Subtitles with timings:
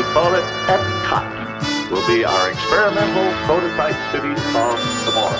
[0.00, 1.90] We call it Epcot.
[1.90, 5.38] Will be our experimental prototype city of tomorrow.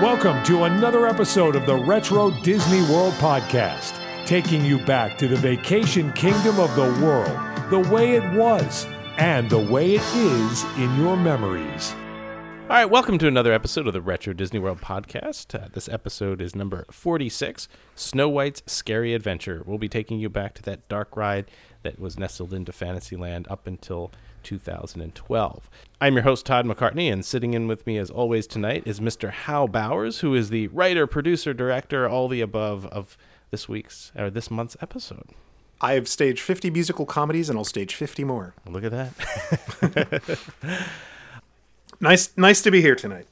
[0.00, 5.36] Welcome to another episode of the Retro Disney World Podcast, taking you back to the
[5.36, 8.86] vacation kingdom of the world, the way it was,
[9.18, 11.94] and the way it is in your memories.
[12.72, 15.54] All right, welcome to another episode of the Retro Disney World podcast.
[15.54, 19.62] Uh, this episode is number 46 Snow White's Scary Adventure.
[19.66, 21.50] We'll be taking you back to that dark ride
[21.82, 24.10] that was nestled into Fantasyland up until
[24.42, 25.70] 2012.
[26.00, 29.30] I'm your host, Todd McCartney, and sitting in with me as always tonight is Mr.
[29.30, 33.16] Hal Bowers, who is the writer, producer, director, all the above of
[33.50, 35.28] this week's or this month's episode.
[35.80, 38.54] I've staged 50 musical comedies and I'll stage 50 more.
[38.66, 40.38] Look at that.
[42.00, 43.28] Nice nice to be here tonight.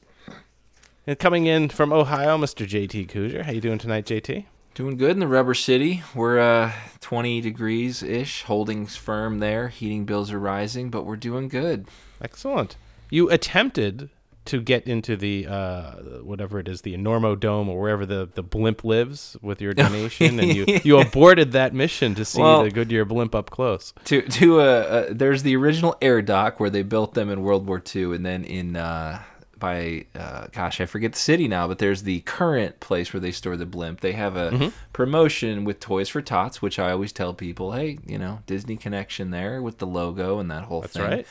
[1.05, 2.65] and coming in from Ohio, Mr.
[2.65, 3.43] JT Cougar.
[3.43, 4.45] How you doing tonight, JT?
[4.73, 6.01] Doing good in the rubber city.
[6.15, 9.67] We're uh, 20 degrees ish, holding firm there.
[9.67, 11.87] Heating bills are rising, but we're doing good.
[12.21, 12.77] Excellent.
[13.09, 14.09] You attempted
[14.45, 15.91] to get into the uh,
[16.23, 20.39] whatever it is, the Enormo Dome or wherever the, the blimp lives with your donation,
[20.39, 23.93] and you, you aborted that mission to see Well- the Goodyear blimp up close.
[24.05, 27.67] To to uh, uh, there's the original air dock where they built them in World
[27.67, 29.21] War II, and then in uh,
[29.61, 33.31] by uh, gosh I forget the city now, but there's the current place where they
[33.31, 34.01] store the blimp.
[34.01, 34.67] They have a Mm-hmm.
[34.91, 39.31] promotion with Toys for Tots, which I always tell people, hey, you know, Disney connection
[39.31, 41.03] there with the logo and that whole That's thing.
[41.03, 41.27] right.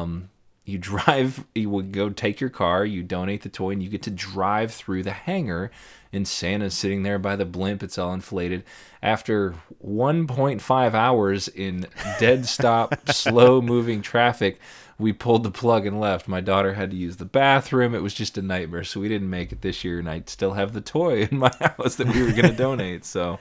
[0.00, 0.30] Um,
[0.64, 4.02] you drive, you would go take your car, you donate the toy, and you get
[4.02, 5.70] to drive through the hangar.
[6.12, 7.82] And Santa's sitting there by the blimp.
[7.82, 8.62] It's all inflated.
[9.02, 11.86] After 1.5 hours in
[12.18, 14.58] dead stop, slow moving traffic,
[14.98, 16.28] we pulled the plug and left.
[16.28, 17.94] My daughter had to use the bathroom.
[17.94, 18.84] It was just a nightmare.
[18.84, 19.98] So we didn't make it this year.
[19.98, 23.04] And I still have the toy in my house that we were going to donate.
[23.04, 23.38] So.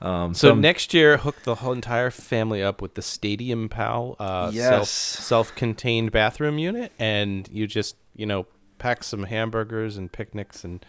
[0.00, 4.16] Um, So some- next year, hook the whole entire family up with the Stadium Pal
[4.18, 4.90] uh, Yes.
[4.90, 8.46] self self-contained bathroom unit, and you just you know
[8.78, 10.84] pack some hamburgers and picnics, and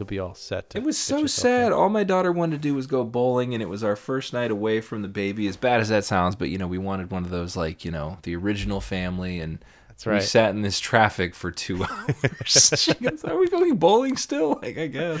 [0.00, 0.72] you'll be all set.
[0.74, 1.68] It was so sad.
[1.68, 1.72] in.
[1.72, 4.50] All my daughter wanted to do was go bowling, and it was our first night
[4.50, 5.46] away from the baby.
[5.46, 7.90] As bad as that sounds, but you know, we wanted one of those like you
[7.90, 9.58] know the original family, and
[9.88, 12.72] That's we sat in this traffic for two hours.
[12.76, 15.20] she goes, "Are we going bowling still?" Like I guess.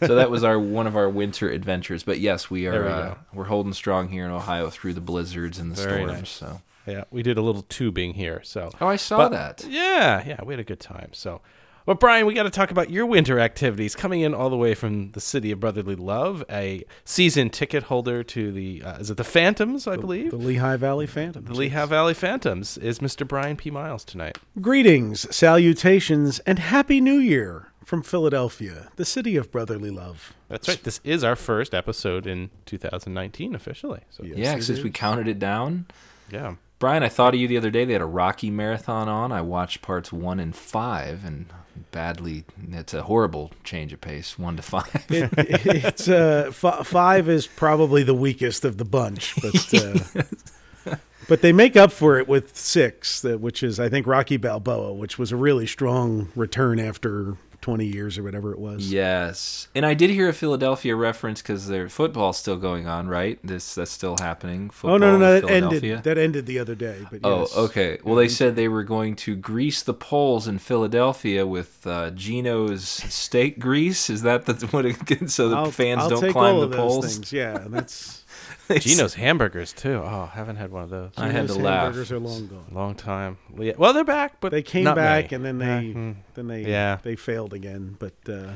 [0.00, 2.04] so that was our one of our winter adventures.
[2.04, 5.58] But yes, we are We uh, we're holding strong here in Ohio through the blizzards
[5.58, 6.18] and the Very storms.
[6.20, 6.30] nice.
[6.30, 8.70] So Yeah, we did a little tubing here, so.
[8.80, 9.64] oh, I saw But- that.
[9.68, 11.10] Yeah, yeah, we had a good time.
[11.12, 11.40] So,
[11.86, 13.94] but Brian, we got to talk about your winter activities.
[13.96, 18.22] Coming in all the way from the city of brotherly love, a season ticket holder
[18.24, 21.48] to the uh, is it the Phantoms, I believe, The Lehigh Valley Phantoms.
[21.48, 23.26] the Lehigh Valley Phantoms is Mr.
[23.26, 23.70] Brian P.
[23.70, 24.38] Miles tonight.
[24.60, 30.32] Greetings, salutations, and Happy New Year from Philadelphia, the city of brotherly love.
[30.48, 30.82] That's right.
[30.82, 34.00] This is our first episode in 2019 officially.
[34.10, 35.86] So Yes, yeah, it since we counted it down.
[36.30, 36.54] yeah.
[36.78, 37.84] Brian, I thought of you the other day.
[37.84, 39.30] They had a Rocky marathon on.
[39.30, 41.46] I watched parts one and five, and
[41.90, 42.44] badly.
[42.70, 45.06] It's a horrible change of pace, one to five.
[45.10, 50.94] It, it's uh, f- five is probably the weakest of the bunch, but uh,
[51.28, 55.18] but they make up for it with six, which is I think Rocky Balboa, which
[55.18, 58.92] was a really strong return after twenty years or whatever it was.
[58.92, 63.38] yes, and I did hear a Philadelphia reference because their football's still going on, right?
[63.42, 64.70] This that's still happening.
[64.84, 65.40] Oh no, no, no!
[65.40, 66.02] That ended.
[66.04, 67.06] That ended the other day.
[67.10, 67.56] But Oh, yes.
[67.56, 67.98] okay.
[68.04, 72.84] Well, they said they were going to grease the poles in Philadelphia with uh, Geno's
[72.88, 74.10] steak grease.
[74.10, 77.14] Is that the, what it, so the I'll, fans I'll don't climb the poles?
[77.16, 77.32] things.
[77.32, 78.21] Yeah, that's
[78.80, 80.00] Gino's hamburgers too.
[80.04, 81.10] Oh, haven't had one of those.
[81.16, 81.82] I had those to laugh.
[81.84, 82.64] hamburgers are long gone.
[82.72, 83.38] Long time.
[83.76, 85.34] Well, they're back, but they came not back many.
[85.48, 86.16] and then Yeah, they mm.
[86.34, 86.98] then they Yeah.
[87.02, 88.52] they failed again but uh,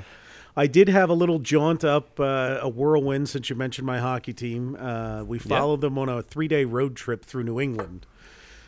[0.58, 4.32] I did have a little jaunt up uh, a whirlwind since you mentioned my hockey
[4.32, 8.06] team uh, we followed them on a three day road trip through New England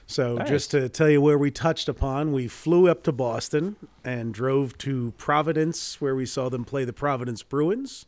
[0.06, 0.48] so Nice.
[0.48, 4.76] just to tell you where we touched upon we flew up to Boston and drove
[4.78, 8.06] to Providence where we saw them play the Providence Bruins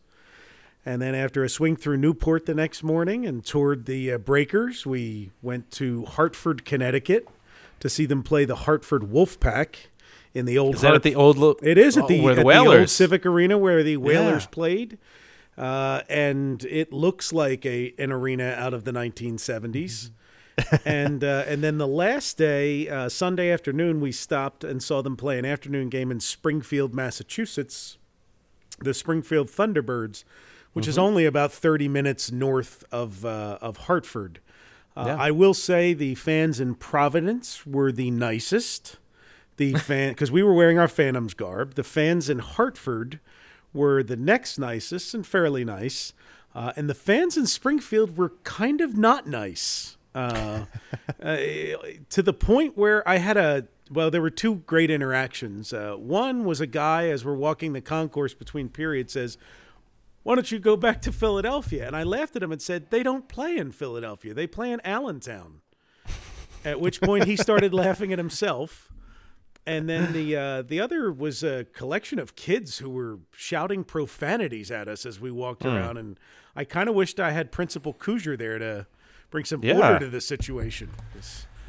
[0.85, 4.87] and then after a swing through Newport the next morning and toured the uh, Breakers,
[4.87, 7.29] we went to Hartford, Connecticut
[7.81, 9.75] to see them play the Hartford Wolfpack
[10.35, 11.37] in the old Is that at the old?
[11.39, 12.89] Lo- It is at oh, the, where the at the old?
[12.89, 14.49] Civic Arena where the Whalers Yeah.
[14.51, 14.99] played.
[15.59, 20.11] uh, and it looks like a an arena out of the 1970s.
[20.85, 25.17] and uh, and then the last day, uh, Sunday afternoon, we stopped and saw them
[25.17, 27.97] play an afternoon game in Springfield, Massachusetts.
[28.79, 30.25] The Springfield Thunderbirds,
[30.73, 34.41] which is only about 30 minutes north of uh, of Hartford.
[34.97, 35.17] Uh, Yeah.
[35.17, 38.99] I will say the fans in Providence were the nicest.
[39.57, 41.75] The fan because we were wearing our Phantoms garb.
[41.75, 43.21] The fans in Hartford
[43.73, 46.13] were the next nicest and fairly nice,
[46.55, 49.97] uh, and the fans in Springfield were kind of not nice.
[50.15, 50.65] Uh,
[51.23, 51.37] uh,
[52.09, 55.73] to the point where I had a well, there were two great interactions.
[55.73, 59.37] Uh, one was a guy as we're walking the concourse between periods says,
[60.23, 63.03] "Why don't you go back to Philadelphia?" And I laughed at him and said, "They
[63.03, 64.35] don't play in Philadelphia.
[64.35, 65.61] They play in Allentown."
[66.65, 68.89] At which point he started laughing at himself.
[69.67, 74.71] And then the uh, the other was a collection of kids who were shouting profanities
[74.71, 76.19] at us as we walked around, and
[76.57, 78.87] I kind of wished I had Principal Kujar there to
[79.31, 79.77] bring some Yeah.
[79.77, 80.91] order to the situation.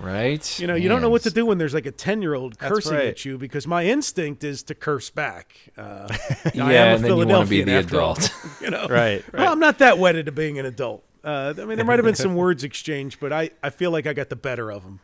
[0.02, 0.60] Right?
[0.60, 2.58] You know, you don't know what to do when there's like a ten year old
[2.58, 3.06] cursing right.
[3.08, 5.56] at you because my instinct is to curse back.
[5.78, 6.08] Uh,
[6.46, 8.34] I Yeah, am a and then you want to be Philadelphian the after all, adult.
[8.62, 9.34] you know, Right, right.
[9.34, 11.04] Well, I'm not that wedded to being an adult.
[11.24, 14.08] Uh, I mean, there might have been some words exchanged, but I, I feel like
[14.08, 15.02] I got the better of them.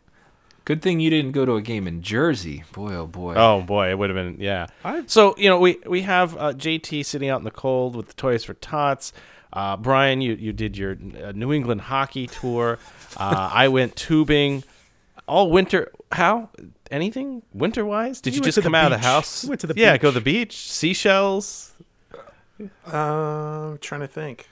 [0.65, 2.63] Good thing you didn't go to a game in Jersey.
[2.73, 3.35] Boy, oh boy.
[3.37, 4.67] Oh boy, it would have been yeah.
[4.83, 8.07] I've- So you know we we have uh, JT sitting out in the cold with
[8.07, 9.13] the Toys for Tots.
[9.53, 12.79] Uh, Brian, you you did your uh, New England hockey tour.
[13.15, 14.65] Uh, I went tubing
[15.27, 15.91] all winter.
[16.11, 16.49] How
[16.91, 18.21] anything winter wise?
[18.21, 19.43] Did You you, just come out of the house?
[19.43, 21.73] You went to the yeah, go to the beach, seashells.
[22.91, 24.47] Uh, I'm trying to think.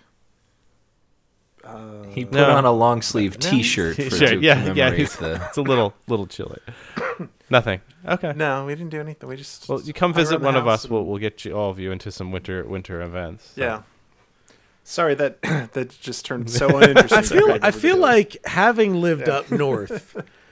[2.10, 2.52] he put no.
[2.52, 4.74] on a long sleeve T-shirt for Sure, yeah, yeah.
[4.74, 5.46] commemorate It's, the.
[5.48, 6.60] it's a little little chilly.
[7.50, 7.82] Nothing.
[8.06, 8.34] Okay.
[8.36, 9.30] No, we didn't do anything.
[9.30, 10.90] We just Well, you come hung around visit the one of house us.
[10.90, 13.54] We'll we'll get you all of you into some winter winter events.
[13.56, 13.62] So.
[13.62, 13.82] Yeah.
[14.84, 15.42] Sorry that
[15.74, 17.18] that just turned so uninteresting.
[17.18, 20.16] I feel I feel like having lived up north.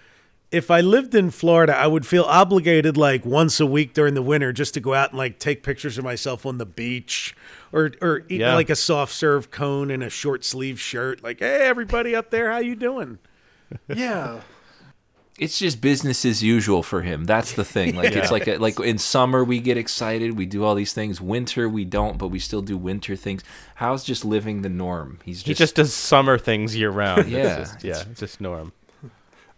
[0.53, 4.21] If I lived in Florida, I would feel obligated like once a week during the
[4.21, 7.35] winter just to go out and like take pictures of myself on the beach
[7.71, 8.53] or or eat Yeah.
[8.53, 12.51] like a soft serve cone in a short sleeve shirt like, "Hey everybody up there,
[12.51, 13.17] how you doing?"
[13.87, 14.41] yeah.
[15.39, 17.25] It's just business as usual for him.
[17.25, 17.95] That's the thing.
[18.03, 21.19] Like it's like a, like in summer we get excited, we do all these things.
[21.19, 23.41] Winter we don't, but we still do winter things.
[23.75, 25.17] How's just living the norm?
[25.25, 27.27] He's just, He just does summer things year round.
[27.31, 28.71] Yeah, It's just, yeah, it's just norm.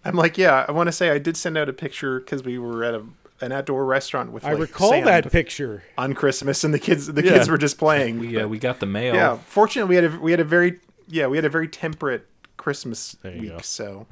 [0.05, 0.65] I'm like, yeah.
[0.67, 3.03] I want to say I did send out a picture because we were at a
[3.41, 4.45] an outdoor restaurant with.
[4.45, 5.83] I like, recall sand that picture.
[5.97, 7.33] on Christmas, and the kids the Yeah.
[7.33, 8.19] kids were just playing.
[8.19, 9.15] we uh, we got the mail.
[9.15, 9.37] yeah.
[9.47, 13.15] Fortunately, we had a we had a very yeah we had a very temperate Christmas
[13.23, 13.49] week.
[13.49, 13.57] go.
[13.61, 14.05] So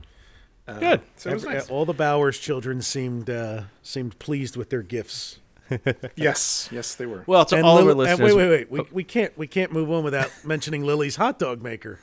[0.68, 1.02] uh, Good.
[1.16, 1.70] So it was Every- nice.
[1.70, 5.40] All the Bowers children seemed uh, seemed pleased with their gifts.
[6.16, 7.24] yes, yes, they were.
[7.26, 8.86] Well, to And all of our Lil- and listeners, wait, wait, wait.
[8.86, 12.00] We, we can't we can't move on without mentioning Lily's hot dog maker.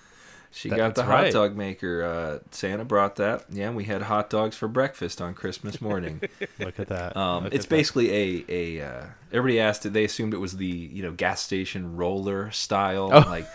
[0.52, 1.32] She That- got the hot right.
[1.32, 2.02] dog maker.
[2.02, 3.44] Uh, Santa brought that.
[3.50, 6.20] Yeah, and we had hot dogs for breakfast on Christmas morning.
[6.58, 7.16] look at that.
[7.16, 7.76] Um, Look it's at that.
[7.76, 8.80] basically a a.
[8.84, 9.92] Uh, everybody asked it.
[9.92, 13.10] They assumed it was the you know gas station roller style.
[13.12, 13.20] Oh.
[13.20, 13.46] Like,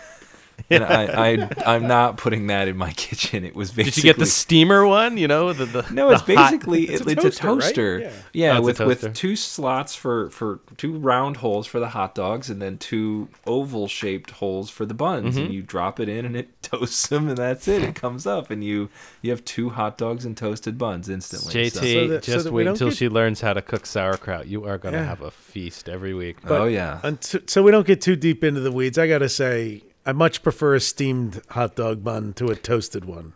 [0.70, 3.44] and I, I I'm not putting that in my kitchen.
[3.44, 3.90] It was basically.
[3.90, 5.16] Did you get the steamer one?
[5.18, 7.94] You know, the, the No, it's the hot- basically It's it's, a it's a toaster,
[7.96, 8.02] right?
[8.04, 8.12] Yeah.
[8.32, 9.06] Yeah, Oh, with toaster.
[9.08, 13.28] with two slots for for two round holes for the hot dogs, and then two
[13.46, 15.34] oval shaped holes for the buns.
[15.36, 15.44] Mm-hmm.
[15.46, 17.82] And you drop it in, and it toasts them, and that's it.
[17.82, 18.88] It comes up, and you
[19.22, 21.52] you have two hot dogs and toasted buns instantly.
[21.52, 23.62] JT, So- So that- just that we wait don't until get- she learns how to
[23.62, 24.46] cook sauerkraut.
[24.48, 25.04] You are gonna Yeah.
[25.04, 26.38] have a feast every week.
[26.46, 28.98] oh yeah, Until, so we don't get too deep into the weeds.
[28.98, 33.34] I gotta say, I much prefer a steamed hot dog bun to a toasted one.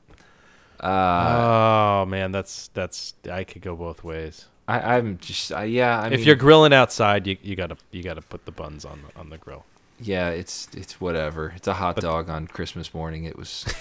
[0.81, 4.47] oh man, that's that's I could go both ways.
[4.69, 6.01] I, I'm just I, yeah.
[6.01, 9.03] I if mean, you're grilling outside, you, you gotta you gotta put the buns on
[9.03, 9.65] the, on the grill.
[9.99, 11.53] yeah, it's it's whatever.
[11.57, 13.25] It's a hot dog on Christmas morning.
[13.25, 13.65] It was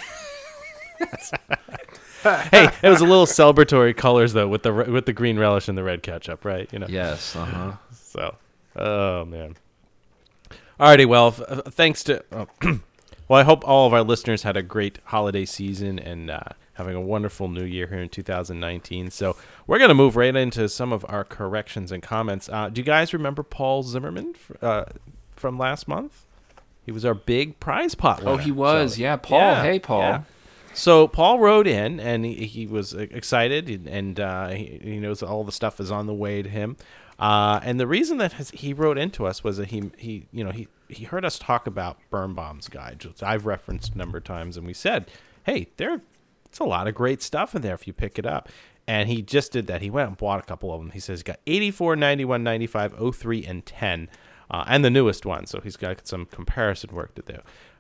[2.24, 5.78] hey, it was a little celebratory colors though, with the with the green relish and
[5.78, 6.68] the red ketchup, right?
[6.74, 6.88] You know.
[6.90, 7.72] yes, uh huh.
[7.94, 8.36] So,
[8.76, 9.56] oh man.
[10.80, 12.24] Alrighty, well, f- uh, thanks to.
[12.32, 12.48] oh,
[13.28, 16.40] well, I hope all of our listeners had a great holiday season and uh,
[16.74, 19.12] having a wonderful new year here in 2019.
[19.12, 19.36] So
[19.68, 22.48] we're gonna move right into some of our corrections and comments.
[22.48, 24.86] Uh, do you guys remember Paul Zimmerman f- uh,
[25.36, 26.26] from last month?
[26.86, 28.24] He was our big prize pot.
[28.26, 28.96] Oh, he was.
[28.96, 29.56] So- yeah, Paul.
[29.56, 30.00] hey, Paul.
[30.02, 30.22] yeah.
[30.74, 35.22] So Paul wrote in, and he, he was excited, and, and uh, he, he knows
[35.22, 36.78] all the stuff is on the way to him.
[37.20, 40.52] Uh, and the reason that he wrote into us was that he he you know
[40.52, 44.58] he he heard us talk about Birnbaum's guide, which I've referenced a number of times,
[44.58, 45.12] and we said,
[45.44, 46.02] hey, there
[46.46, 48.50] it's a lot of great stuff in there if you pick it up.
[48.88, 49.84] And he just did that.
[49.84, 50.90] He went and bought a couple of them.
[50.92, 54.10] He says he's got 84, 91, 95, 03, and 10.
[54.52, 55.46] uh, and the newest one.
[55.46, 57.40] So he's got some comparison work to do.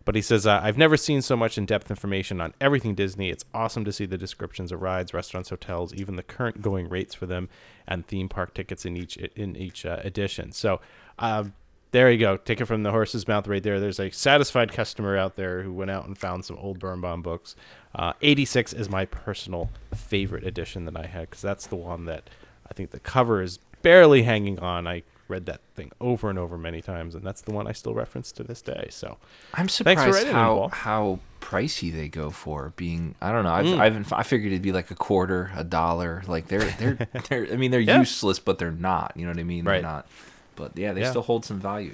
[0.09, 3.29] But he says, uh, I've never seen so much in depth information on everything Disney.
[3.29, 7.13] It's awesome to see the descriptions of rides, restaurants, hotels, even the current going rates
[7.13, 7.47] for them,
[7.87, 10.51] and theme park tickets in each in each uh, edition.
[10.51, 10.81] So
[11.19, 11.53] um,
[11.91, 12.37] there you go.
[12.37, 13.79] Take it from the horse's mouth right there.
[13.79, 17.55] There's a satisfied customer out there who went out and found some old Birnbaum books.
[17.93, 22.31] Uh, 86 is my personal favorite edition that I had because that's the one that
[22.67, 24.87] I think the cover is barely hanging on.
[24.87, 27.93] I read that thing over and over many times, and that's the one I still
[27.93, 28.87] reference to this day.
[28.89, 29.17] So
[29.53, 33.15] I'm surprised how how pricey they go for being.
[33.21, 33.53] I don't know.
[33.53, 33.79] I've, Mm.
[33.79, 36.23] I've I figured it'd be like a quarter, a dollar.
[36.27, 37.47] Like they're they're they're.
[37.53, 37.99] I mean, they're Yeah.
[37.99, 39.13] useless, but they're not.
[39.15, 39.63] You know what I mean?
[39.65, 39.73] Right.
[39.81, 40.07] They're not.
[40.55, 41.11] But yeah, they Yeah.
[41.11, 41.93] still hold some value.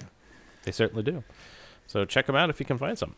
[0.63, 1.23] They certainly do.
[1.87, 3.15] So check them out if you can find some.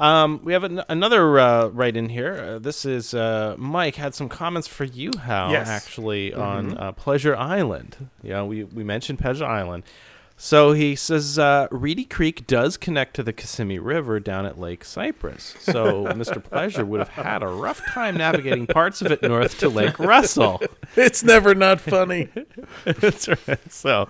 [0.00, 2.34] Um, we have an- another uh, right in here.
[2.54, 5.68] Uh, this is uh, Mike had some comments for you, Hal, Yes.
[5.68, 8.08] actually on uh, Pleasure Island.
[8.22, 9.84] You know, we we mentioned Pleasure Island.
[10.42, 14.86] So he says uh, Reedy Creek does connect to the Kissimmee River down at Lake
[14.86, 15.54] Cypress.
[15.60, 16.42] So Mr.
[16.42, 20.62] Pleasure would have had a rough time navigating parts of it north to Lake Russell.
[20.96, 22.30] It's never not funny.
[22.86, 23.70] That's right.
[23.70, 24.06] So,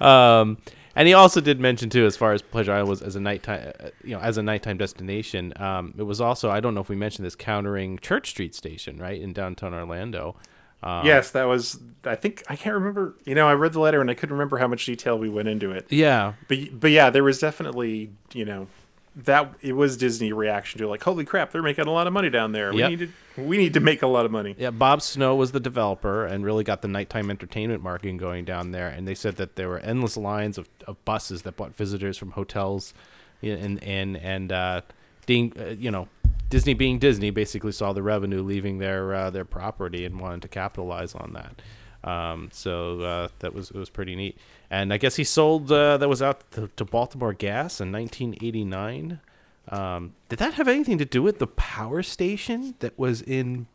[0.00, 0.58] um,
[0.94, 3.72] and he also did mention too, as far as Pleasure Island was as a nighttime,
[3.80, 5.52] uh, you know, as a nighttime destination.
[5.56, 8.98] Um, it was also I don't know if we mentioned this countering Church Street Station,
[8.98, 10.36] right in downtown Orlando.
[10.82, 11.78] Um, yes, that was.
[12.04, 13.14] I think I can't remember.
[13.24, 15.48] You know, I read the letter and I couldn't remember how much detail we went
[15.48, 15.86] into it.
[15.90, 16.32] Yeah.
[16.48, 18.66] But but yeah, there was definitely you know
[19.14, 22.30] that it was Disney reaction to like, holy crap, they're making a lot of money
[22.30, 22.72] down there.
[22.72, 24.54] We need to we need to make a lot of money.
[24.58, 28.72] Yeah, Bob Snow was the developer and really got the nighttime entertainment marketing going down
[28.72, 28.88] there.
[28.88, 32.32] And they said that there were endless lines of, of buses that brought visitors from
[32.32, 32.94] hotels,
[33.42, 34.80] and and and uh,
[35.26, 36.08] being uh, you know
[36.48, 40.48] Disney being Disney basically saw the revenue leaving their uh, their property and wanted to
[40.48, 41.60] capitalize on that.
[42.04, 44.36] Um, so uh, that was it was pretty neat.
[44.70, 49.20] And I guess he sold uh, that was out to, to Baltimore Gas in 1989.
[49.68, 53.66] Um, did that have anything to do with the power station that was in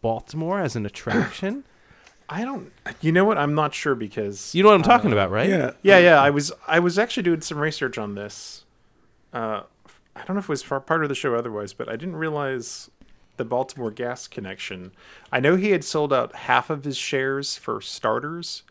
[0.00, 1.64] Baltimore as an attraction?
[2.28, 2.72] I don't.
[3.00, 3.36] You know what?
[3.36, 5.48] I'm not sure because You know what I'm talking about, right?
[5.48, 5.72] Yeah.
[5.82, 6.22] Yeah, yeah.
[6.22, 8.64] I was I was actually doing some research on this.
[9.32, 9.62] Uh,
[10.14, 12.90] I don't know if it was part of the show otherwise, but I didn't realize
[13.36, 14.92] the Baltimore gas connection.
[15.30, 18.62] I know he had sold out half of his shares for starters,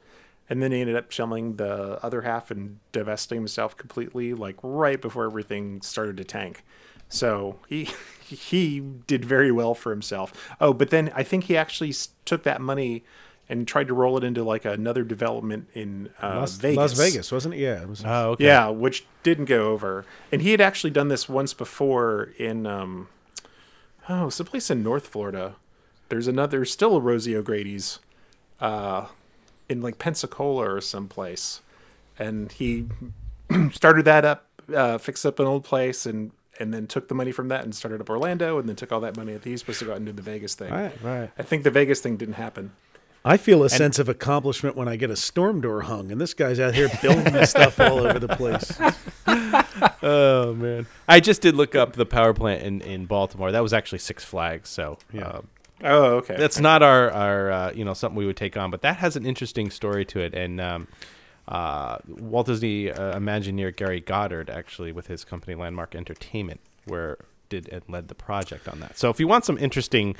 [0.50, 5.02] and then he ended up selling the other half and divesting himself completely, like right
[5.02, 6.64] before everything started to tank.
[7.10, 7.90] So he
[8.26, 10.34] he did very well for himself.
[10.60, 11.94] Oh, but then I think he actually
[12.26, 13.04] took that money
[13.50, 16.78] and tried to roll it into like another development in uh, Las, Vegas.
[16.78, 17.60] Las Vegas, wasn't it?
[17.60, 17.82] Yeah.
[17.82, 18.46] It was, Oh, okay.
[18.46, 20.06] Yeah, which didn't go over.
[20.32, 23.10] And he had actually done this once before in um
[24.10, 25.56] oh, someplace in North Florida.
[26.10, 28.00] There's another still a Rosie O'Grady's
[28.60, 29.08] uh
[29.70, 31.62] in like Pensacola or someplace.
[32.20, 32.88] And he
[33.72, 37.32] started that up, uh fixed up an old place and and then took the money
[37.32, 39.80] from that and started up Orlando and then took all that money that he's supposed
[39.80, 40.72] to go out and do the Vegas thing.
[40.72, 41.32] Right, right.
[41.38, 42.72] I think the Vegas thing didn't happen.
[43.24, 46.34] I feel a sense of accomplishment when I get a storm door hung, and this
[46.34, 48.80] guy's out here building this stuff all over the place.
[50.04, 53.52] Oh man, I just did look up the power plant in, in Baltimore.
[53.52, 55.48] That was actually Six Flags, so um,
[55.84, 56.36] Oh, okay.
[56.38, 59.16] that's not our our uh, you know something we would take on, but that has
[59.16, 60.34] an interesting story to it.
[60.34, 60.88] And um,
[61.48, 67.18] uh, Walt Disney uh, Imagineer Gary Goddard actually with his company Landmark Entertainment, where
[67.50, 68.98] did and led the project on that.
[68.98, 70.16] So if you want some interesting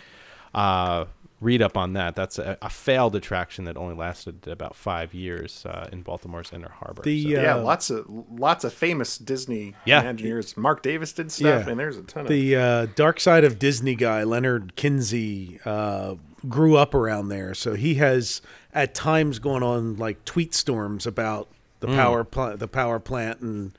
[0.54, 1.06] uh,
[1.42, 5.66] read up on that, that's a, a failed attraction that only lasted about five years
[5.66, 7.02] uh, in Baltimore's Inner Harbor.
[7.02, 10.02] The, So- yeah, uh, lots of lots of famous Disney Yeah.
[10.04, 10.56] engineers.
[10.56, 11.72] Marc Davis did stuff, Yeah.
[11.72, 16.16] and there's a ton of The uh, Dark Side of Disney guy, Leonard Kinsey, uh,
[16.48, 18.42] grew up around there, so he has
[18.74, 21.50] at times gone on like tweet storms about
[21.82, 23.74] the power plant, the power plant, and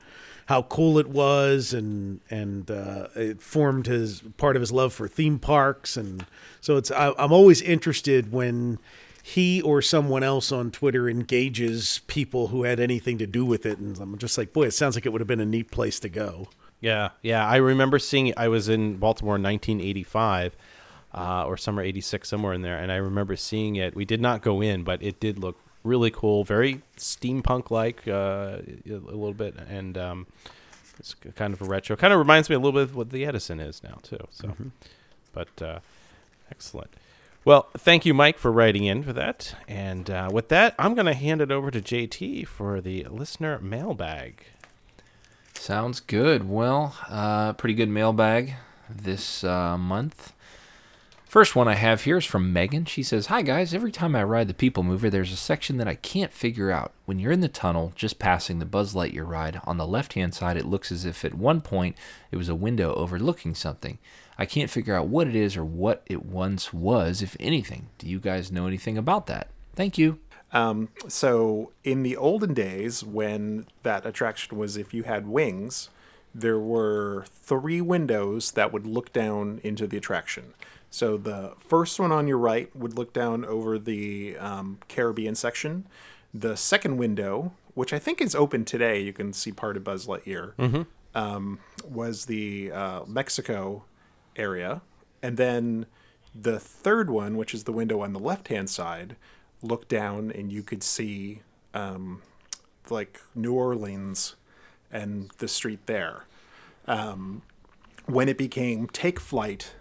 [0.53, 5.07] how cool it was, and and uh, it formed his part of his love for
[5.07, 6.27] theme parks, and
[6.61, 8.77] so it's I, I'm always interested when
[9.23, 13.79] he or someone else on Twitter engages people who had anything to do with it,
[13.79, 15.99] and I'm just like, boy, it sounds like it would have been a neat place
[16.01, 16.49] to go.
[16.79, 17.47] Yeah, yeah.
[17.47, 18.33] I remember seeing.
[18.37, 20.55] I was in Baltimore in 1985
[21.15, 22.77] uh, or summer 86, somewhere in there.
[22.77, 23.95] And I remember seeing it.
[23.95, 28.59] We did not go in, but it did look really cool, very steampunk like uh,
[28.85, 29.55] a little bit.
[29.69, 30.27] And um,
[30.99, 31.95] it's kind of a retro.
[31.95, 34.25] Kind of reminds me a little bit of what the Edison is now, too.
[34.31, 34.55] So,
[35.33, 35.79] but uh,
[36.51, 36.91] excellent.
[37.45, 39.55] Well, thank you, Mike, for writing in for that.
[39.67, 43.59] And uh, with that, I'm going to hand it over to JT for the listener
[43.59, 44.45] mailbag.
[45.53, 46.47] Sounds good.
[46.49, 48.53] Well, uh, pretty good mailbag
[48.89, 50.31] this uh, month.
[51.33, 52.85] First one I have here is from Megan.
[52.85, 55.87] She says, Hi guys, every time I ride the People Mover, there's a section that
[55.87, 56.93] I can't figure out.
[57.05, 60.35] When you're in the tunnel, just passing the Buzz Lightyear ride, on the left hand
[60.35, 61.95] side, it looks as if at one point
[62.29, 63.97] it was a window overlooking something.
[64.37, 67.87] I can't figure out what it is or what it once was, if anything.
[67.97, 69.47] Do you guys know anything about that?
[69.75, 70.19] Thank you.
[70.51, 75.89] Um, so in the olden days, when that attraction was if you had wings,
[76.35, 80.53] there were three windows that would look down into the attraction.
[80.93, 85.87] So the first one on your right would look down over the um, Caribbean section.
[86.35, 90.05] The second window, which I think is open today, you can see part of Buzz
[90.05, 90.53] Lightyear,
[91.15, 93.85] um, was the uh, Mexico
[94.35, 94.83] area.
[95.23, 95.87] And then
[96.39, 99.15] the third one, which is the window on the left hand side,
[99.63, 101.41] looked down and you could see
[101.73, 102.21] um,
[102.91, 104.35] like New Orleans
[104.91, 106.25] and the street there.
[106.85, 107.41] Um,
[108.05, 109.73] when it became Take Flight,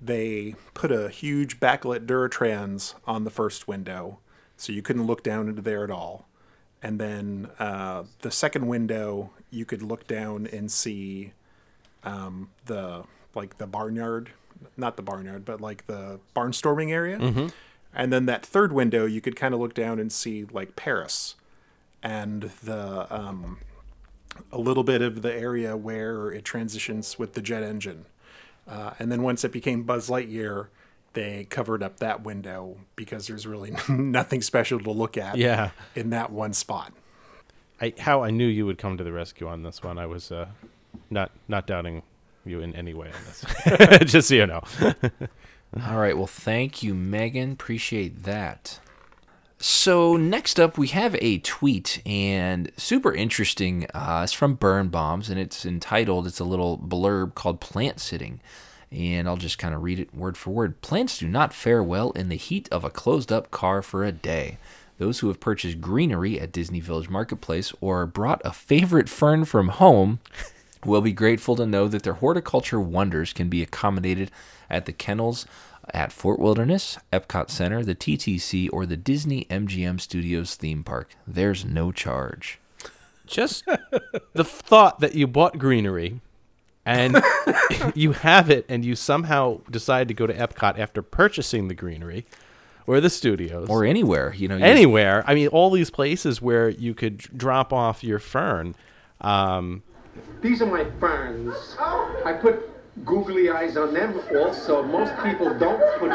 [0.00, 4.18] they put a huge backlit Duratrans on the first window,
[4.56, 6.26] so you couldn't look down into there at all.
[6.82, 11.32] And then uh, the second window, you could look down and see
[12.04, 13.04] um, the
[13.34, 14.30] like the barnyard,
[14.76, 17.18] not the barnyard, but like the barnstorming area.
[17.94, 21.34] And then that third window, you could kind of look down and see like Paris
[22.02, 23.58] and the um,
[24.52, 28.06] a little bit of the area where it transitions with the jet engine.
[28.68, 30.68] Uh, and then once it became Buzz Lightyear,
[31.14, 35.70] they covered up that window because there's really nothing special to look at Yeah.
[35.94, 36.92] in that one spot.
[37.80, 39.98] I, how I knew you would come to the rescue on this one.
[39.98, 40.48] I was uh,
[41.10, 42.02] not not doubting
[42.44, 44.02] you in any way on this.
[44.12, 44.62] Just so you know.
[45.86, 46.16] All right.
[46.16, 47.52] Well, thank you, Megan.
[47.52, 48.80] Appreciate that.
[49.60, 53.88] So next up, we have a tweet and super interesting.
[53.92, 56.28] Uh, it's from Birnbaum's and it's entitled.
[56.28, 58.40] It's a little blurb called "Plant Sitting,"
[58.92, 60.80] and I'll just kind of read it word for word.
[60.80, 64.58] Plants do not fare well in the heat of a closed-up car for a day.
[64.98, 69.68] Those who have purchased greenery at Disney Village Marketplace or brought a favorite fern from
[69.68, 70.20] home
[70.84, 74.30] will be grateful to know that their horticulture wonders can be accommodated
[74.70, 75.46] at the kennels
[75.94, 81.14] at Fort Wilderness, Epcot Center, the TTC, or the Disney MGM Studios theme park.
[81.26, 82.58] There's no charge.
[83.26, 83.64] Just
[84.32, 86.20] the thought that you bought greenery
[86.86, 87.20] and
[87.94, 92.24] you have it and you somehow decide to go to Epcot after purchasing the greenery
[92.86, 94.56] or the studios Or anywhere, you know.
[94.56, 95.22] anywhere.
[95.26, 98.74] I mean, all these places where you could drop off your fern.
[99.20, 99.82] Um,
[100.40, 101.54] These are my ferns.
[102.24, 102.70] I put
[103.04, 104.82] googly eyes on them also.
[104.82, 106.10] Most people don't put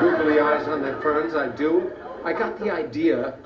[0.00, 1.34] googly eyes on their ferns.
[1.34, 1.90] I do.
[2.24, 3.38] I got the idea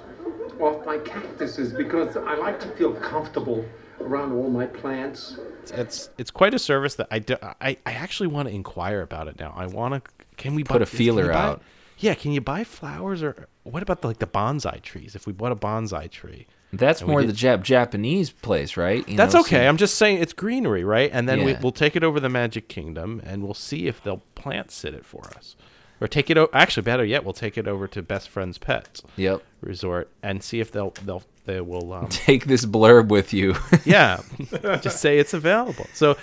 [0.61, 3.65] off my cactuses because I like to feel comfortable
[4.01, 5.39] around all my plants.
[5.75, 9.29] it's it's quite a service that I, do, I I actually want to inquire about
[9.29, 9.53] it now.
[9.57, 10.11] I want to.
[10.37, 11.63] Can we Put buy, a feeler buy- out.
[11.99, 15.15] Yeah, can you buy flowers or what about the, like the bonsai trees?
[15.15, 19.07] If we bought a bonsai tree, That's more the Jap- Japanese place, right?
[19.09, 19.57] You That's know, okay.
[19.65, 21.11] so- I'm just saying it's greenery, right?
[21.13, 21.61] And then we, Yeah.
[21.63, 25.05] we'll take it over the Magic Kingdom, and we'll see if they'll plant sit it
[25.05, 25.55] for us,
[26.01, 26.39] or take it.
[26.39, 29.43] O- Actually, better yet, we'll take it over to Best Friends Pets Yep.
[29.61, 31.93] Resort and see if they'll they'll they will.
[31.93, 33.57] Um, Take this blurb with you.
[33.85, 34.21] yeah,
[34.81, 35.87] just say it's available.
[35.93, 36.17] So,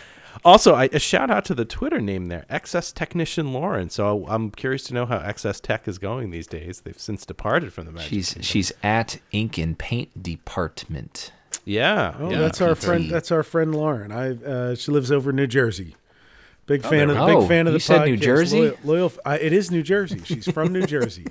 [0.45, 3.89] also, I, a shout out to the Twitter name there, XS Technician Lauren.
[3.89, 6.81] So I'm curious to know how XS Tech is going these days.
[6.81, 8.09] They've since departed from the Magic.
[8.09, 8.43] she's Kingdom.
[8.43, 11.31] she's at Ink and Paint Department.
[11.65, 12.15] yeah.
[12.19, 12.37] Oh, yeah.
[12.39, 12.83] that's our P3.
[12.83, 13.09] friend.
[13.09, 14.11] That's our friend Lauren.
[14.11, 15.95] I uh, she lives over in New Jersey.
[16.65, 17.47] Big fan of we big go.
[17.47, 18.15] fan of the said New.
[18.17, 18.59] Jersey?
[18.61, 20.21] Loyal, loyal uh, it is New Jersey.
[20.23, 21.25] She's from New Jersey.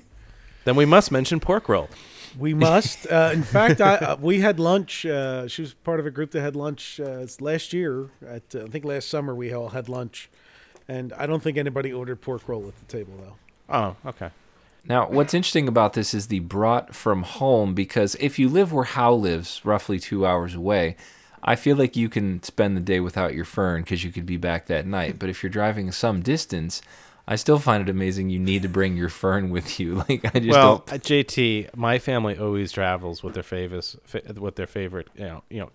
[0.65, 1.89] Then we must mention pork roll.
[2.39, 3.07] We must.
[3.07, 5.07] Uh, in fact, I uh, we had lunch.
[5.07, 8.11] Uh, she was part of a group that had lunch uh, last year.
[8.27, 10.29] At uh, I think last summer we all had lunch,
[10.89, 13.37] and I don't think anybody ordered pork roll at the table though.
[13.69, 14.31] Oh, okay.
[14.85, 18.85] Now, what's interesting about this is the brought from home because if you live where
[18.85, 20.97] Hal lives, roughly two hours away,
[21.43, 24.39] I feel like you can spend the day without your fern because you could be
[24.39, 25.19] back that night.
[25.19, 26.81] But if you're driving some distance,
[27.31, 29.97] I still find it amazing you need to bring your fern with you.
[30.09, 30.93] Like I just well, don't.
[30.93, 33.97] Uh, at JT, my family always travels with their favorites,
[34.37, 35.71] with their favorite, you know, you know,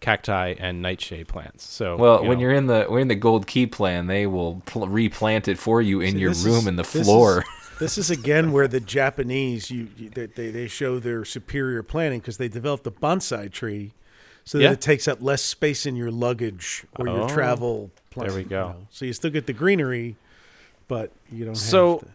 [0.00, 1.64] cacti and nightshade plants.
[1.64, 4.26] So, Well, you when know, you're in the we're in the Gold Key plan, they
[4.26, 7.06] will pl- replant it for you in See, your room is- in the this is-
[7.06, 7.44] floor.
[7.80, 12.20] This is again where the Japanese you, you they, they they show their superior planning
[12.20, 13.92] because they developed a bonsai tree,
[14.44, 14.70] so that Yeah.
[14.70, 17.90] it takes up less space in your luggage or your Oh, travel.
[18.16, 18.68] there we you go.
[18.68, 18.86] know.
[18.90, 20.14] So you still get the greenery,
[20.88, 21.54] but you don't.
[21.54, 22.08] So- have to.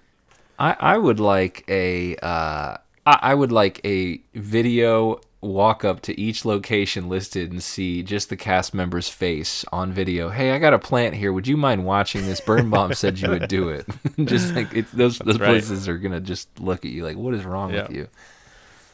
[0.59, 6.19] I, I would like a uh, I, I would like a video walk up to
[6.19, 10.29] each location listed and see just the cast member's face on video.
[10.29, 11.31] Hey, I got a plant here.
[11.31, 12.41] Would you mind watching this?
[12.41, 13.85] Birnbaum said you would do it.
[14.25, 15.47] just like it, those those right.
[15.47, 18.09] places are gonna just look at you like, what is wrong with you?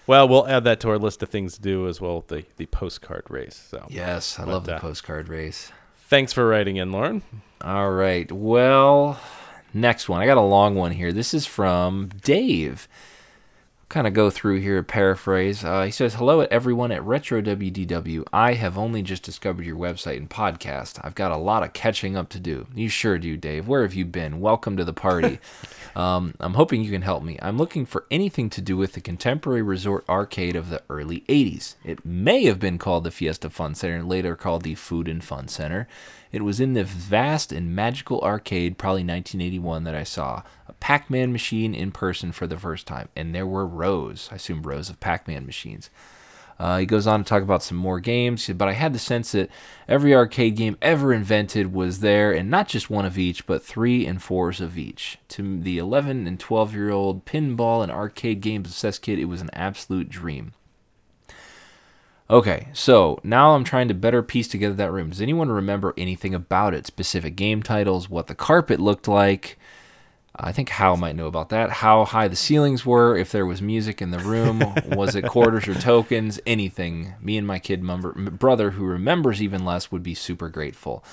[0.08, 2.24] Well, we'll add that to our list of things to do as well.
[2.28, 3.70] The the postcard race.
[3.72, 5.72] So Yes, I But, love the uh, postcard race.
[6.10, 7.24] thanks for writing in, Lauren.
[7.62, 8.32] All right.
[8.32, 9.20] Well,
[9.76, 10.22] next one.
[10.22, 11.12] I got a long one here.
[11.12, 12.88] This is from Dave.
[13.88, 15.64] Kind of go through here, paraphrase.
[15.64, 18.26] Uh, he says, Hello, everyone at Retro WDW.
[18.34, 21.00] I have only just discovered your website and podcast.
[21.04, 22.66] I've got a lot of catching up to do.
[22.74, 23.68] You sure do, Dave.
[23.68, 24.40] Where have you been?
[24.40, 25.40] Welcome to the party.
[25.96, 27.38] um, I'm hoping you can help me.
[27.42, 31.76] I'm looking for anything to do with the contemporary resort arcade of the early 80s.
[31.84, 35.24] It may have been called the Fiesta Fun Center and later called the Food and
[35.24, 35.88] Fun Center.
[36.36, 41.10] It was in the vast and magical arcade, probably 1981, that I saw a Pac
[41.10, 43.08] Man machine in person for the first time.
[43.16, 45.90] And there were rows, I assume rows of Pac Man machines.
[46.60, 49.32] Uh, he goes on to talk about some more games, but I had the sense
[49.32, 49.50] that
[49.88, 54.06] every arcade game ever invented was there, and not just one of each, but three
[54.06, 55.18] and fours of each.
[55.30, 59.40] To the 11 and 12 year old pinball and arcade game obsessed kid, it was
[59.40, 60.52] an absolute dream.
[62.28, 65.12] Okay, so now I'm trying to better piece together that room.
[65.12, 66.88] Does anyone remember anything about it?
[66.88, 69.60] Specific game titles, what the carpet looked like?
[70.36, 71.70] I think Hal might know about that.
[71.70, 75.68] How high the ceilings were, if there was music in the room, was it quarters
[75.68, 77.14] or tokens, anything.
[77.22, 81.04] Me and my kid member, brother, who remembers even less, would be super grateful.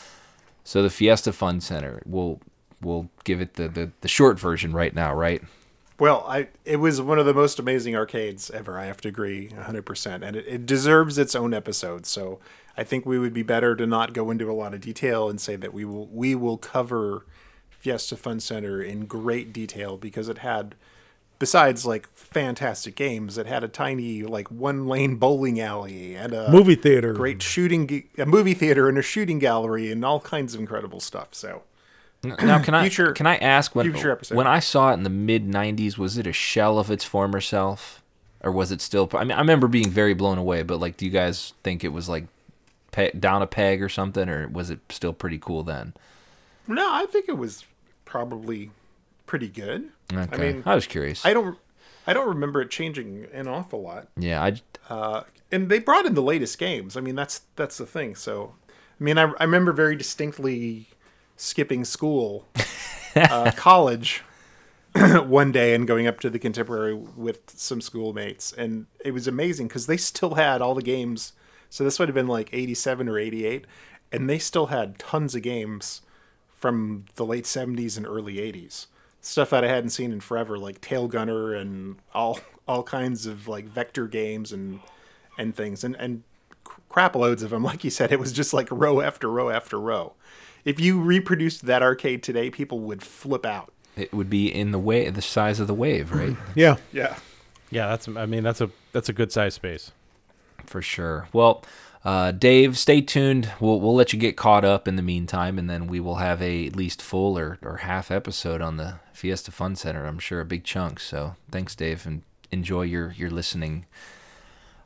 [0.65, 2.41] So the Fiesta Fun Center, we'll
[2.81, 5.43] we'll give it the, the, the short version right now, right?
[5.99, 8.79] Well, I it was one of the most amazing arcades ever.
[8.79, 10.23] I have to agree, 100%.
[10.23, 12.07] And it, it deserves its own episode.
[12.07, 12.41] So
[12.77, 15.41] I think we would be better to not go into a lot of detail and
[15.41, 17.27] say that we will we will cover
[17.71, 20.75] Fiesta Fun Center in great detail because it had
[21.39, 26.51] besides like fantastic games, it had a tiny like one lane bowling alley and a
[26.51, 27.13] Movie theater.
[27.13, 31.29] great shooting a movie theater and a shooting gallery and all kinds of incredible stuff.
[31.33, 31.63] So
[32.25, 33.93] Now, can I Future- can I ask when
[34.31, 37.41] when I saw it in the mid '90s, was it a shell of its former
[37.41, 38.03] self,
[38.43, 39.11] or was it still?
[39.15, 40.63] I mean, I remember being very blown away.
[40.63, 42.27] But like, do you guys think it was like
[42.93, 45.95] pe- down a peg or something, or was it still pretty cool then?
[46.69, 47.65] No, I think it was
[48.05, 48.71] probably
[49.27, 49.89] pretty good.
[50.13, 51.27] Okay, I mean, I was curious.
[51.27, 51.59] I don't,
[52.07, 54.07] I don't remember it changing an awful lot.
[54.17, 54.61] yeah, I
[54.93, 56.97] Uh, and they brought in the latest games.
[56.97, 58.15] I mean, that's that's the thing.
[58.15, 60.87] So, I mean, I, I remember very distinctly
[61.37, 62.47] skipping school,
[63.17, 64.23] uh, college,
[65.25, 69.69] one day and going up to the contemporary with some schoolmates, and it was amazing
[69.69, 71.33] because they still had all the games.
[71.71, 73.67] So this would have been like '87 or '88,
[74.11, 76.03] and they still had tons of games
[76.57, 78.87] from the late '70s and early '80s.
[79.21, 83.49] Stuff that I hadn't seen in forever, like Tail Gunner and all all kinds of
[83.49, 84.81] like vector games and
[85.39, 86.23] and things, and and
[86.89, 87.63] crap loads of them.
[87.65, 90.13] Like you said, it was just like row after row after row.
[90.65, 93.73] If you reproduced that arcade today, people would flip out.
[93.97, 96.37] it would be in the way the size of the wave, right?
[96.55, 96.77] Yeah.
[96.93, 97.17] Yeah.
[97.71, 98.07] Yeah, that's.
[98.09, 99.93] I mean, that's a that's a good size space.
[100.67, 101.29] For sure.
[101.33, 101.65] Well,
[102.05, 103.51] uh, Dave, stay tuned.
[103.61, 106.41] We'll we'll let you get caught up in the meantime, and then we will have
[106.43, 110.05] a at least full or, or half episode on the Fiesta Fun Center.
[110.07, 111.01] I'm sure a big chunk.
[111.01, 113.87] So thanks, Dave, and enjoy your your listening.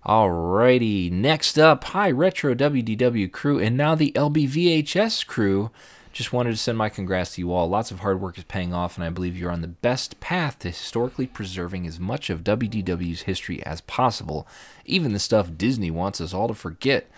[0.07, 5.73] Alrighty, next up, hi Retro WDW crew, and now the LBVHS crew.
[6.13, 7.69] Just wanted to send my congrats to you all.
[7.69, 10.61] Lots of hard work is paying off, and I believe you're on the best path
[10.61, 14.47] to historically preserving as much of WDW's history as possible,
[14.85, 17.11] even the stuff Disney wants us all to forget.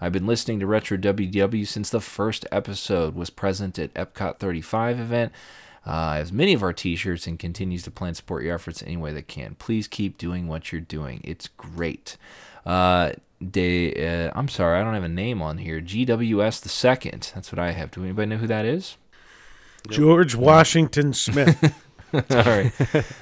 [0.00, 5.00] I've been listening to Retro WDW since the first episode was present at Epcot 35
[5.00, 5.32] event.
[5.86, 9.12] Uh, has many of our t-shirts and continues to plan support your efforts any way
[9.12, 9.54] that can.
[9.54, 11.20] Please keep doing what you're doing.
[11.22, 12.16] It's great.
[12.64, 15.80] Uh, uh, I'm sorry, I don't have a name on here.
[15.80, 17.30] GWS the second.
[17.34, 17.92] That's what I have.
[17.92, 18.96] Do anybody know who that is?
[19.88, 21.74] George Washington Smith.
[22.30, 22.72] All right.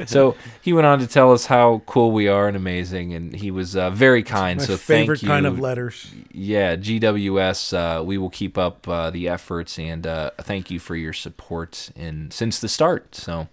[0.07, 3.51] so he went on to tell us how cool we are and amazing, and he
[3.51, 4.61] was uh, very kind.
[4.61, 5.29] So favorite thank you.
[5.29, 6.13] kind of letters.
[6.33, 7.75] Yeah, GWS.
[8.01, 11.91] Uh, we will keep up uh, the efforts, and uh, thank you for your support
[11.97, 13.15] in since the start.
[13.15, 13.49] So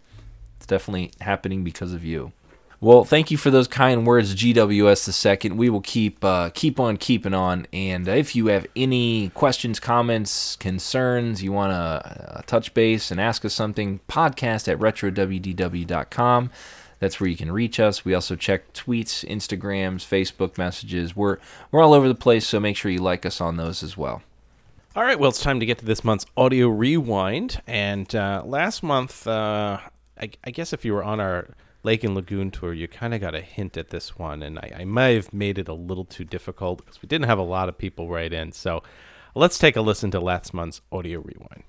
[0.57, 2.31] it's definitely happening because of you.
[2.83, 5.57] Well, thank you for those kind words, GWS the second.
[5.57, 10.55] We will keep uh, keep on keeping on, and if you have any questions, comments,
[10.55, 16.49] concerns, you want to uh, touch base and ask us something, podcast at retrowdw.com.
[16.97, 18.03] That's where you can reach us.
[18.03, 21.15] We also check tweets, Instagrams, Facebook messages.
[21.15, 21.37] We're
[21.69, 24.23] we're all over the place, so make sure you like us on those as well.
[24.95, 27.61] All right, well, it's time to get to this month's audio rewind.
[27.67, 29.81] And uh, last month, uh,
[30.19, 31.47] I, I guess if you were on our
[31.83, 34.71] Lake and Lagoon tour, you kind of got a hint at this one, and I,
[34.79, 37.69] I may have made it a little too difficult because we didn't have a lot
[37.69, 38.51] of people write in.
[38.51, 38.83] So
[39.33, 41.63] let's take a listen to last month's audio rewind.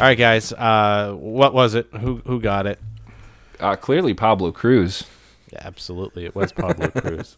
[0.00, 0.50] All right, guys.
[0.54, 1.86] Uh, what was it?
[1.92, 2.80] Who who got it?
[3.60, 5.04] Uh, clearly, Pablo Cruise.
[5.52, 6.24] Yeah, absolutely.
[6.24, 7.36] It was Pablo Cruise.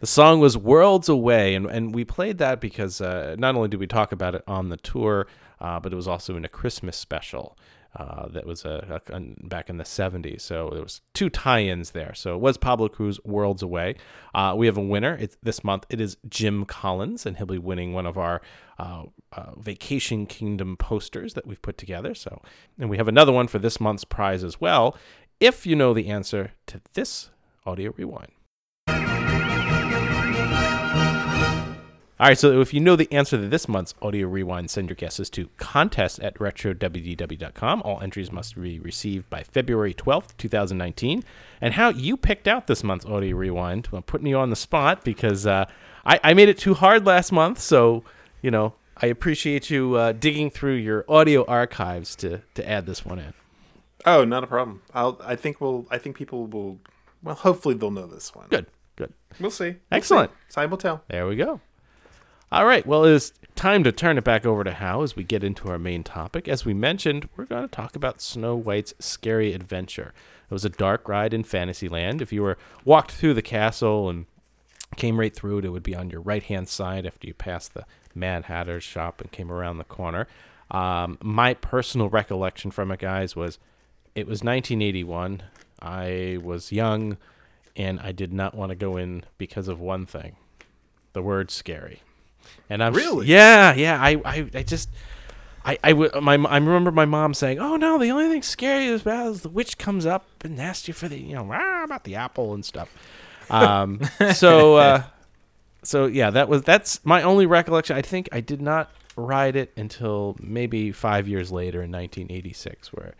[0.00, 3.80] The song was Worlds Away, and, and we played that because uh, not only did
[3.80, 5.26] we talk about it on the tour,
[5.60, 7.56] uh, but it was also in a Christmas special
[7.96, 10.42] uh, that was a, a, back in the 70s.
[10.42, 12.14] So there was two tie-ins there.
[12.14, 13.96] So it was Pablo Cruise, Worlds Away.
[14.34, 15.86] Uh, we have a winner it's, this month.
[15.90, 18.40] It is Jim Collins, and he'll be winning one of our
[18.78, 22.14] uh, uh, Vacation Kingdom posters that we've put together.
[22.14, 22.40] So,
[22.78, 24.96] and we have another one for this month's prize as well.
[25.40, 27.30] If you know the answer to this
[27.64, 28.32] audio rewind.
[32.20, 34.96] All right, so if you know the answer to this month's audio rewind, send your
[34.96, 37.80] guesses to contest at retrowdw.com.
[37.80, 41.24] All entries must be received by February 12th, 2019.
[41.62, 45.02] And how you picked out this month's audio rewind, well, putting you on the spot
[45.02, 45.64] because uh,
[46.04, 47.60] I, I made it too hard last month.
[47.60, 48.04] So,
[48.42, 53.06] you know, I appreciate you uh, digging through your audio archives to, to add this
[53.06, 53.32] one in.
[54.06, 54.82] Oh, not a problem.
[54.94, 55.20] I'll.
[55.24, 55.86] I think we'll.
[55.90, 56.78] I think people will.
[57.22, 58.46] Well, hopefully they'll know this one.
[58.48, 59.12] Good, good.
[59.38, 59.64] We'll see.
[59.70, 60.30] We'll Excellent.
[60.48, 60.54] see.
[60.54, 61.02] Time will tell.
[61.08, 61.60] There we go.
[62.50, 62.84] All right.
[62.86, 65.78] Well, it's time to turn it back over to Hal as we get into our
[65.78, 66.48] main topic.
[66.48, 70.12] As we mentioned, we're going to talk about Snow White's scary adventure.
[70.50, 72.20] It was a dark ride in Fantasyland.
[72.20, 74.26] If you were walked through the castle and
[74.96, 77.74] came right through it, it would be on your right hand side after you passed
[77.74, 77.84] the
[78.16, 80.26] Mad Hatter's shop and came around the corner.
[80.72, 83.58] Um, my personal recollection from it, guys, was
[84.14, 85.42] it was 1981.
[85.80, 87.16] I was young,
[87.76, 90.36] and I did not want to go in because of one thing:
[91.12, 92.02] the word "scary."
[92.68, 93.26] And I'm Really?
[93.26, 94.00] yeah, yeah.
[94.00, 94.88] I, I, I just.
[95.62, 99.02] I, I, my, I remember my mom saying, "Oh no, the only thing scary is
[99.02, 102.04] about is the witch comes up and asks you for the, you know, rah, about
[102.04, 102.90] the apple and stuff."
[103.50, 104.00] Um,
[104.34, 105.02] so, uh,
[105.82, 107.94] so yeah, that was that's my only recollection.
[107.94, 113.14] I think I did not ride it until maybe five years later in 1986, where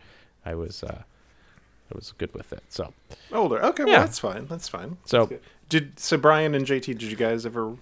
[0.45, 2.63] I was, uh, I was good with it.
[2.69, 2.93] So,
[3.31, 3.63] Older.
[3.65, 3.83] Okay.
[3.83, 3.99] Well, Yeah.
[3.99, 4.47] that's fine.
[4.47, 4.97] That's fine.
[5.05, 6.85] So- That's did so Brian and JT?
[6.97, 7.75] Did you guys ever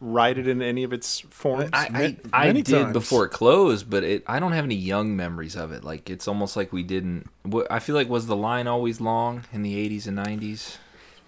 [0.00, 1.70] ride it in any of its forms?
[1.72, 1.98] I, Ma-
[2.32, 2.92] I, I did times.
[2.92, 5.84] before it closed, but it, I don't have any young memories of it.
[5.84, 7.28] Like it's almost like we didn't.
[7.70, 10.78] I feel like was the line always long in the 80s and 90s?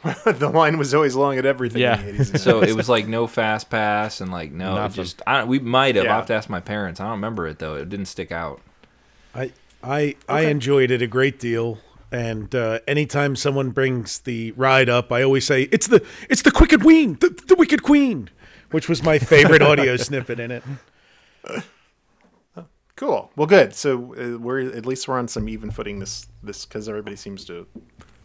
[0.39, 1.81] the line was always long at everything.
[1.83, 2.01] Yeah.
[2.01, 4.81] In the 80s and So it was like no fast pass and like no, it
[4.81, 5.05] Nothing.
[5.05, 6.07] just I, we might have.
[6.07, 6.11] Yeah.
[6.13, 6.99] I'll have to ask my parents.
[7.01, 7.77] I don't remember it though.
[7.77, 8.61] It didn't stick out.
[9.37, 9.53] I
[9.83, 11.79] I I enjoyed it a great deal.
[12.11, 16.53] And uh, anytime someone brings the ride up, I always say it's the it's the
[16.61, 18.29] Wicked Queen, the, the Wicked Queen,
[18.71, 20.63] which was my favorite audio snippet in it.
[22.97, 23.31] Cool.
[23.35, 23.75] Well, good.
[23.75, 27.45] So uh, we're at least we're on some even footing this this because everybody seems
[27.47, 27.67] to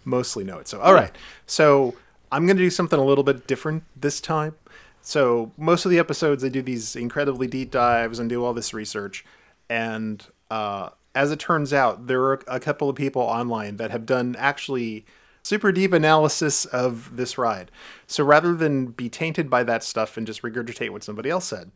[0.04, 0.68] mostly know it.
[0.68, 1.16] So all right.
[1.46, 1.96] So
[2.32, 4.56] I'm going to do something a little bit different this time.
[5.02, 8.74] So most of the episodes I do these incredibly deep dives and do all this
[8.74, 9.26] research,
[9.70, 14.06] and uh, as it turns out, there are a couple of people online that have
[14.06, 15.04] done actually
[15.42, 17.72] super deep analysis of this ride.
[18.06, 21.72] So rather than be tainted by that stuff and just regurgitate what somebody else said,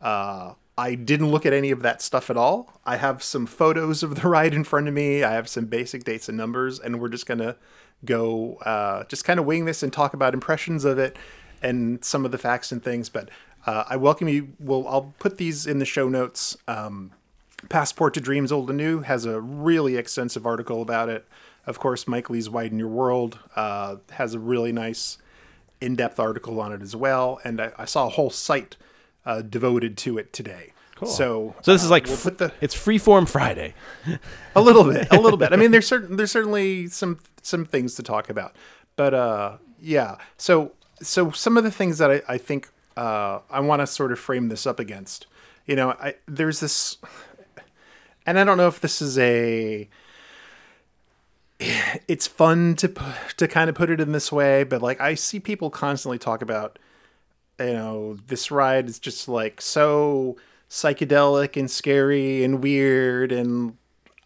[0.00, 2.80] uh, I didn't look at any of that stuff at all.
[2.84, 5.24] I have some photos of the ride in front of me.
[5.24, 7.56] I have some basic dates and numbers, and we're just gonna
[8.04, 11.16] go uh, just kind of wing this and talk about impressions of it
[11.62, 13.08] and some of the facts and things.
[13.08, 13.28] But
[13.66, 14.52] uh, I welcome you.
[14.60, 16.56] Well, I'll put these in the show notes.
[16.68, 17.12] Um,
[17.68, 21.26] Passport to Dreams Old and New has a really extensive article about it.
[21.66, 25.18] Of course, Mike Lee's Widen Your World uh, has a really nice
[25.80, 28.76] in-depth article on it as well, and I, I saw a whole site
[29.26, 30.72] uh, devoted to it today.
[30.96, 31.08] Cool.
[31.08, 33.74] So, so this is uh, like we'll f- the it's Freeform Friday.
[34.54, 35.52] a little bit, a little bit.
[35.52, 38.54] I mean, there's certain there's certainly some some things to talk about,
[38.96, 40.16] but uh, yeah.
[40.36, 40.72] So
[41.02, 44.18] so some of the things that I, I think uh, I want to sort of
[44.18, 45.26] frame this up against,
[45.66, 46.98] you know, I there's this,
[48.26, 49.88] and I don't know if this is a.
[52.08, 52.92] It's fun to
[53.36, 56.42] to kind of put it in this way, but like I see people constantly talk
[56.42, 56.78] about,
[57.58, 60.36] you know, this ride is just like so
[60.74, 63.76] psychedelic and scary and weird and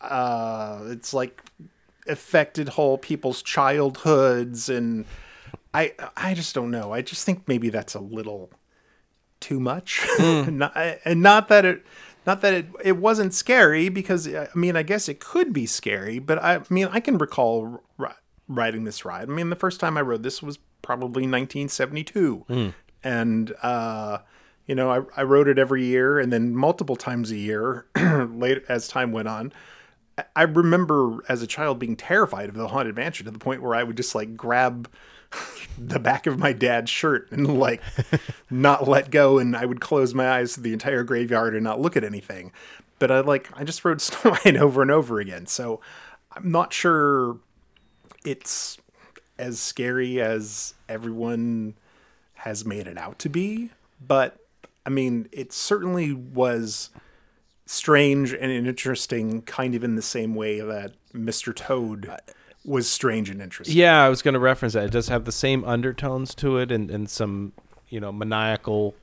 [0.00, 1.42] uh it's like
[2.06, 5.04] affected whole people's childhoods and
[5.74, 8.50] i i just don't know i just think maybe that's a little
[9.40, 10.72] too much not,
[11.04, 11.84] and not that it
[12.28, 16.18] not that it it wasn't scary because I mean I guess it could be scary,
[16.18, 18.10] but I, I mean I can recall ri-
[18.46, 19.30] riding this ride.
[19.30, 22.44] I mean the first time I rode this was probably 1972,
[23.02, 24.18] and uh,
[24.66, 28.62] you know I, I rode it every year and then multiple times a year later
[28.68, 29.50] as time went on.
[30.36, 33.74] I remember as a child being terrified of the haunted mansion to the point where
[33.74, 34.90] I would just like grab
[35.78, 37.82] the back of my dad's shirt and like
[38.50, 41.80] not let go and I would close my eyes to the entire graveyard and not
[41.80, 42.52] look at anything.
[42.98, 45.46] But I like I just rode Snow White over and over again.
[45.46, 45.80] So
[46.32, 47.38] I'm not sure
[48.24, 48.78] it's
[49.38, 51.74] as scary as everyone
[52.34, 53.70] has made it out to be,
[54.04, 54.38] but
[54.84, 56.90] I mean, it certainly was
[57.66, 61.54] strange and interesting kind of in the same way that Mr.
[61.54, 62.10] Toad
[62.64, 63.76] was strange and interesting.
[63.76, 64.84] Yeah, I was going to reference that.
[64.84, 67.52] It does have the same undertones to it, and, and some,
[67.88, 68.94] you know, maniacal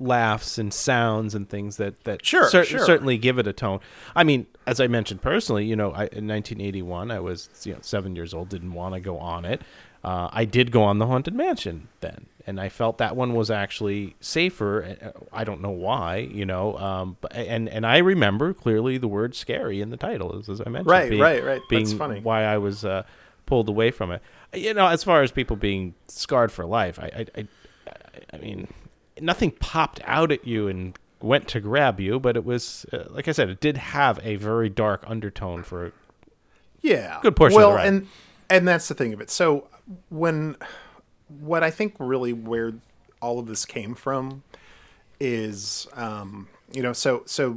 [0.00, 2.78] laughs and sounds and things that that Sure, cer- sure.
[2.84, 3.80] certainly give it a tone.
[4.14, 7.78] I mean, as I mentioned personally, you know, I, in 1981, I was you know
[7.82, 9.62] seven years old, didn't want to go on it.
[10.04, 13.50] Uh, I did go on the haunted mansion then, and I felt that one was
[13.50, 14.96] actually safer.
[15.02, 19.06] Uh, I don't know why, you know, um, but, and and I remember clearly the
[19.06, 20.90] word "scary" in the title, as, as I mentioned.
[20.90, 21.60] Right, being- right, right.
[21.68, 22.20] Being That's funny.
[22.20, 23.02] why I was uh,
[23.44, 24.22] pulled away from it.
[24.54, 27.48] You know, as far as people being scarred for life, I, I, I,
[28.32, 28.68] I mean,
[29.20, 33.28] nothing popped out at you and went to grab you, but it was, uh, like
[33.28, 35.92] I said, it did have a very dark undertone for.
[36.80, 37.18] Yeah.
[37.22, 38.06] Good portion of Well, and
[38.48, 39.28] and that's the thing of it.
[39.28, 39.68] So
[40.08, 40.56] when
[41.28, 42.74] what I think really where
[43.20, 44.42] all of this came from
[45.20, 47.56] is um, you know, so so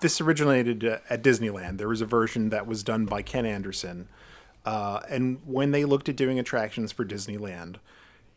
[0.00, 1.78] this originated at Disneyland.
[1.78, 4.08] There was a version that was done by Ken Anderson.
[4.64, 7.76] Uh, and when they looked at doing attractions for Disneyland,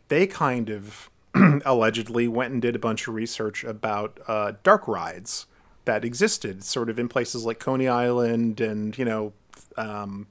[0.08, 1.10] they kind of
[1.66, 5.46] allegedly went and did a bunch of research about uh, dark rides
[5.86, 9.34] that existed sort of in places like Coney Island and, you know,
[9.78, 10.28] um,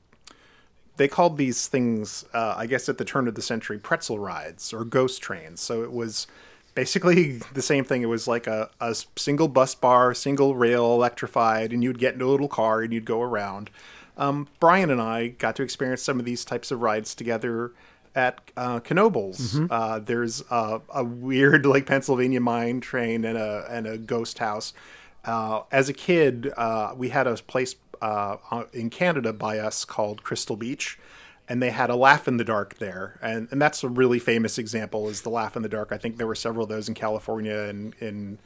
[0.96, 4.72] they called these things, uh, I guess, at the turn of the century, pretzel rides
[4.72, 5.60] or ghost trains.
[5.60, 6.26] So it was
[6.74, 8.02] basically the same thing.
[8.02, 12.22] It was like a, a single bus bar, single rail, electrified, and you'd get in
[12.22, 13.70] a little car and you'd go around.
[14.16, 17.72] Um, Brian and I got to experience some of these types of rides together
[18.14, 19.68] at uh, Knoebels.
[19.70, 24.72] Uh, there's a, a weird like Pennsylvania mine train and a and a ghost house.
[25.24, 30.22] Uh, as a kid, uh, we had a place uh, in Canada by us called
[30.22, 30.98] Crystal Beach,
[31.48, 34.58] and they had a laugh in the dark there, and and that's a really famous
[34.58, 35.88] example is the laugh in the dark.
[35.92, 38.38] I think there were several of those in California and in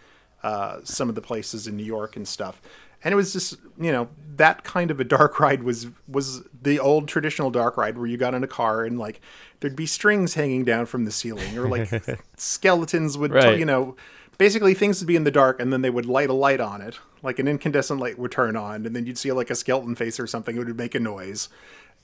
[0.42, 2.60] uh, some of the places in New York and stuff.
[3.02, 6.78] And it was just you know that kind of a dark ride was was the
[6.78, 9.22] old traditional dark ride where you got in a car and like
[9.60, 11.90] there'd be strings hanging down from the ceiling or like
[12.36, 13.58] skeletons would Right.
[13.58, 13.96] you know
[14.40, 16.80] basically things would be in the dark and then they would light a light on
[16.80, 19.94] it like an incandescent light would turn on and then you'd see like a skeleton
[19.94, 21.50] face or something it would make a noise.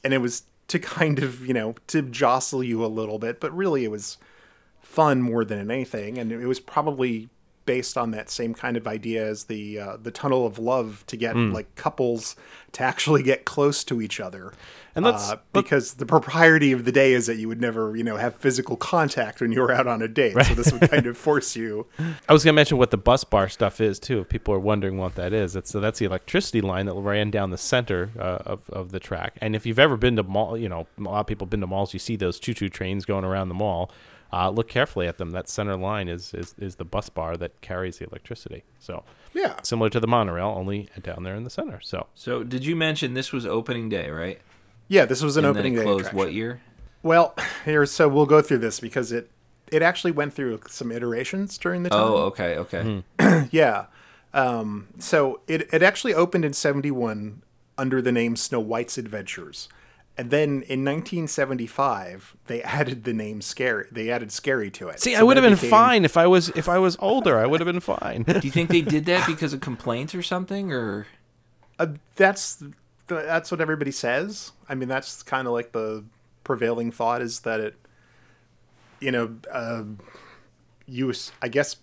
[0.04, 3.56] And it was to kind of you know to jostle you a little bit but
[3.56, 4.18] really it was
[4.82, 7.30] fun more than anything and it was probably
[7.66, 11.16] based on that same kind of idea as the uh, the tunnel of love to
[11.16, 11.52] get Hmm.
[11.52, 12.36] like couples
[12.72, 14.52] to actually get close to each other
[14.94, 18.04] And let's- uh, because the propriety of the day is that you would never you
[18.04, 21.06] know have physical contact when you were out on a date so this would kind
[21.06, 21.86] of force you
[22.28, 24.20] I was going to mention what the bus bar stuff is too.
[24.20, 27.30] If people are wondering what that is, that's so that's the electricity line that ran
[27.30, 29.36] down the center uh, of of the track.
[29.40, 31.60] And if you've ever been to mall, you know, a lot of people have been
[31.60, 31.92] to malls.
[31.92, 33.90] You see those choo choo trains going around the mall.
[34.32, 35.30] Uh, look carefully at them.
[35.30, 38.64] That center line is, is is the bus bar that carries the electricity.
[38.78, 41.80] So yeah similar to the monorail, only down there in the center.
[41.80, 44.40] So So, did you mention this was opening day, right?
[44.88, 46.18] yeah this was an and opening then it day closed attraction.
[46.18, 46.60] what year?
[47.02, 47.34] well
[47.64, 49.30] here so we'll go through this because it
[49.72, 53.02] it actually went through some iterations during the time Oh, okay, okay.
[53.50, 53.86] Yeah.
[54.34, 57.42] Um, so it, it actually opened in 71
[57.78, 59.68] under the name Snow White's Adventures.
[60.18, 63.86] And then in 1975, they added the name Scary.
[63.92, 65.00] They added Scary to it.
[65.00, 67.38] see, So I would have been became- fine if I was if I was older.
[67.38, 68.22] I would have been fine.
[68.22, 71.06] Do you think they did that because of complaints or something, or
[71.78, 72.62] Uh, that's
[73.06, 74.52] that's what everybody says.
[74.68, 76.04] I mean, that's kind of like the
[76.44, 77.74] prevailing thought is that it,
[79.00, 79.84] you know, uh,
[80.86, 81.12] you.
[81.42, 81.76] I guess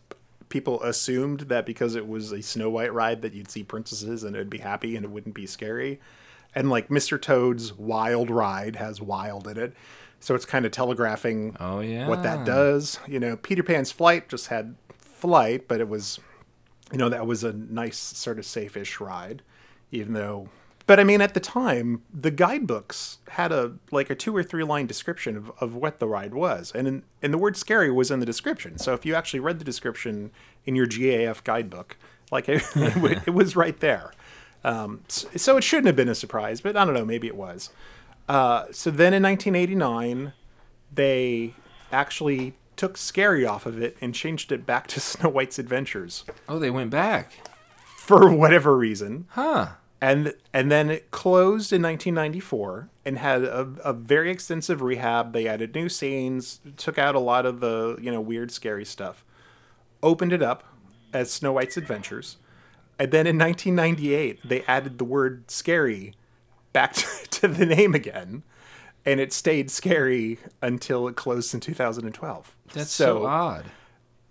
[0.50, 4.36] people assumed that because it was a Snow White ride that you'd see princesses and
[4.36, 6.00] it'd be happy and it wouldn't be scary,
[6.56, 7.22] and like Mr.
[7.22, 9.74] Toad's Wild Ride has wild in it,
[10.20, 12.99] so it's kind of telegraphing oh yeah, what that does.
[13.08, 16.20] You know, Peter Pan's Flight just had flight, but it was,
[16.91, 19.41] you know, that was a nice sort of safe-ish ride,
[19.91, 20.49] even though.
[20.86, 24.66] But I mean, at the time, the guidebooks had a like a two or three
[24.66, 28.12] line description of, of what the ride was, and in, and the word "scary" was
[28.12, 28.78] in the description.
[28.78, 30.32] So if you actually read the description
[30.66, 31.95] in your GAF guidebook,
[32.34, 34.12] Like it, it, it was right there.
[34.64, 37.70] Um, so it shouldn't have been a surprise, but I don't know, maybe it was.
[38.30, 40.34] Uh, so then in 1989,
[40.93, 41.53] they
[41.91, 46.59] actually took Scary off of it and changed it back to Snow White's Adventures Oh,
[46.59, 47.34] they went back.
[47.97, 49.26] for whatever reason.
[49.32, 49.68] Huh.
[50.01, 55.32] And and then it closed in 1994 and had a, a very extensive rehab.
[55.32, 59.24] They added new scenes, took out a lot of the you know weird, scary stuff,
[60.01, 60.66] opened it up
[61.14, 62.36] as Snow White's Adventures,
[63.00, 66.14] and then in 1998 they added the word "scary"
[66.74, 68.44] back to, to the name again,
[69.06, 72.56] and it stayed scary until it closed in 2012.
[72.74, 73.66] That's so, odd.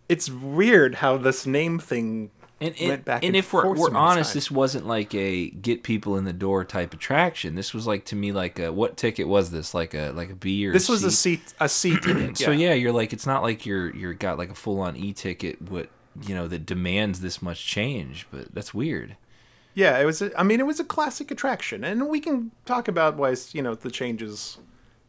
[0.08, 4.34] It's weird how this name thing And, went back and and if we're, we're honest,
[4.34, 7.54] this wasn't like a get people in the door type attraction.
[7.54, 9.74] This was like to me like a what ticket was this?
[9.74, 11.36] Like a like a B or This a was a C?
[11.36, 12.36] C a C ticket.
[12.42, 15.12] So yeah, you're like it's not like you're you're got like a full on e
[15.12, 15.88] ticket what
[16.20, 19.16] you know that demands this much change, but that's weird.
[19.74, 20.20] Yeah, it was.
[20.20, 23.62] A, I mean, it was a classic attraction, and we can talk about why you
[23.62, 24.58] know the changes,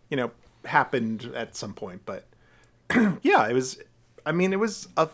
[0.09, 0.31] you know,
[0.65, 2.01] happened at some point.
[2.05, 2.25] But
[3.21, 3.79] yeah, it was.
[4.25, 5.09] I mean, it was a.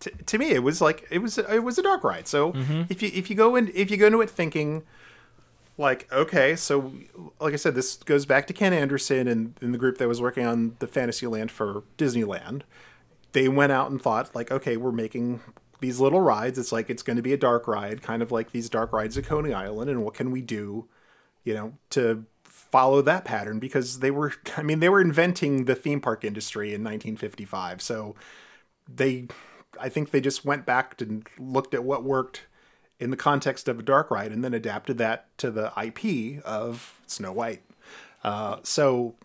[0.00, 1.38] To, to me, it was like it was.
[1.38, 2.28] It was a dark ride.
[2.28, 2.82] So mm-hmm.
[2.90, 4.82] if you if you go in if you go into it thinking,
[5.78, 6.92] like okay, so
[7.40, 10.20] like I said, this goes back to Ken Anderson and, and the group that was
[10.20, 12.62] working on the Fantasyland for Disneyland
[13.32, 15.40] they went out and thought like okay we're making
[15.80, 16.58] these little rides.
[16.58, 19.18] It's like it's going to be a dark ride kind of like these dark rides
[19.18, 20.86] at coney island and what can we do
[21.44, 23.58] you know to follow that pattern?
[23.58, 28.14] Because they were i mean they were inventing the theme park industry in 1955 so
[28.92, 29.26] they
[29.80, 32.42] i think they just went back and looked at what worked
[33.02, 37.00] in the context of a dark ride and then adapted that to the ip of
[37.08, 37.64] snow white.
[38.22, 39.16] Uh, so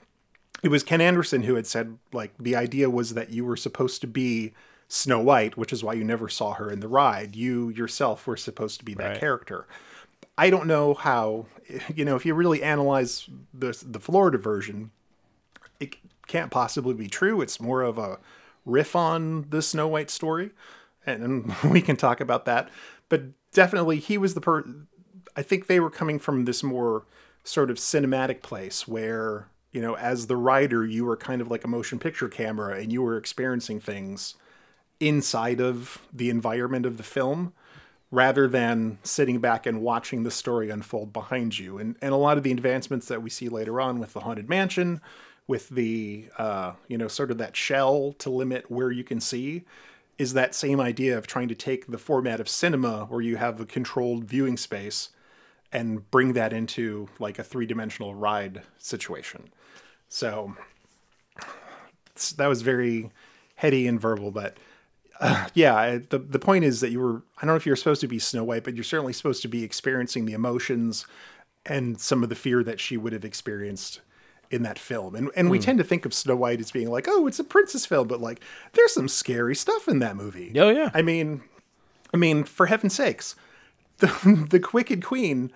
[0.63, 4.01] it was Ken Anderson who had said like the idea was that you were supposed
[4.01, 4.53] to be
[4.87, 7.35] Snow White, which is why you never saw her in the ride.
[7.35, 9.19] You yourself were supposed to be that Right.
[9.19, 9.67] character.
[10.37, 11.47] I don't know how
[11.95, 14.91] you know if you really analyze the the Florida version,
[15.79, 15.95] it
[16.27, 17.41] can't possibly be true.
[17.41, 18.19] It's more of a
[18.65, 20.51] riff on the Snow White story,
[21.05, 22.69] and, and we can talk about that.
[23.09, 24.63] But definitely, he was the per.
[25.35, 27.05] I think they were coming from this more
[27.43, 31.63] sort of cinematic place where you know, as the rider, you were kind of like
[31.63, 34.35] a motion picture camera, and you were experiencing things
[34.99, 37.53] inside of the environment of the film
[38.09, 41.77] rather than sitting back and watching the story unfold behind you.
[41.77, 44.49] And and a lot of the advancements that we see later on with the haunted
[44.49, 45.01] mansion,
[45.47, 49.65] with the uh, you know sort of that shell to limit where you can see,
[50.17, 53.59] is that same idea of trying to take the format of cinema where you have
[53.59, 55.09] a controlled viewing space
[55.71, 59.49] and bring that into like a three dimensional ride situation.
[60.09, 60.55] So
[62.37, 63.11] that was very
[63.55, 64.57] heady and verbal, but
[65.19, 68.01] uh, yeah, the the point is that you were I don't know if you're supposed
[68.01, 71.05] to be Snow White, but you're certainly supposed to be experiencing the emotions
[71.65, 74.01] and some of the fear that she would have experienced
[74.49, 75.15] in that film.
[75.15, 77.43] And and we tend to think of Snow White as being like, oh, it's a
[77.43, 78.41] princess film, but like
[78.73, 80.51] there's some scary stuff in that movie.
[80.57, 80.91] Oh, yeah.
[80.93, 81.41] I mean,
[82.13, 83.35] I mean, for heaven's sakes,
[83.99, 85.51] the the wicked queen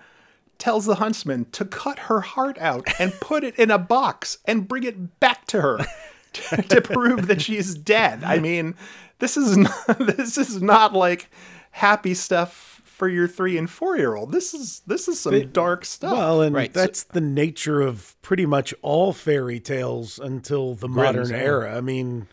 [0.58, 4.68] tells the huntsman to cut her heart out and put it in a box and
[4.68, 5.78] bring it back to her
[6.32, 8.22] to, to prove that she is dead.
[8.22, 8.76] I mean,
[9.18, 11.28] this is not, this is not like
[11.72, 14.30] happy stuff for your three and four year old.
[14.30, 16.12] This is this is some dark stuff.
[16.12, 20.88] Well, and Right, so- that's the nature of pretty much all fairy tales until the
[20.88, 21.36] modern yeah.
[21.36, 21.76] era.
[21.76, 22.28] I mean,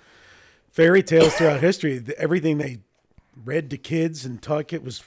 [0.72, 2.80] fairy tales throughout history, th- everything they
[3.44, 5.04] read to kids and taught it was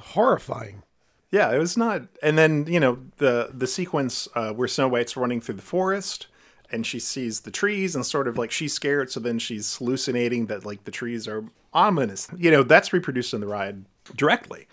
[0.00, 0.82] horrifying.
[1.30, 2.02] Yeah, it was not.
[2.22, 6.26] And then you know the the sequence uh, where Snow White's running through the forest
[6.70, 10.46] and she sees the trees and sort of like she's scared, so then she's hallucinating
[10.46, 12.28] that like the trees are ominous.
[12.36, 13.84] You know that's reproduced in the ride
[14.16, 14.66] directly.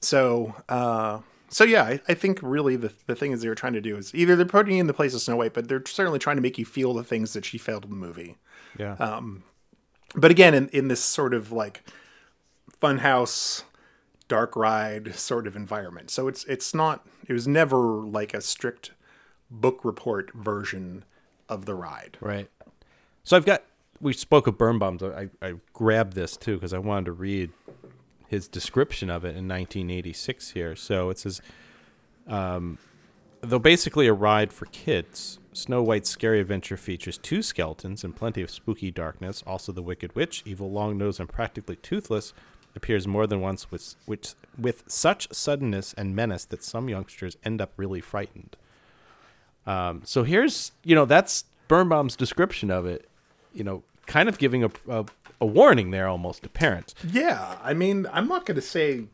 [0.00, 3.72] So uh, so yeah, I, I think really the the thing is they were trying
[3.72, 5.84] to do is either they're putting you in the place of Snow White, but they're
[5.86, 8.36] certainly trying to make you feel the things that she felt in the movie
[8.78, 8.94] Yeah.
[8.94, 9.44] Um,
[10.14, 11.82] but again in, in this sort of like
[12.80, 13.64] funhouse
[14.28, 18.92] dark ride sort of environment so it's it's not it was never like a strict
[19.50, 21.04] book report version
[21.48, 22.48] of the ride Right.
[23.28, 23.62] So I've got.
[24.00, 25.02] We spoke of Birnbaum's.
[25.02, 27.50] I, I grabbed this too because I wanted to read
[28.26, 30.74] his description of it in 1986 here.
[30.74, 31.42] So it says,
[32.26, 32.78] um,
[33.42, 38.40] though basically a ride for kids, Snow White's scary adventure features two skeletons and plenty
[38.40, 39.42] of spooky darkness.
[39.46, 42.32] Also, the Wicked Witch, evil, long-nosed, and practically toothless,
[42.76, 47.60] appears more than once with which with such suddenness and menace that some youngsters end
[47.60, 48.56] up really frightened.
[49.66, 53.08] Um, so here's, you know, that's Birnbaum's description of it.
[53.52, 55.04] You know, kind of giving a, a,
[55.40, 56.94] a warning there almost to parents.
[57.12, 59.04] yeah i mean i'm not going to say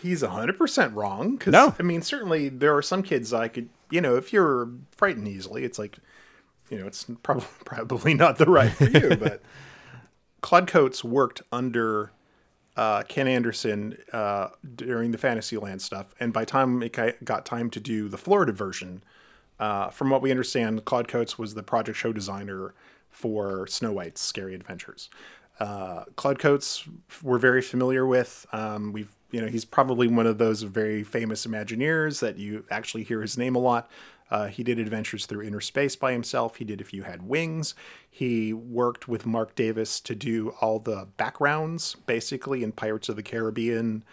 [0.00, 1.38] he's 100% wrong.
[1.38, 1.74] Cause, No.
[1.78, 5.64] I mean, certainly there are some kids I could, you know, if you're frightened easily,
[5.64, 5.98] it's like,
[6.70, 9.16] you know, it's probably, probably not the right for you.
[9.20, 9.42] but
[10.40, 12.12] Claude Coats worked under
[12.76, 16.14] uh, Ken Anderson uh, during the Fantasyland stuff.
[16.18, 19.02] And by time it got time to do the Florida version,
[19.58, 22.74] uh, from what we understand, Claude Coats was the project show designer
[23.10, 25.10] for Snow White's Scary Adventures.
[25.60, 26.84] Uh, Claude Coats
[27.22, 28.46] we're very familiar with.
[28.52, 33.04] Um, we've you know he's probably one of those very famous Imagineers that you actually
[33.04, 33.88] hear his name a lot.
[34.32, 36.56] Uh, he did Adventures Through Inner Space by himself.
[36.56, 37.74] He did If You Had Wings.
[38.08, 43.22] He worked with Marc Davis to do all the backgrounds, basically, in Pirates of the
[43.22, 44.04] Caribbean.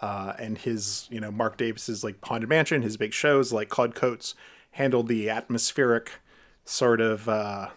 [0.00, 3.94] Uh, and his, you know, Marc Davis's like Haunted Mansion, his big shows, like Claude
[3.94, 4.34] Coats
[4.70, 6.20] handled the atmospheric
[6.64, 7.68] sort of uh,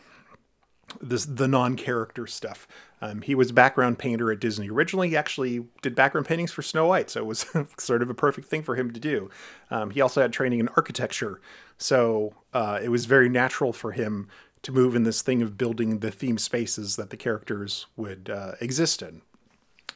[1.01, 2.65] this the non-character stuff.
[3.01, 5.09] Um, he was a background painter at Disney originally.
[5.09, 7.45] He actually did background paintings for Snow White, so it was
[7.77, 9.29] sort of a perfect thing for him to do.
[9.71, 11.39] Um, he also had training in architecture,
[11.77, 14.27] so uh, it was very natural for him
[14.61, 18.53] to move in this thing of building the theme spaces that the characters would uh,
[18.59, 19.21] exist in.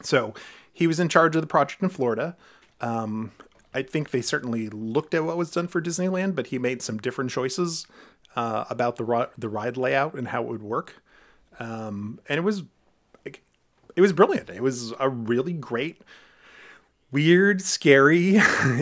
[0.02, 0.34] So
[0.72, 2.36] he was in charge of the project in Florida.
[2.80, 3.32] Um,
[3.74, 6.98] I think they certainly looked at what was done for Disneyland, but he made some
[6.98, 7.86] different choices
[8.36, 11.02] uh, about the ri- the ride layout and how it would work.
[11.58, 12.64] Um, and it was
[13.96, 14.50] it was brilliant.
[14.50, 16.02] It was a really great,
[17.10, 18.36] weird, scary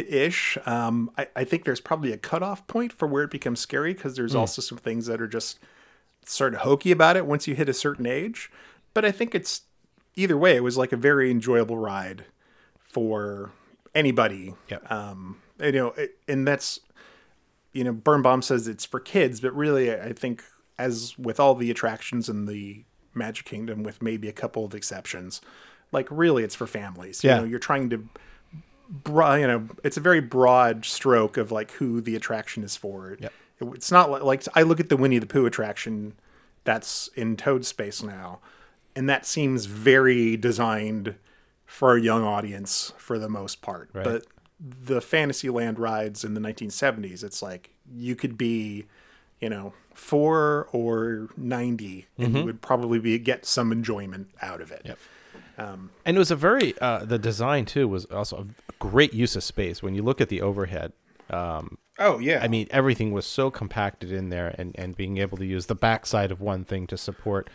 [0.09, 0.59] ish.
[0.67, 4.17] Um, I, I think there's probably a cutoff point for where it becomes scary because
[4.17, 5.59] there's also some things that are just
[6.25, 8.51] sort of hokey about it once you hit a certain age.
[8.95, 9.63] But I think it's
[10.15, 12.25] either way, it was like a very enjoyable ride
[12.79, 13.51] for
[13.95, 14.55] anybody.
[14.69, 14.91] Yep.
[14.91, 16.81] Um, you know, it, and that's
[17.73, 20.45] you know, Birnbaum says it's for kids, but really, I think
[20.79, 22.85] as with all the attractions and the
[23.15, 25.41] Magic Kingdom, with maybe a couple of exceptions,
[25.91, 27.23] like really, it's for families.
[27.23, 27.37] Yeah.
[27.37, 28.09] You know, you're trying to,
[28.89, 33.17] bro- you know, it's a very broad stroke of like who the attraction is for.
[33.21, 33.33] Yep.
[33.61, 36.15] It- it's not like, like I look at the Winnie the Pooh attraction
[36.65, 38.41] that's in Toad Space now,
[38.97, 41.15] and that seems very designed
[41.67, 43.89] for a young audience for the most part.
[43.93, 44.05] Right.
[44.05, 44.27] But
[44.61, 48.87] the Fantasyland rides in the 1970s, it's like you could be,
[49.43, 54.71] you know, four or 90, and you would probably be get some enjoyment out of
[54.71, 54.83] it.
[54.87, 54.99] Yep.
[56.07, 59.45] and it was a very uh, the design too was also a great use of
[59.45, 60.95] space when you look at the overhead
[61.29, 65.37] um, Oh yeah, I mean, everything was so compacted in there, and, and being able
[65.39, 67.51] to use the back side of one thing to support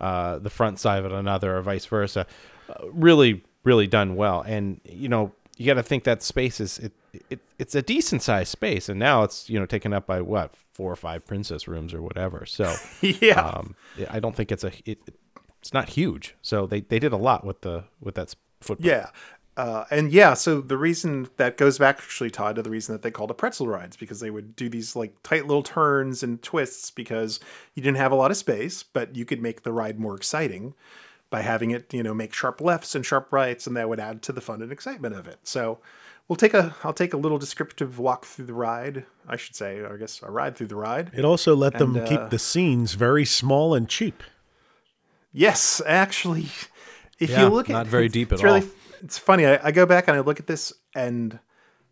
[0.00, 2.26] uh, the front side of another, or vice versa,
[2.68, 4.42] uh, really, really done well.
[4.42, 6.92] And you know, you got to think that space is it,
[7.28, 10.54] it it's a decent sized space, and now it's you know taken up by what
[10.72, 12.46] four or five princess rooms or whatever.
[12.46, 13.40] So yeah.
[13.40, 13.74] um,
[14.08, 15.00] I don't think it's a it,
[15.60, 16.36] it's not huge.
[16.40, 18.88] So they, they did a lot with the with that footprint.
[18.88, 19.10] Yeah.
[19.56, 23.02] Uh, and yeah, so the reason that goes back actually, Todd, to the reason that
[23.02, 26.40] they called it pretzel rides because they would do these like tight little turns and
[26.42, 27.40] twists because
[27.74, 30.74] you didn't have a lot of space, but you could make the ride more exciting
[31.30, 34.22] by having it, you know, make sharp lefts and sharp rights, and that would add
[34.22, 35.38] to the fun and excitement of it.
[35.42, 35.78] So
[36.26, 39.84] we'll take a, I'll take a little descriptive walk through the ride, I should say,
[39.84, 41.10] I guess a ride through the ride.
[41.14, 44.22] It also let them uh, keep the scenes very small and cheap.
[45.32, 46.46] Yes, actually,
[47.18, 48.68] if Yeah, you look at not very it's- deep at it's really, all.
[49.02, 49.46] It's funny.
[49.46, 51.38] I, I go back and I look at this, and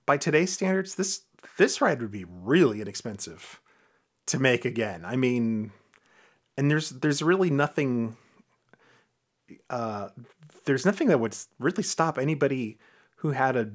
[0.07, 1.23] by today's standards, this
[1.59, 3.61] this ride would be really inexpensive
[4.27, 5.05] to make again.
[5.05, 5.71] I mean,
[6.57, 8.17] and there's there's really nothing.
[9.71, 10.09] Uh,
[10.65, 12.79] there's nothing that would really stop anybody
[13.17, 13.71] who had a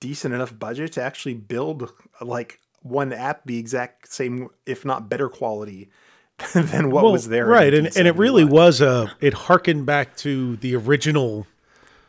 [0.00, 5.28] decent enough budget to actually build like one app the exact same, if not better
[5.28, 5.90] quality
[6.54, 7.46] than what Well, was there.
[7.46, 7.72] right?
[7.74, 9.12] And and it really was a.
[9.20, 11.46] It harkened back to the original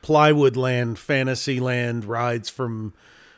[0.02, 2.94] Plywood Land, Fantasyland rides from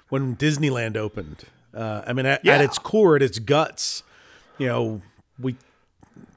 [0.09, 1.45] when Disneyland opened.
[1.73, 4.03] Uh, I mean, at, at its core, at its guts,
[4.59, 5.01] you know,
[5.39, 5.55] we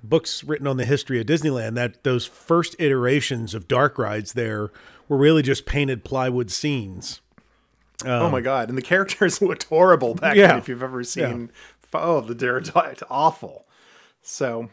[0.03, 4.71] books written on the history of Disneyland that those first iterations of dark rides there
[5.09, 7.21] were really just painted plywood scenes.
[8.05, 8.69] oh my god!
[8.69, 10.47] And the characters looked horrible back Um, Yeah.
[10.49, 10.59] then.
[10.59, 11.51] If you've ever seen,
[11.95, 13.67] oh, the Daredevil, awful.
[14.23, 14.69] So,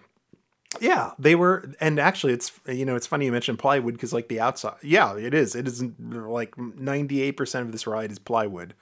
[0.82, 1.72] yeah, they were.
[1.80, 5.16] And actually, it's you know, it's funny you mentioned plywood because like the outside, yeah,
[5.16, 5.56] it is.
[5.56, 8.74] It is like ninety eight percent of this ride is plywood,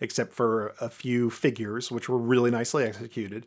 [0.00, 3.46] except for a few figures which were really nicely executed.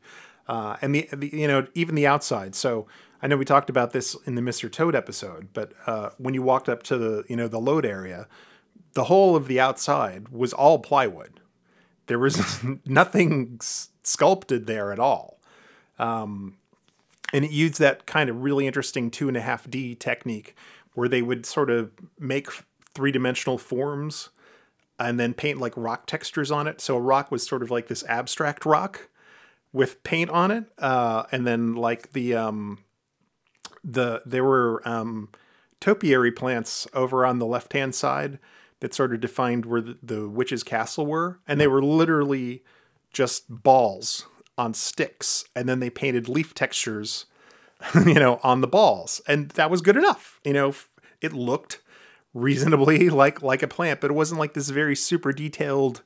[0.50, 2.56] Uh, and the, the you know even the outside.
[2.56, 2.88] So
[3.22, 4.70] I know we talked about this in the Mr.
[4.70, 8.28] Toad episode, but uh, when you walked up to the you know the load area,
[8.94, 11.40] the whole of the outside was all plywood.
[12.08, 12.42] There was
[12.86, 15.40] nothing s- sculpted there at all.
[16.00, 16.58] Um,
[17.32, 20.56] and it used that kind of really interesting two and a half D technique
[20.96, 22.48] where they would sort of make
[22.96, 24.30] three dimensional forms
[24.98, 26.82] and then paint like rock textures on it.
[26.82, 29.10] So a rock was sort of like this abstract rock
[29.72, 32.80] with paint on it, uh, and then like the um,
[33.84, 35.30] the there were um,
[35.80, 38.40] topiary plants over on the left hand side
[38.80, 42.64] that sort of defined where the, the witch's castle were, and they were literally
[43.12, 44.26] just balls
[44.58, 47.26] on sticks, and then they painted leaf textures,
[48.06, 50.40] you know, on the balls, and that was good enough.
[50.44, 50.74] You know,
[51.22, 51.82] it looked
[52.34, 56.02] reasonably like like a plant, but it wasn't like this very super detailed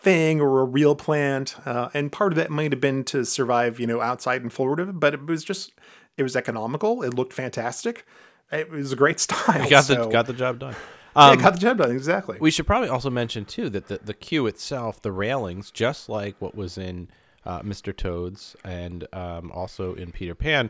[0.00, 1.56] thing or a real plant.
[1.66, 4.86] Uh, and part of that might have been to survive, you know, outside in Florida,
[4.92, 5.72] but it was just
[6.16, 7.02] it was economical.
[7.02, 8.06] It looked fantastic.
[8.52, 9.68] It was a great style.
[9.68, 10.74] got the got the job done.
[11.16, 12.38] yeah, Um, got the job done exactly.
[12.40, 16.36] We should probably also mention too that the the queue itself, the railings, just like
[16.40, 17.08] what was in
[17.44, 17.96] uh, Mr.
[17.96, 20.68] Toad's and um, also in Peter Pan,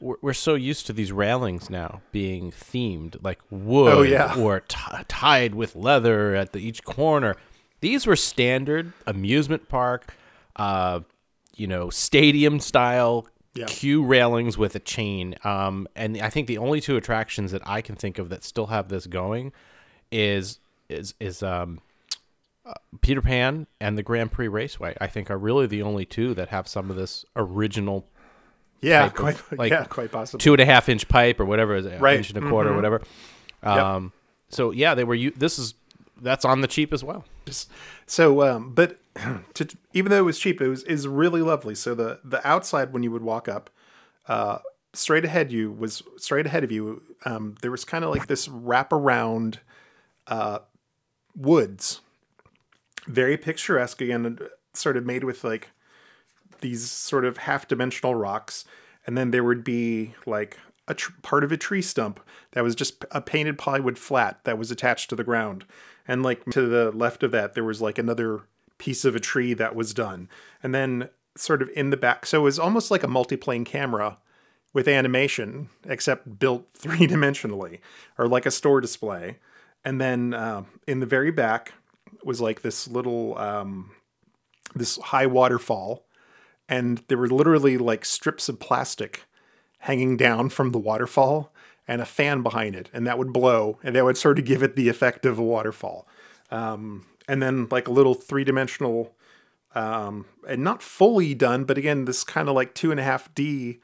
[0.00, 4.34] we're, we're so used to these railings now being themed, like wood Oh, yeah.
[4.34, 7.36] or t- tied with leather at the each corner.
[7.80, 10.14] These were standard amusement park,
[10.56, 11.00] uh,
[11.54, 13.66] you know, stadium style Yeah.
[13.66, 15.34] queue railings with a chain.
[15.44, 18.66] Um, and I think the only two attractions that I can think of that still
[18.66, 19.52] have this going
[20.12, 20.58] is
[20.88, 21.80] is is um,
[22.64, 24.96] uh, Peter Pan and the Grand Prix Raceway.
[25.00, 28.06] I think are really the only two that have some of this original
[28.82, 30.42] yeah, type of, quite like yeah, quite possibly.
[30.42, 32.18] two and a half inch pipe or whatever, is it, Right.
[32.18, 33.02] inch and a quarter, or whatever.
[33.62, 34.12] Um,
[34.48, 35.16] So yeah, they were.
[35.36, 35.74] This is
[36.20, 37.24] that's on the cheap as well.
[38.06, 38.98] So um but
[39.54, 41.74] to, even though it was cheap it was is really lovely.
[41.74, 43.70] So the the outside when you would walk up
[44.28, 44.58] uh
[44.92, 48.48] straight ahead you was straight ahead of you um there was kind of like this
[48.48, 49.56] wraparound
[50.26, 50.60] uh
[51.36, 52.00] woods.
[53.06, 54.38] Very picturesque again
[54.74, 55.70] sort of made with like
[56.60, 58.64] these sort of half dimensional rocks.
[59.06, 62.20] And then there would be like a tr- part of a tree stump
[62.52, 65.64] that was just a painted plywood flat that was attached to the ground
[66.08, 68.42] and like to the left of that there was like another
[68.78, 70.28] piece of a tree that was done.
[70.62, 74.18] And then sort of in the back so it was almost like a multi-plane camera
[74.72, 77.80] with animation except built three-dimensionally
[78.18, 79.38] or like a store display.
[79.84, 81.72] And then uh, in the very back
[82.24, 83.92] was like this little um,
[84.74, 86.04] this high waterfall.
[86.68, 89.24] And there were literally like strips of plastic
[89.80, 91.52] hanging down from the waterfall
[91.88, 94.62] and a fan behind it and that would blow and that would sort of give
[94.62, 96.06] it the effect of a waterfall
[96.50, 99.14] um, and then like a little three-dimensional
[99.74, 103.32] um, and not fully done but again this kind of like two and a half
[103.34, 103.78] d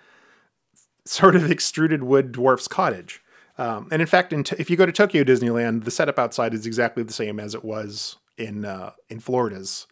[1.04, 3.22] sort of extruded wood dwarf's cottage
[3.58, 6.54] um, and in fact in t- if you go to tokyo disneyland the setup outside
[6.54, 9.86] is exactly the same as it was in uh, in florida's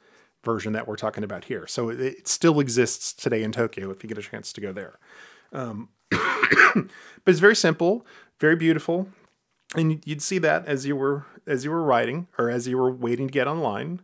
[0.44, 1.66] version that we're talking about here.
[1.66, 4.72] So it, it still exists today in Tokyo if you get a chance to go
[4.72, 4.98] there.
[5.52, 5.90] Um,
[6.74, 6.88] but
[7.26, 8.06] it's very simple,
[8.38, 9.08] very beautiful,
[9.74, 12.90] and you'd see that as you were as you were riding or as you were
[12.90, 14.00] waiting to get online,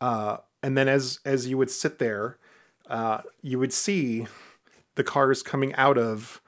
[0.00, 2.38] uh, and then as as you would sit there,
[2.88, 4.26] uh, you would see
[4.94, 6.40] the cars coming out of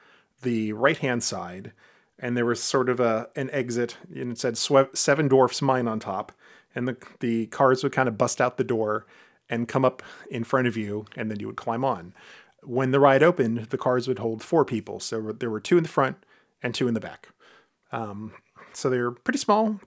[0.42, 1.72] the right hand side,
[2.18, 4.58] and there was sort of a an exit, and it said
[4.96, 6.32] Seven Dwarfs Mine on top,
[6.74, 9.06] and the the cars would kind of bust out the door
[9.50, 12.12] and come up in front of you, and then you would climb on.
[12.68, 15.84] When the ride opened, the cars would hold four people, so there were two in
[15.84, 16.18] the front
[16.62, 17.30] and two in the back.
[17.92, 18.34] Um,
[18.74, 19.80] so they were pretty small.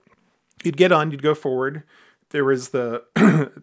[0.64, 1.84] You'd get on, you'd go forward.
[2.30, 3.04] There was the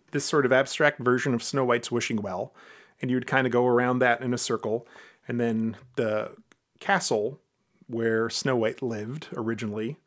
[0.12, 2.54] this sort of abstract version of Snow White's wishing well,
[3.02, 4.88] and you'd kind of go around that in a circle,
[5.28, 6.36] and then the
[6.80, 7.42] castle
[7.88, 9.98] where Snow White lived originally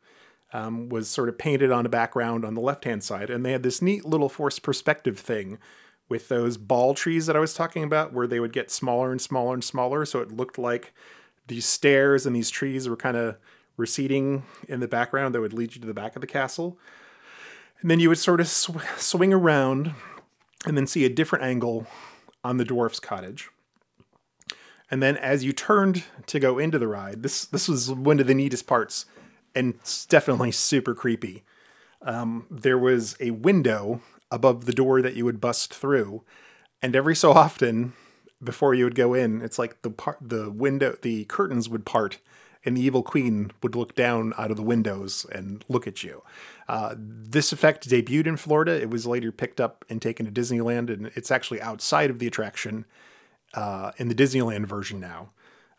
[0.53, 3.29] um, was sort of painted on a background on the left hand side.
[3.29, 5.59] And they had this neat little forced perspective thing
[6.13, 9.19] with those ball trees that I was talking about, where they would get smaller and
[9.19, 10.05] smaller and smaller.
[10.05, 10.93] So it looked like
[11.47, 13.37] these stairs and these trees were kind of
[13.77, 16.77] receding in the background that would lead you to the back of the castle.
[17.81, 19.95] And then you would sort of sw- swing around
[20.67, 21.87] and then see a different angle
[22.43, 23.49] on the dwarf's cottage.
[24.91, 28.27] And then as you turned to go into the ride, this this was one of
[28.27, 29.07] the neatest parts
[29.55, 31.43] and it's definitely super creepy.
[32.03, 34.01] Um, there was a window
[34.33, 36.23] above the door that you would bust through,
[36.81, 37.93] and every so often,
[38.43, 42.19] before you would go in, it's like the part, the window, the curtains would part,
[42.65, 46.23] and the evil queen would look down out of the windows and look at you.
[46.67, 48.81] Uh, this effect debuted in Florida.
[48.81, 52.27] It was later picked up and taken to Disneyland, and it's actually outside of the
[52.27, 52.85] attraction
[53.53, 55.29] uh, in the Disneyland version now.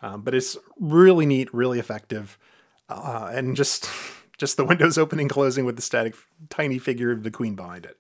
[0.03, 2.39] Um, but it's really neat, really effective
[2.89, 3.89] uh, and just
[4.39, 6.15] just the windows opening closing with the static
[6.51, 7.99] tiny figure of the queen behind it.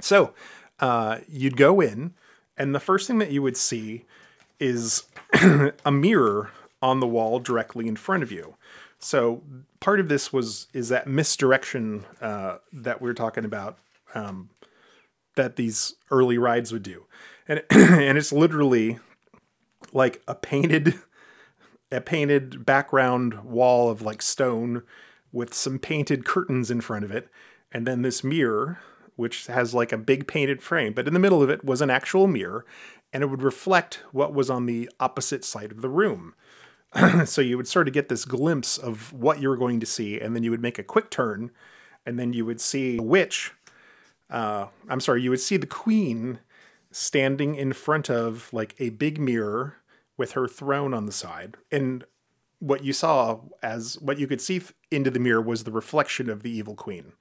[0.00, 0.34] So
[0.80, 2.14] uh, you'd go in,
[2.56, 4.04] and the first thing that you would see
[4.60, 5.04] is
[5.84, 6.50] a mirror
[6.82, 8.54] on the wall directly in front of you.
[8.98, 9.42] So
[9.80, 13.78] part of this was is that misdirection uh, that we are talking about
[14.14, 14.50] um,
[15.36, 17.04] that these early rides would do,
[17.46, 18.98] and and it's literally
[19.92, 20.94] like a painted
[21.92, 24.82] a painted background wall of like stone
[25.32, 27.28] with some painted curtains in front of it,
[27.72, 28.78] and then this mirror
[29.16, 31.90] which has like a big painted frame, but in the middle of it was an
[31.90, 32.64] actual mirror,
[33.12, 36.34] and it would reflect what was on the opposite side of the room.
[37.24, 40.20] so you would sort of get this glimpse of what you were going to see,
[40.20, 41.50] and then you would make a quick turn,
[42.04, 43.52] and then you would see a witch.
[44.30, 46.40] Uh, I'm sorry, you would see the queen
[46.90, 49.76] standing in front of like a big mirror
[50.16, 52.04] with her throne on the side, and
[52.60, 56.42] what you saw as what you could see into the mirror was the reflection of
[56.42, 57.12] the evil queen.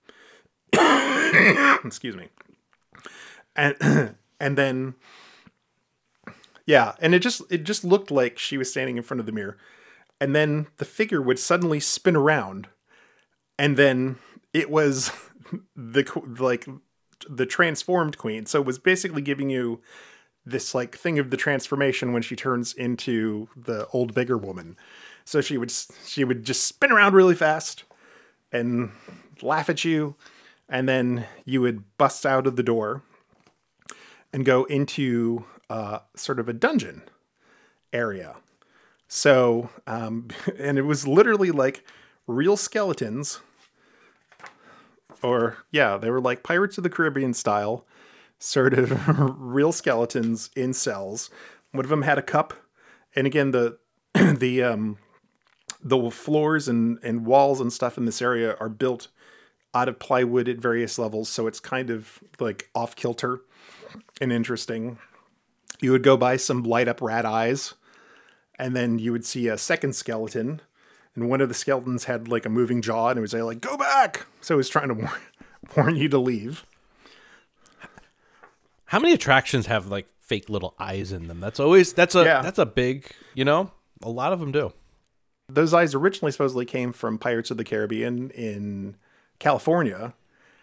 [1.86, 2.30] Excuse me.
[3.56, 3.76] And
[4.40, 4.96] and then
[6.66, 9.32] yeah, and it just it just looked like she was standing in front of the
[9.32, 9.58] mirror.
[10.20, 12.70] And then the figure would suddenly spin around
[13.58, 14.18] and then
[14.54, 15.12] it was
[15.76, 16.06] the
[16.40, 16.68] like
[17.30, 18.46] the transformed queen.
[18.46, 19.82] So it was basically giving you
[20.46, 24.78] this like thing of the transformation when she turns into the old bigger woman.
[25.26, 25.72] So she would
[26.06, 27.84] she would just spin around really fast
[28.52, 28.92] and
[29.42, 30.16] laugh at you
[30.70, 33.04] and then you would bust out of the door
[34.32, 37.04] and go into uh, sort of a dungeon
[37.92, 38.36] area.
[39.08, 41.86] So, um, and it was literally like
[42.28, 43.40] real skeletons,
[45.22, 47.86] or yeah, they were like Pirates of the Caribbean style,
[48.40, 48.92] sort of
[49.40, 51.30] real skeletons in cells.
[51.72, 52.54] One of them had a cup,
[53.16, 53.78] and again the
[54.14, 54.98] the um,
[55.82, 59.10] the floors and and walls and stuff in this area are built
[59.74, 63.42] out of plywood at various levels, so it's kind of like off kilter
[64.22, 64.98] and interesting.
[65.82, 67.74] You would go by some light up rat eyes,
[68.60, 70.62] and then you would see a second skeleton,
[71.16, 73.62] and one of the skeletons had like a moving jaw, and it would say like
[73.62, 75.12] "Go back!" So it was trying to warn,
[75.76, 76.66] warn you to leave.
[78.86, 81.40] How many attractions have like fake little eyes in them?
[81.40, 82.42] That's always that's a Yeah.
[82.42, 83.72] that's a big you know.
[84.04, 84.74] A lot of them do.
[85.50, 88.96] Those eyes originally supposedly came from Pirates of the Caribbean in
[89.44, 90.14] California.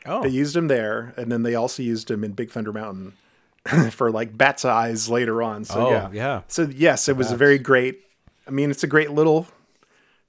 [0.06, 3.12] Oh, They used them there, and then they also used them in Big Thunder Mountain
[3.90, 5.64] for like bat's eyes later on.
[5.66, 6.42] So Oh, yeah, yeah.
[6.48, 8.00] So yes, it was a very great.
[8.48, 9.46] I mean, it's a great little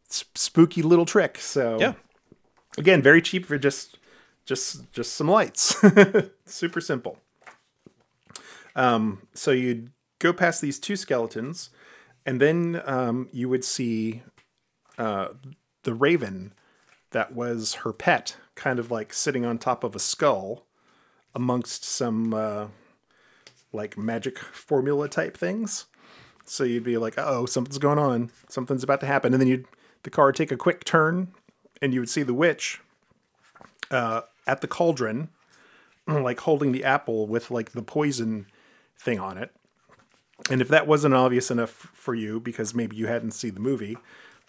[0.10, 1.38] spooky little trick.
[1.38, 1.94] So Yeah.
[2.78, 3.98] again, very cheap for just
[4.46, 5.76] just just some lights.
[6.46, 7.18] Super simple.
[8.76, 11.70] Um, so you'd go past these two skeletons,
[12.26, 14.24] and then um, you would see
[14.98, 15.30] uh,
[15.84, 16.54] the raven
[17.12, 20.66] that was her pet, kind of like sitting on top of a skull
[21.34, 22.68] amongst some uh,
[23.72, 25.86] like magic formula type things.
[26.46, 28.32] So you'd be like, oh, something's going on.
[28.50, 29.34] Something's about to happen.
[29.34, 29.66] And then you'd,
[30.04, 31.30] the car would take a quick turn
[31.82, 32.82] and you would see the witch
[33.90, 35.30] uh, at the cauldron,
[36.08, 38.48] like holding the apple with like the poison
[38.98, 39.52] thing on it.
[40.50, 43.98] And if that wasn't obvious enough for you, because maybe you hadn't seen the movie,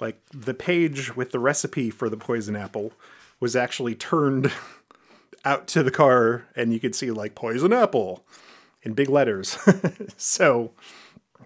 [0.03, 2.92] like the page with the recipe for the poison apple
[3.38, 4.53] was actually turned
[5.44, 8.26] out to the car, and you could see like poison apple
[8.82, 9.57] in big letters.
[10.16, 10.72] so,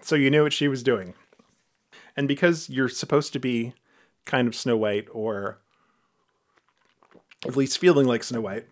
[0.01, 1.13] so you knew what she was doing.
[2.15, 3.73] And because you're supposed to be
[4.25, 5.59] kind of Snow White, or
[7.45, 8.65] at least feeling like Snow White,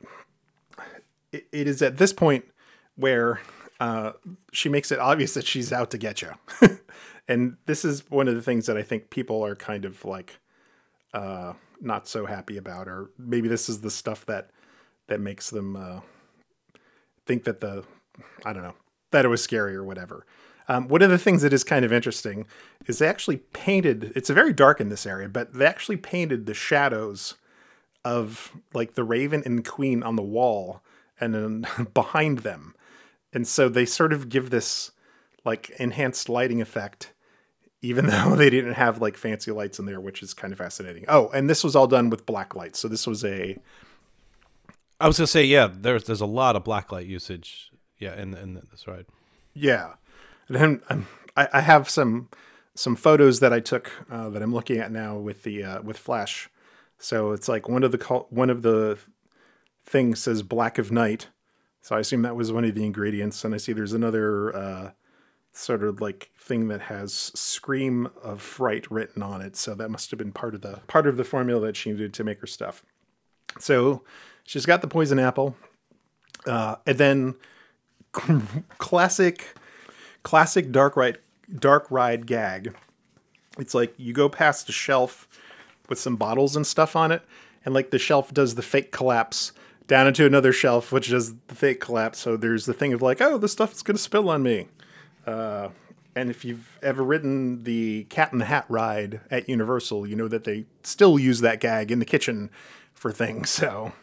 [1.31, 2.45] it, it is at this point
[2.95, 3.39] where
[3.79, 4.13] uh,
[4.51, 6.31] she makes it obvious that she's out to get you.
[7.27, 10.39] and this is one of the things that I think people are kind of like
[11.13, 14.51] uh, not so happy about, or maybe this is the stuff that
[15.07, 15.99] that makes them uh,
[17.25, 17.83] think that the
[18.45, 18.75] I don't know
[19.11, 20.25] that it was scary or whatever.
[20.67, 22.47] Um, one of the things that is kind of interesting
[22.87, 24.11] is they actually painted.
[24.15, 27.35] It's very dark in this area, but they actually painted the shadows
[28.03, 30.81] of like the raven and queen on the wall
[31.19, 32.75] and then behind them
[33.35, 34.91] and so they sort of give this
[35.43, 37.11] like enhanced lighting effect
[37.81, 41.05] even though they didn't have like fancy lights in there which is kind of fascinating
[41.07, 43.57] oh and this was all done with black lights so this was a
[44.99, 45.67] I was gonna say yeah.
[45.71, 47.69] There's there's a lot of black light usage.
[47.99, 49.05] Yeah, in in this ride.
[49.53, 49.93] yeah
[50.47, 52.29] and then um, I, I have some
[52.75, 55.97] some photos that i took uh, that i'm looking at now with the uh, with
[55.97, 56.49] flash
[56.97, 58.97] so it's like one of the col- one of the
[59.85, 61.29] things says black of night
[61.81, 64.91] so i assume that was one of the ingredients and i see there's another uh,
[65.57, 70.11] sort of like thing that has scream of fright written on it so that must
[70.11, 72.47] have been part of the part of the formula that she needed to make her
[72.47, 72.83] stuff
[73.59, 74.03] so
[74.43, 75.55] she's got the poison apple
[76.45, 77.35] uh, and then
[78.77, 79.55] classic
[80.23, 81.17] classic dark ride
[81.59, 82.75] dark ride gag
[83.57, 85.27] it's like you go past a shelf
[85.89, 87.23] with some bottles and stuff on it,
[87.63, 89.51] and like the shelf does the fake collapse
[89.87, 92.19] down into another shelf, which does the fake collapse.
[92.19, 94.67] So there's the thing of like, oh, this stuff is gonna spill on me.
[95.25, 95.69] Uh,
[96.15, 100.27] and if you've ever ridden the Cat in the Hat ride at Universal, you know
[100.27, 102.49] that they still use that gag in the kitchen
[102.93, 103.49] for things.
[103.65, 103.93] So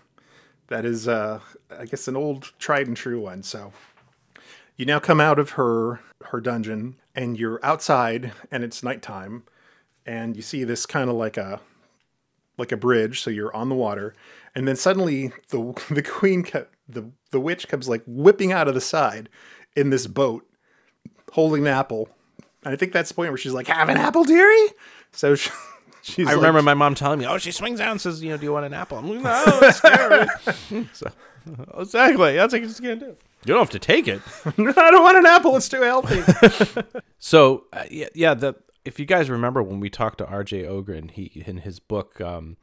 [0.68, 3.42] that is, uh, I guess, an old tried and true one.
[3.42, 3.72] So
[4.76, 9.44] you now come out of her her dungeon and you're outside and it's nighttime
[10.06, 11.60] and you see this kind of like a
[12.58, 14.14] like a bridge so you're on the water
[14.54, 16.44] and then suddenly the the queen
[16.88, 19.28] the the witch comes like whipping out of the side
[19.76, 20.46] in this boat
[21.32, 22.08] holding an apple
[22.64, 24.68] and i think that's the point where she's like have an apple dearie
[25.12, 25.50] so she,
[26.02, 28.30] she's I like- remember my mom telling me, "Oh, she swings out and says, you
[28.30, 31.06] know, do you want an apple?" I'm like, "No, it's scary." so,
[31.78, 33.16] exactly, that's what she's gonna do.
[33.44, 34.20] You don't have to take it.
[34.46, 36.22] i don't want an apple it's too healthy
[37.18, 38.34] So uh, yeah, yeah.
[38.34, 38.54] The
[38.84, 40.66] if you guys remember when we talked to R.J.
[40.66, 42.56] Ogren, he in his book, um,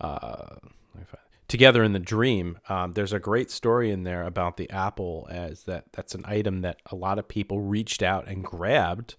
[0.00, 0.56] uh,
[0.94, 4.58] let me find- Together in the Dream, um, there's a great story in there about
[4.58, 8.44] the apple as that that's an item that a lot of people reached out and
[8.44, 9.16] grabbed,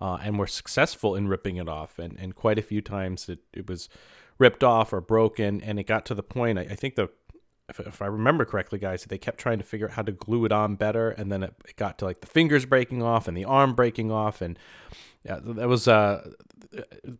[0.00, 3.38] uh, and were successful in ripping it off, and and quite a few times it,
[3.52, 3.88] it was
[4.38, 6.58] ripped off or broken, and it got to the point.
[6.58, 7.10] I, I think the
[7.68, 10.44] if, if I remember correctly, guys, they kept trying to figure out how to glue
[10.46, 13.36] it on better, and then it, it got to like the fingers breaking off and
[13.36, 14.58] the arm breaking off, and
[15.24, 16.30] yeah, that was uh,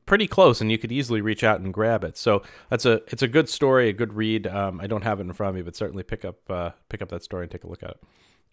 [0.07, 2.17] pretty close, and you could easily reach out and grab it.
[2.17, 4.47] So that's a it's a good story, a good read.
[4.47, 7.03] Um, I don't have it in front of me, but certainly pick up uh, pick
[7.03, 8.03] up that story and take a look at it.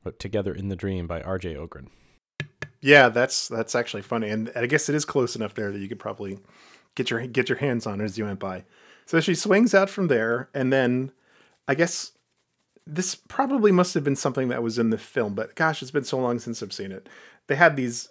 [0.03, 1.55] But Together in the Dream by R.J.
[1.55, 1.89] Ogren.
[2.81, 5.87] Yeah, that's that's actually funny, and I guess it is close enough there that you
[5.87, 6.39] could probably
[6.93, 8.65] get your get your hands on it as you went by.
[9.05, 11.11] So she swings out from there, and then
[11.67, 12.11] I guess
[12.87, 16.03] this probably must have been something that was in the film, but gosh, it's been
[16.03, 17.09] so long since I've seen it.
[17.47, 18.09] They had these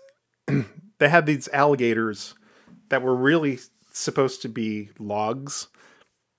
[0.99, 2.35] they had these alligators
[2.89, 3.59] that were really
[3.93, 5.69] supposed to be logs,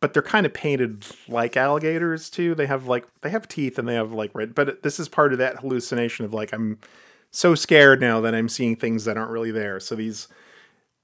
[0.01, 2.55] but they're kind of painted like alligators too.
[2.55, 5.33] They have like they have teeth and they have like red, but this is part
[5.33, 6.79] of that hallucination of like I'm
[7.31, 9.79] so scared now that I'm seeing things that aren't really there.
[9.79, 10.27] So these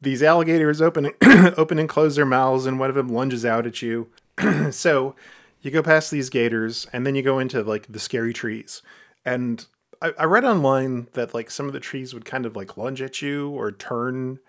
[0.01, 1.11] these alligators open
[1.57, 4.09] open and close their mouths, and one of them lunges out at you.
[4.71, 5.15] so
[5.61, 8.81] you go past these gators, and then you go into like the scary trees.
[9.23, 9.65] And
[10.01, 13.01] I, I read online that like some of the trees would kind of like lunge
[13.01, 14.39] at you or turn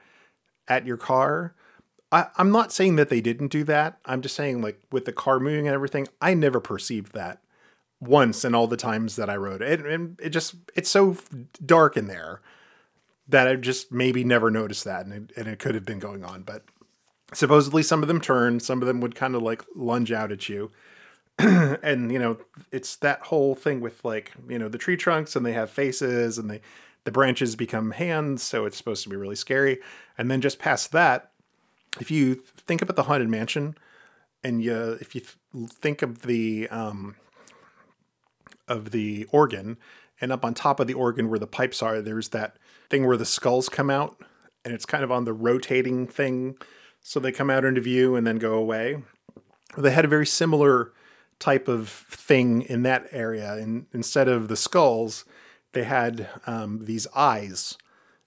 [0.68, 1.54] at your car.
[2.10, 3.98] I, I'm not saying that they didn't do that.
[4.04, 7.42] I'm just saying like with the car moving and everything, I never perceived that
[8.00, 9.80] once in all the times that I rode it.
[9.80, 11.16] And it just it's so
[11.64, 12.40] dark in there
[13.28, 16.24] that I just maybe never noticed that, and it, and it could have been going
[16.24, 16.42] on.
[16.42, 16.64] But
[17.32, 20.48] supposedly, some of them turn, some of them would kind of like lunge out at
[20.48, 20.70] you,
[21.38, 22.38] and you know,
[22.70, 26.38] it's that whole thing with like you know the tree trunks, and they have faces,
[26.38, 26.60] and they
[27.04, 29.78] the branches become hands, so it's supposed to be really scary.
[30.16, 31.32] And then just past that,
[32.00, 33.76] if you think about the haunted mansion,
[34.44, 35.22] and you if you
[35.68, 37.16] think of the um,
[38.68, 39.78] of the organ,
[40.20, 42.56] and up on top of the organ where the pipes are, there's that
[42.88, 44.16] thing where the skulls come out,
[44.64, 46.56] and it's kind of on the rotating thing,
[47.00, 49.02] so they come out into view and then go away.
[49.76, 50.92] They had a very similar
[51.38, 55.24] type of thing in that area, and instead of the skulls,
[55.72, 57.76] they had um, these eyes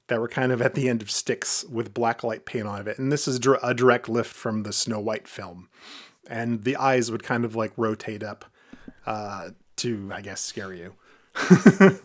[0.08, 3.00] that were kind of at the end of sticks with black light paint on it.
[3.00, 5.70] And this is a direct lift from the Snow White film.
[6.28, 8.46] And the eyes would kind of like rotate up
[9.06, 10.94] uh, to, I guess, scare you.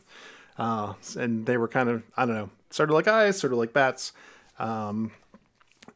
[0.59, 3.59] uh, and they were kind of, I don't know, sort of like eyes, sort of
[3.59, 4.13] like bats.
[4.59, 5.13] Um,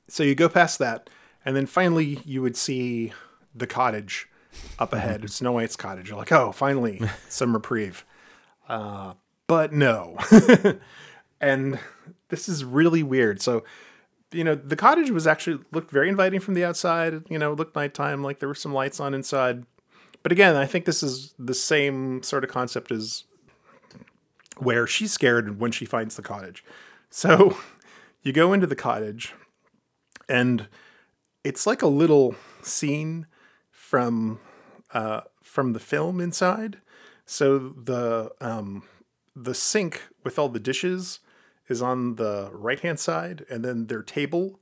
[0.09, 1.09] so you go past that,
[1.45, 3.13] and then finally you would see
[3.55, 4.29] the cottage
[4.79, 6.09] up ahead, Snow White's cottage.
[6.09, 8.05] You're like, oh, finally, some reprieve.
[8.69, 9.15] Uh,
[9.47, 10.19] but no.
[11.41, 11.79] and
[12.29, 13.41] this is really weird.
[13.41, 13.65] So,
[14.33, 17.23] you know, the cottage was actually looked very inviting from the outside.
[17.31, 19.65] You know, looked nighttime, like there were some lights on inside.
[20.23, 23.25] But again, I think this is the same sort of concept as
[24.57, 26.65] where she's scared when she finds the cottage.
[27.11, 27.57] So
[28.23, 29.35] you go into the cottage,
[30.29, 30.69] and
[31.45, 33.27] it's like a little scene
[33.71, 34.41] from
[34.95, 36.79] uh, from the film inside.
[37.27, 38.83] So the um,
[39.35, 41.20] the sink with all the dishes
[41.68, 44.61] is on the right hand side, and then their table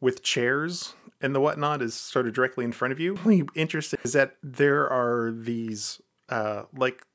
[0.00, 3.14] with chairs and the whatnot is sort of directly in front of you.
[3.24, 7.06] Really interesting is that there are these uh, like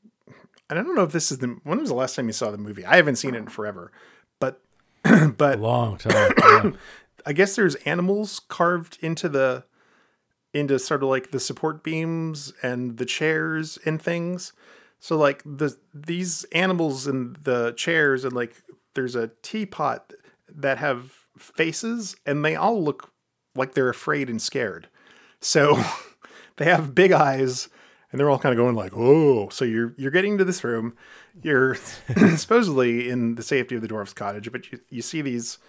[0.69, 2.57] I don't know if this is the when was the last time you saw the
[2.57, 2.85] movie?
[2.85, 3.91] I haven't seen it in forever,
[4.39, 4.61] but
[5.37, 6.33] but long time.
[6.37, 6.71] yeah.
[7.25, 9.65] I guess there's animals carved into the
[10.53, 14.53] into sort of like the support beams and the chairs and things.
[14.99, 18.55] So like the these animals in the chairs and like
[18.95, 20.13] there's a teapot
[20.49, 23.11] that have faces and they all look
[23.55, 24.87] like they're afraid and scared.
[25.39, 25.83] So
[26.57, 27.69] they have big eyes
[28.11, 30.95] and they're all kind of going like, "Oh!" So you're you're getting into this room.
[31.41, 31.75] You're
[32.35, 35.59] supposedly in the safety of the dwarf's cottage, but you you see these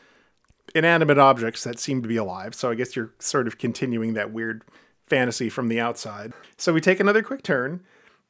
[0.75, 2.55] inanimate objects that seem to be alive.
[2.55, 4.63] So I guess you're sort of continuing that weird
[5.07, 6.33] fantasy from the outside.
[6.57, 7.83] So we take another quick turn,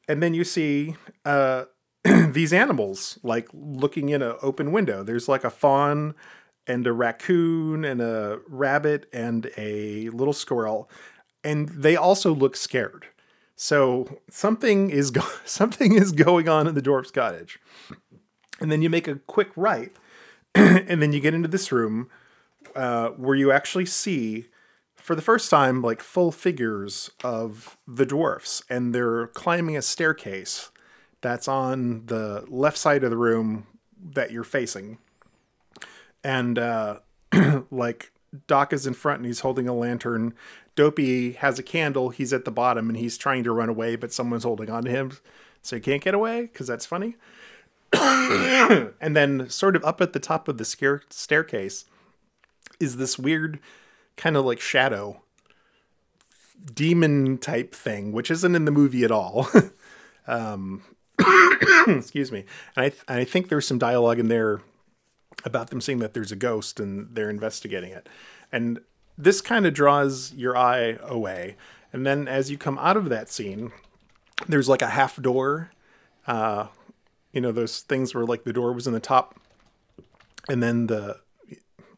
[0.09, 1.65] and then you see uh,
[2.03, 5.03] these animals like looking in an open window.
[5.03, 6.15] There's like a fawn
[6.67, 10.89] and a raccoon and a rabbit and a little squirrel,
[11.43, 13.05] and they also look scared.
[13.55, 17.59] So something is go- something is going on in the dwarf's cottage.
[18.59, 19.95] And then you make a quick right,
[20.55, 22.09] and then you get into this room
[22.75, 24.47] uh, where you actually see,
[25.09, 30.69] for the first time, like full figures of the dwarfs, and they're climbing a staircase
[31.21, 33.65] that's on the left side of the room
[33.99, 34.99] that you're facing.
[36.23, 36.99] And uh,
[37.71, 38.11] like
[38.45, 40.35] Doc is in front and he's holding a lantern.
[40.75, 42.09] Dopey has a candle.
[42.09, 44.91] He's at the bottom and he's trying to run away, but someone's holding on to
[44.91, 45.13] him,
[45.63, 47.15] so he can't get away because that's funny.
[47.93, 51.85] and then, sort of up at the top of the staircase,
[52.79, 53.59] is this weird
[54.19, 55.21] kind of like shadow
[56.73, 59.49] demon type thing, which isn't in the movie at all.
[60.27, 60.83] um,
[61.87, 62.43] excuse me.
[62.75, 64.59] And I, th- I think there's some dialogue in there
[65.45, 68.09] about them seeing that there's a ghost and they're investigating it.
[68.51, 68.81] And
[69.17, 71.55] this kind of draws your eye away.
[71.93, 73.71] And then as you come out of that scene,
[74.47, 75.71] there's like a half door.
[76.27, 76.67] Uh,
[77.31, 79.39] you know, those things where like the door was in the top
[80.49, 81.21] and then the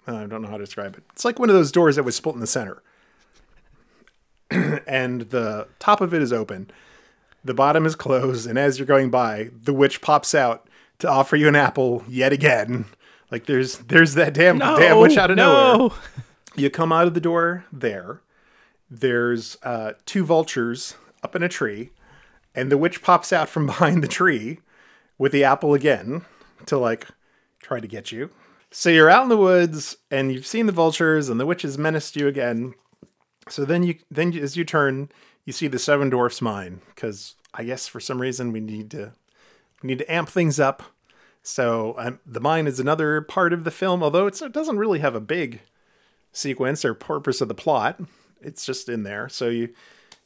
[0.07, 1.03] I don't know how to describe it.
[1.13, 2.81] It's like one of those doors that was split in the center.
[4.87, 6.69] and the top of it is open.
[7.43, 10.67] The bottom is closed, and as you're going by, the witch pops out
[10.99, 12.85] to offer you an apple yet again.
[13.31, 15.77] Like there's there's that damn No, damn witch out of no.
[15.77, 15.97] nowhere.
[16.55, 18.21] You come out of the door there.
[18.89, 21.91] There's uh, two vultures up in a tree,
[22.53, 24.59] and the witch pops out from behind the tree
[25.17, 26.25] with the apple again
[26.65, 27.07] to like
[27.61, 28.29] try to get you.
[28.73, 32.15] So you're out in the woods and you've seen the vultures and the witches menaced
[32.15, 32.73] you again.
[33.49, 35.09] So then you then as you turn,
[35.43, 39.11] you see the seven dwarfs mine because I guess for some reason we need to
[39.83, 40.83] we need to amp things up.
[41.43, 45.15] So um, the mine is another part of the film, although it doesn't really have
[45.15, 45.61] a big
[46.31, 47.99] sequence or purpose of the plot.
[48.41, 49.27] It's just in there.
[49.27, 49.69] So you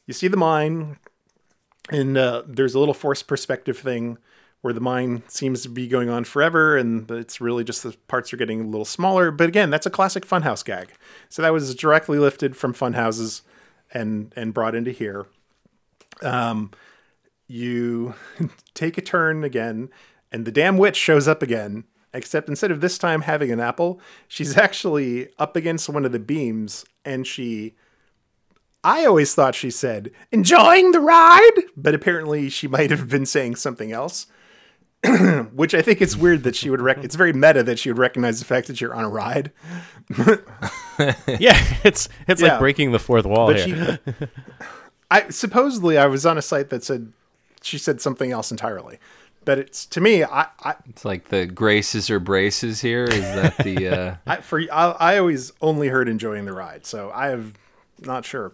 [0.06, 1.00] you see the mine,
[1.89, 4.20] and uh, there's a little forced perspective thing
[4.66, 8.34] where the mine seems to be going on forever, and it's really just the parts
[8.34, 9.30] are getting a little smaller.
[9.30, 10.89] But again, that's a classic Funhouse gag.
[11.30, 13.43] So that was directly lifted from Funhouses
[13.93, 15.28] and and brought into here.
[16.24, 16.72] Um,
[17.47, 18.16] you
[18.74, 19.89] take a turn again,
[20.32, 21.84] and the damn witch shows up again.
[22.11, 26.18] Except instead of this time having an apple, she's actually up against one of the
[26.18, 27.76] beams, and she
[28.84, 33.57] I always thought she said, enjoying the ride, but apparently she might have been saying
[33.57, 34.26] something else.
[35.53, 37.97] Which I think it's weird that she would rec- it's very meta that she would
[37.97, 39.51] recognize the fact that you're on a ride.
[41.39, 42.49] yeah, it's it's Yeah.
[42.51, 43.99] like breaking the fourth wall But here.
[44.06, 44.14] she
[45.12, 47.12] I supposedly I was on a site that said
[47.62, 48.99] she said something else entirely.
[49.43, 53.03] But it's to me, I, I, It's like the graces or braces here.
[53.06, 57.12] Is that the uh, I for I, I always only heard enjoying the ride, so
[57.14, 57.53] I have
[57.99, 58.53] not sure.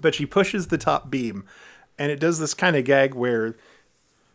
[0.00, 1.44] But she pushes the top beam,
[1.98, 3.54] and it does this kind of gag where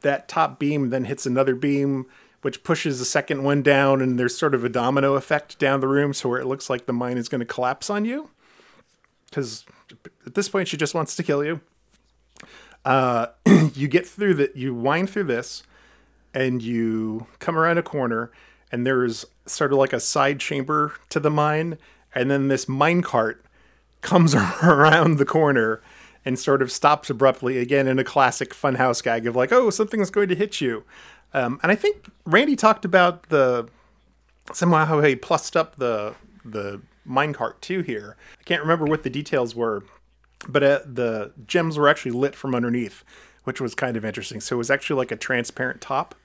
[0.01, 2.05] that top beam then hits another beam,
[2.41, 5.87] which pushes the second one down, and there's sort of a domino effect down the
[5.87, 8.29] room, so where it looks like the mine is going to collapse on you.
[9.25, 9.65] Because
[10.25, 11.61] at this point, she just wants to kill you.
[12.85, 13.27] Uh,
[13.73, 14.55] you get through that.
[14.55, 15.63] You wind through this,
[16.33, 18.31] and you come around a corner,
[18.71, 21.77] and there's sort of like a side chamber to the mine,
[22.15, 23.43] and then this mine cart
[24.01, 24.33] comes
[24.63, 25.81] around the corner
[26.25, 30.09] and sort of stops abruptly again in a classic funhouse gag of like, oh, something's
[30.09, 30.83] going to hit you.
[31.33, 33.69] Um, and I think Randy talked about the
[34.53, 38.15] somehow how he plussed up the the minecart too here.
[38.39, 39.83] I can't remember what the details were,
[40.47, 43.03] but uh, the gems were actually lit from underneath,
[43.43, 44.41] which was kind of interesting.
[44.41, 46.15] So it was actually like a transparent top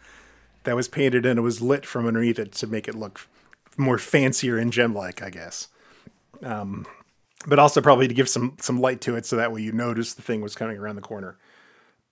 [0.64, 3.26] that was painted and it was lit from underneath it to make it look
[3.76, 5.68] more fancier and gem-like, I guess.
[6.42, 6.86] Um,
[7.46, 10.14] but also probably to give some some light to it, so that way you notice
[10.14, 11.36] the thing was coming around the corner.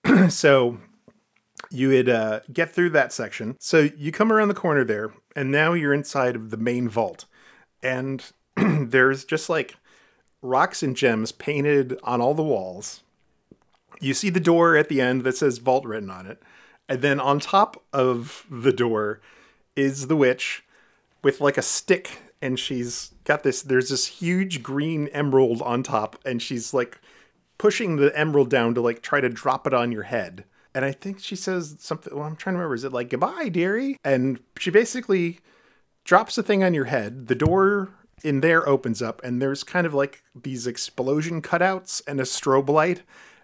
[0.28, 0.78] so
[1.70, 3.56] you would uh, get through that section.
[3.58, 7.24] So you come around the corner there, and now you're inside of the main vault,
[7.82, 8.24] and
[8.56, 9.76] there's just like
[10.42, 13.02] rocks and gems painted on all the walls.
[14.00, 16.42] You see the door at the end that says vault written on it.
[16.88, 19.20] And then on top of the door
[19.76, 20.64] is the witch
[21.22, 23.62] with like a stick and she's got this.
[23.62, 27.00] There's this huge green emerald on top, and she's like
[27.58, 30.44] pushing the emerald down to like try to drop it on your head.
[30.74, 32.14] And I think she says something.
[32.14, 32.74] Well, I'm trying to remember.
[32.74, 33.98] Is it like goodbye, dearie?
[34.04, 35.38] And she basically
[36.04, 37.28] drops the thing on your head.
[37.28, 37.90] The door
[38.24, 42.68] in there opens up, and there's kind of like these explosion cutouts and a strobe
[42.68, 43.02] light,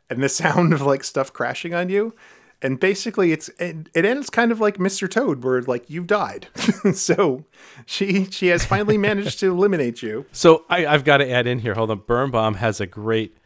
[0.08, 2.14] and the sound of like stuff crashing on you.
[2.60, 5.08] And basically, it's it, it ends kind of like Mr.
[5.08, 6.48] Toad, where like you've died.
[6.94, 7.44] so
[7.86, 10.26] she she has finally managed to eliminate you.
[10.32, 11.74] So I, I've got to add in here.
[11.74, 11.98] Hold on.
[11.98, 13.36] Birnbaum has a great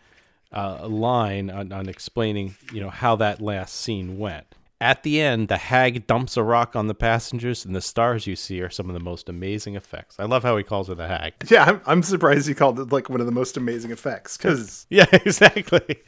[0.52, 4.54] uh, line on, on explaining, you know, how that last scene went.
[4.82, 8.34] At the end, the hag dumps a rock on the passengers, and the stars you
[8.34, 10.16] see are some of the most amazing effects.
[10.18, 11.34] I love how he calls her the hag.
[11.50, 14.84] Yeah, I'm, I'm surprised he called it like one of the most amazing effects because
[14.90, 16.00] Yeah, exactly.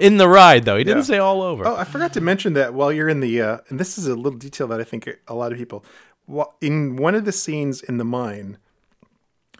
[0.00, 1.04] In the ride, though, he didn't Yeah.
[1.04, 1.66] say all over.
[1.66, 4.14] Oh, I forgot to mention that while you're in the, uh, and this is a
[4.16, 5.84] little detail that I think a lot of people,
[6.62, 8.56] in one of the scenes in the mine,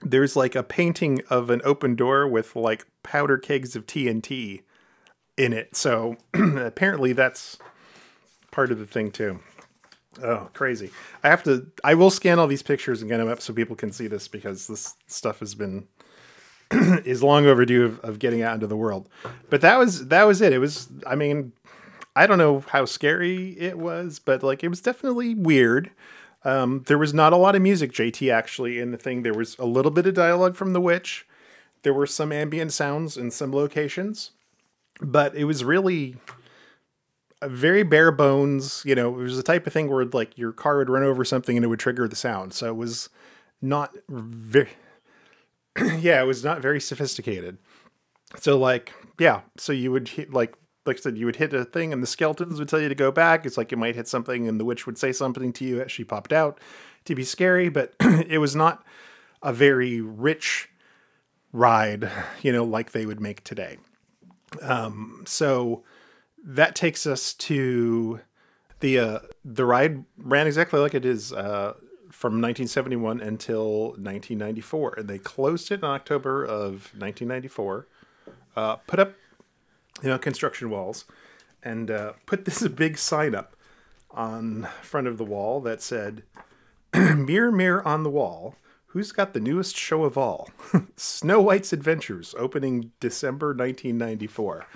[0.00, 4.62] there's like a painting of an open door with like powder kegs of TNT
[5.36, 5.76] in it.
[5.76, 7.58] So apparently that's
[8.52, 9.40] part of the thing too.
[10.22, 10.90] Oh, crazy.
[11.24, 13.74] I have to, I will scan all these pictures and get them up so people
[13.74, 15.88] can see this because this stuff has been
[17.04, 19.08] is long overdue of, of getting out into the world.
[19.50, 20.52] But that was that was it.
[20.52, 21.52] It was I mean,
[22.14, 25.90] I don't know how scary it was, but like it was definitely weird.
[26.44, 29.22] Um, there was not a lot of music, JT, actually, in the thing.
[29.22, 31.26] There was a little bit of dialogue from the witch.
[31.82, 34.32] There were some ambient sounds in some locations,
[35.00, 36.16] but it was really
[37.48, 38.82] very bare bones.
[38.84, 41.24] You know, it was the type of thing where like your car would run over
[41.24, 42.52] something and it would trigger the sound.
[42.54, 43.08] So it was
[43.60, 44.70] not very
[45.98, 47.58] yeah, it was not very sophisticated.
[48.38, 51.64] So like, yeah, so you would hit like like I said, you would hit a
[51.64, 53.46] thing and the skeletons would tell you to go back.
[53.46, 55.92] It's like you might hit something and the witch would say something to you as
[55.92, 56.58] she popped out
[57.04, 58.84] to be scary, but it was not
[59.42, 60.68] a very rich
[61.52, 62.10] ride,
[62.42, 63.78] you know, like they would make today.
[64.60, 65.84] Um, so
[66.44, 68.20] that takes us to
[68.80, 71.74] the uh, the ride ran exactly like it is uh,
[72.10, 77.86] from 1971 until 1994, and they closed it in October of 1994.
[78.54, 79.14] Uh, put up
[80.02, 81.04] you know construction walls,
[81.62, 83.56] and uh, put this big sign up
[84.10, 86.24] on front of the wall that said,
[86.94, 90.50] "Mirror, mirror on the wall." Who's got the newest show of all?
[90.96, 94.66] Snow White's Adventures, opening December 1994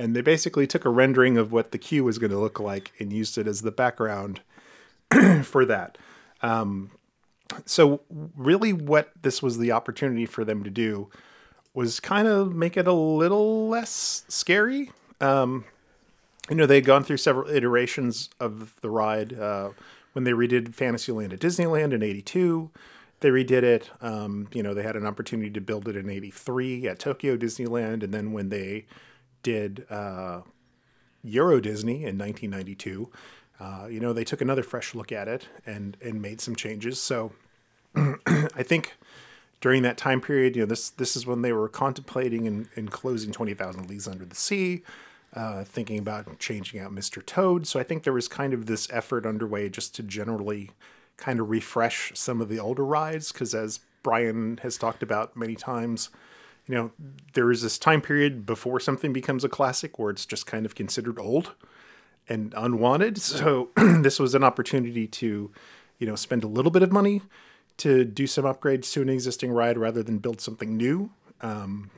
[0.00, 2.92] and they basically took a rendering of what the queue was going to look like
[2.98, 4.40] and used it as the background
[5.42, 5.98] for that.
[6.40, 6.90] Um,
[7.66, 8.00] so
[8.34, 11.10] really, what this was the opportunity for them to do
[11.74, 14.90] was kind of make it a little less scary.
[15.20, 15.66] Um,
[16.48, 19.70] you know, they had gone through several iterations of the ride uh,
[20.14, 22.70] when they redid Fantasyland at Disneyland in '82.
[23.20, 23.90] They redid it.
[24.00, 28.02] Um, you know, they had an opportunity to build it in '83 at Tokyo Disneyland,
[28.02, 28.86] and then when they
[29.42, 30.42] did uh,
[31.22, 33.10] Euro Disney in 1992,
[33.60, 37.00] uh, you know, they took another fresh look at it and and made some changes.
[37.00, 37.32] So
[37.94, 38.96] I think
[39.60, 43.32] during that time period, you know, this this is when they were contemplating and, closing
[43.32, 44.82] 20,000 Leagues Under the Sea,
[45.34, 47.24] uh, thinking about changing out Mr.
[47.24, 47.66] Toad.
[47.66, 50.70] So I think there was kind of this effort underway just to generally
[51.18, 55.54] kind of refresh some of the older rides because as Brian has talked about many
[55.54, 56.08] times,
[56.70, 56.92] you know,
[57.32, 60.76] there is this time period before something becomes a classic where it's just kind of
[60.76, 61.54] considered old
[62.28, 63.18] and unwanted.
[63.18, 65.50] So this was an opportunity to,
[65.98, 67.22] you know, spend a little bit of money
[67.78, 71.10] to do some upgrades to an existing ride rather than build something new.
[71.40, 71.90] Um,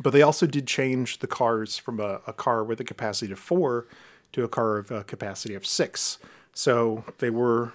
[0.00, 3.38] but they also did change the cars from a, a car with a capacity of
[3.38, 3.86] four
[4.32, 6.18] to a car of a capacity of six.
[6.54, 7.72] So they were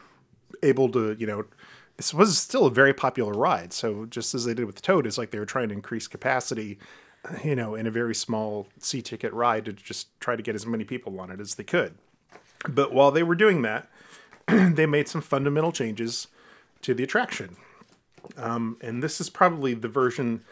[0.61, 1.45] able to, you know,
[1.97, 3.71] this was still a very popular ride.
[3.73, 6.79] So just as they did with Toad, it's like they were trying to increase capacity,
[7.43, 10.65] you know, in a very small C ticket ride to just try to get as
[10.65, 11.95] many people on it as they could.
[12.67, 13.89] But while they were doing that,
[14.47, 16.27] they made some fundamental changes
[16.81, 17.57] to the attraction.
[18.37, 20.43] Um, and this is probably the version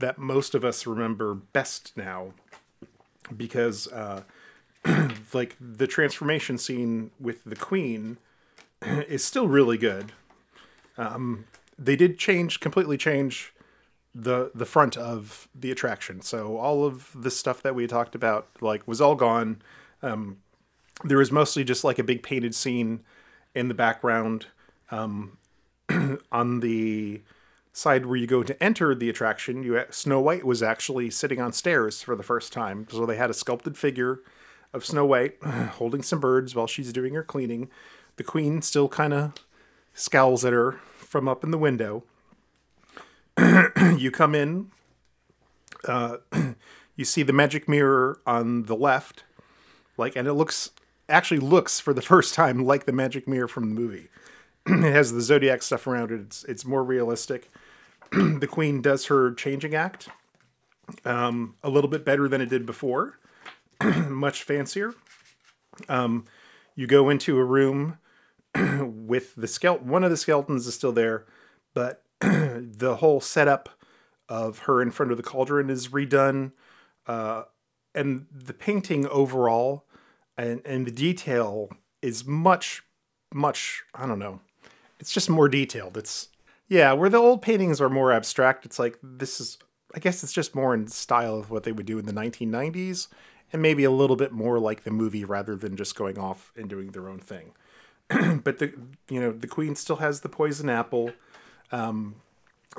[0.00, 2.32] that most of us remember best now
[3.36, 4.22] because uh,
[5.32, 8.18] like the transformation scene with the queen
[8.82, 10.12] is still really good
[10.96, 11.44] um,
[11.78, 13.52] they did change completely change
[14.14, 16.20] the the front of the attraction.
[16.20, 19.62] So all of the stuff that we talked about like was all gone.
[20.02, 20.38] Um,
[21.04, 23.00] there was mostly just like a big painted scene
[23.54, 24.46] in the background
[24.90, 25.38] um,
[26.32, 27.22] on the
[27.72, 29.62] side where you go to enter the attraction.
[29.62, 32.86] You snow white was actually sitting on stairs for the first time.
[32.90, 34.20] So they had a sculpted figure
[34.72, 37.70] of snow white holding some birds while she's doing her cleaning.
[38.16, 39.32] The queen still kind of
[39.94, 42.04] scowls at her from up in the window
[43.96, 44.70] you come in,
[45.86, 46.18] uh,
[46.96, 49.24] you see the magic mirror on the left,
[49.96, 50.70] like, and it looks
[51.08, 54.08] actually looks for the first time like the magic mirror from the movie.
[54.66, 56.20] it has the zodiac stuff around it.
[56.20, 57.50] It's it's more realistic.
[58.12, 60.08] the queen does her changing act
[61.04, 63.18] um, a little bit better than it did before,
[64.08, 64.94] much fancier.
[65.88, 66.26] Um,
[66.74, 67.98] you go into a room
[68.80, 69.88] with the skeleton.
[69.88, 71.26] One of the skeletons is still there,
[71.74, 73.68] but the whole setup
[74.28, 76.52] of her in front of the cauldron is redone,
[77.06, 77.44] uh,
[77.94, 79.84] and the painting overall
[80.40, 81.70] and and the detail
[82.02, 82.82] is much,
[83.32, 83.82] much.
[83.94, 84.40] I don't know.
[84.98, 85.96] It's just more detailed.
[85.96, 86.28] It's
[86.68, 88.64] yeah, where the old paintings are more abstract.
[88.64, 89.58] It's like this is.
[89.92, 93.08] I guess it's just more in style of what they would do in the 1990s,
[93.52, 96.70] and maybe a little bit more like the movie rather than just going off and
[96.70, 97.54] doing their own thing.
[98.44, 98.72] but the
[99.08, 101.12] you know the queen still has the poison apple.
[101.70, 102.16] Um,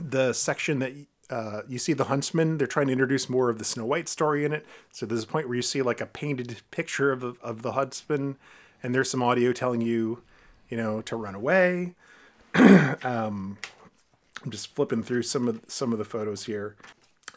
[0.01, 0.93] the section that
[1.29, 4.43] uh, you see the huntsman, they're trying to introduce more of the Snow White story
[4.43, 4.65] in it.
[4.91, 7.73] So there's a point where you see like a painted picture of the of the
[7.73, 8.37] huntsman,
[8.83, 10.21] and there's some audio telling you,
[10.69, 11.95] you know, to run away.
[12.55, 13.57] um,
[14.43, 16.75] I'm just flipping through some of some of the photos here.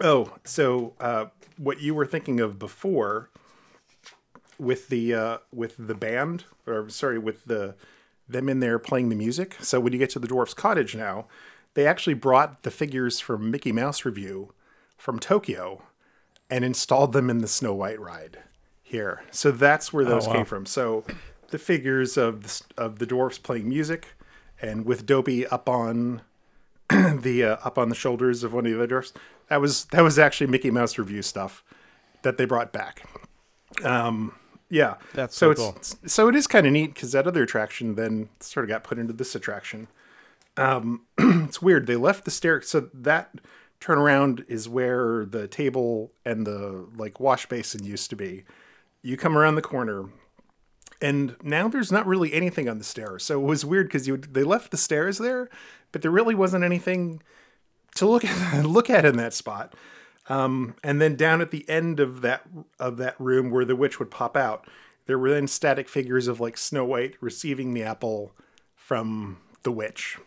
[0.01, 1.27] Oh, so uh,
[1.57, 3.31] what you were thinking of before
[4.59, 7.75] with the uh, with the band, or sorry, with the
[8.29, 9.57] them in there playing the music.
[9.61, 11.27] So when you get to the dwarf's cottage now,
[11.75, 14.53] they actually brought the figures from Mickey Mouse Revue
[14.97, 15.83] from Tokyo
[16.49, 18.39] and installed them in the Snow White ride
[18.83, 19.25] here.
[19.31, 20.35] So that's where those wow.
[20.35, 20.67] came from.
[20.67, 21.05] So
[21.49, 24.09] the figures of the, of the dwarfs playing music,
[24.61, 26.23] and with Dopey up on
[26.89, 29.13] the uh, up on the shoulders of one of the other dwarfs.
[29.49, 31.63] That was that was actually Mickey Mouse Revue stuff
[32.23, 33.07] that they brought back.
[33.83, 34.35] Um,
[34.71, 37.95] yeah, That's so so it's so it is kind of neat because that other attraction
[37.95, 39.89] then sort of got put into this attraction.
[40.57, 41.87] Um, it's weird.
[41.87, 43.41] They left the stair, so that
[43.81, 48.45] turnaround is where the table and the like wash basin used to be.
[49.03, 50.07] You come around the corner,
[51.01, 53.25] and now there's not really anything on the stairs.
[53.25, 55.51] So it was weird because you they left the stairs there,
[55.93, 57.23] but there really wasn't anything
[57.97, 59.75] to look at look at in that spot.
[60.29, 62.43] Um, and then down at the end of that
[62.79, 64.67] of that room where the witch would pop out,
[65.07, 68.33] there were then static figures of like Snow White receiving the apple
[68.75, 70.19] from the witch.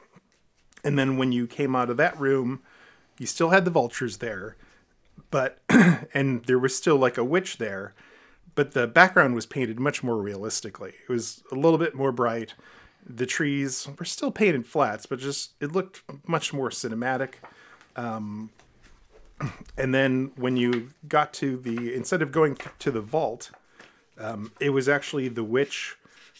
[0.83, 2.61] And then when you came out of that room,
[3.17, 4.55] you still had the vultures there,
[5.31, 5.59] but
[6.13, 7.93] and there was still like a witch there,
[8.55, 10.93] but the background was painted much more realistically.
[11.07, 12.53] It was a little bit more bright.
[13.05, 17.35] The trees were still painted flats, but just it looked much more cinematic.
[17.95, 18.51] Um,
[19.77, 23.51] and then when you got to the instead of going to the vault,
[24.17, 25.95] um, it was actually the witch,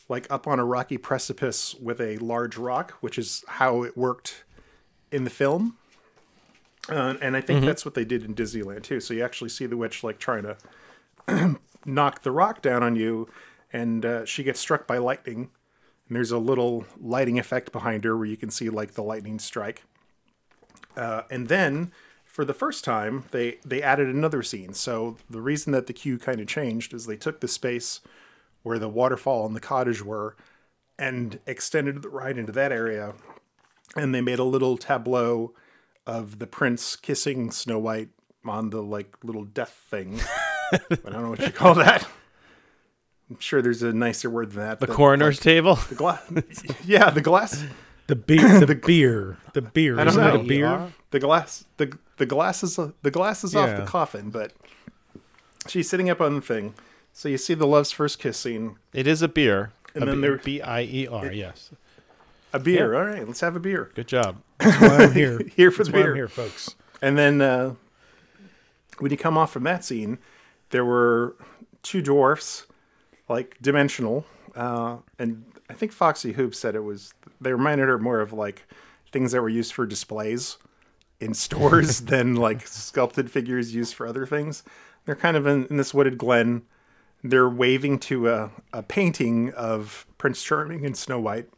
[0.10, 4.44] like up on a rocky precipice with a large rock, which is how it worked
[5.12, 5.78] in the film.
[6.90, 9.00] Uh, and I think that's what they did in Disneyland too.
[9.00, 13.28] So you actually see the witch like trying to knock the rock down on you,
[13.74, 15.50] and uh, she gets struck by lightning.
[16.08, 19.40] And there's a little lighting effect behind her where you can see like the lightning
[19.40, 19.84] strike.
[20.96, 21.92] Uh, and then
[22.38, 24.72] for the first time, they they added another scene.
[24.76, 28.00] So the reason that the queue kind of changed is they took the space
[28.62, 30.36] where the waterfall and the cottage were,
[31.00, 33.16] and extended the ride into that area,
[33.96, 35.56] and they made a little tableau
[36.06, 38.10] of the prince kissing Snow White
[38.46, 40.20] on the like little death thing.
[40.72, 42.08] I don't know what you call that.
[43.32, 44.80] I'm sure there's a nicer word than that.
[44.80, 45.80] The coroner's table.
[45.90, 46.22] The glass.
[46.86, 47.64] yeah, the glass.
[48.08, 49.96] The beer, the beer, the beer.
[49.96, 50.36] I don't Isn't know.
[50.36, 50.94] it a beer?
[51.12, 51.66] The glass.
[51.78, 54.54] The the glass is the glass is off the coffin, but
[55.68, 56.74] she's sitting up on the thing.
[57.14, 58.78] So you see the love's first kiss scene.
[58.94, 59.72] It is a beer.
[59.96, 61.32] And A then be- there- B I E R.
[61.32, 61.72] Yes.
[62.54, 62.96] A beer.
[62.96, 63.92] All right, let's have a beer.
[63.96, 64.38] Good job.
[64.60, 65.40] That's why I'm here.
[65.56, 66.12] Here for That's the why beer.
[66.12, 66.76] I'm here, folks.
[67.02, 67.76] And then uh,
[69.00, 70.18] when you come off from that scene,
[70.70, 71.36] there were
[71.84, 72.66] two dwarfs,
[73.30, 74.26] like dimensional,
[74.56, 77.14] uh, and I think Foxy Hoop said it was.
[77.42, 78.68] They reminded her more of like
[79.12, 80.58] things that were used for displays
[81.20, 84.64] in stores than like sculpted figures used for other things.
[85.06, 86.64] They're kind of in, in this wooded glen.
[87.24, 91.50] They're waving to a, a painting of Prince Charming and Snow White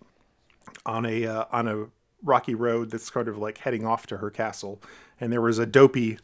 [0.86, 1.88] on a uh, on a
[2.24, 4.82] rocky road that's kind of like heading off to her castle.
[5.20, 6.18] And there was a dopey,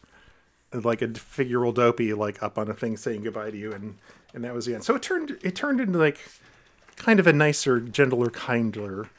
[0.74, 3.98] like a figural dopey, like up on a thing saying goodbye to you, and
[4.34, 4.84] and that was the end.
[4.84, 6.20] So it turned it turned into like
[6.96, 9.10] kind of a nicer, gentler, kindler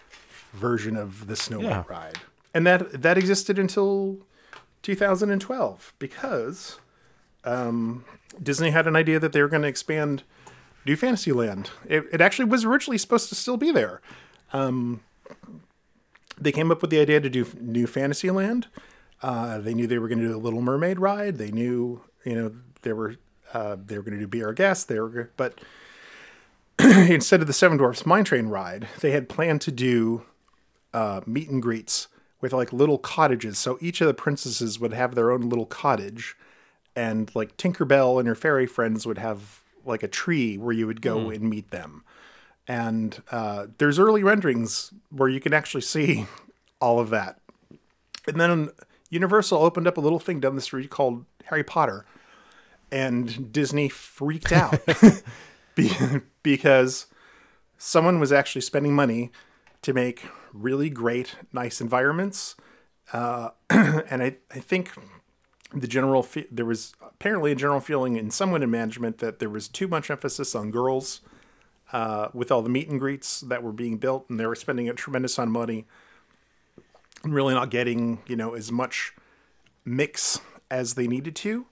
[0.52, 1.78] version of the Snow Yeah.
[1.78, 2.18] White ride,
[2.54, 4.18] and that that existed until
[4.82, 6.78] 2012 because
[7.44, 8.04] um,
[8.42, 10.22] Disney had an idea that they were going to expand
[10.84, 11.70] New Fantasyland.
[11.88, 14.00] It, it actually was originally supposed to still be there.
[14.52, 15.00] Um,
[16.38, 18.68] they came up with the idea to do New Fantasyland,
[19.22, 21.38] Uh, they knew they were going to do a Little Mermaid ride.
[21.38, 23.16] They knew, you know, they were
[23.54, 24.88] uh, they were going to do Be Our Guest.
[24.88, 25.58] They were, but
[26.80, 30.22] instead of the Seven Dwarfs Mine Train ride, they had planned to do
[30.92, 32.08] uh, meet and greets
[32.40, 33.58] with like little cottages.
[33.58, 36.36] So each of the princesses would have their own little cottage,
[36.94, 41.00] and like Tinkerbell and her fairy friends would have like a tree where you would
[41.00, 42.02] go and meet them.
[42.68, 46.26] And uh, there's early renderings where you can actually see
[46.80, 47.38] all of that.
[48.26, 48.70] And then
[49.08, 52.04] Universal opened up a little thing down the street called Harry Potter,
[52.90, 54.80] and Disney freaked out
[55.76, 55.92] be-
[56.42, 57.06] because
[57.78, 59.30] someone was actually spending money
[59.82, 62.56] to make really great, nice environments.
[63.12, 64.90] Uh, and I, I think
[65.72, 69.50] the general fe- there was apparently a general feeling in someone in management that there
[69.50, 71.20] was too much emphasis on girls
[71.92, 74.88] uh, with all the meet and greets that were being built, and they were spending
[74.88, 75.86] a tremendous amount of money
[77.22, 79.14] and really not getting you know as much
[79.84, 80.40] mix
[80.70, 81.66] as they needed to.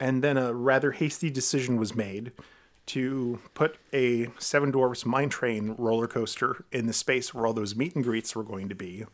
[0.00, 2.30] And then a rather hasty decision was made
[2.88, 7.76] to put a Seven Dwarfs Mine Train roller coaster in the space where all those
[7.76, 9.04] meet and greets were going to be.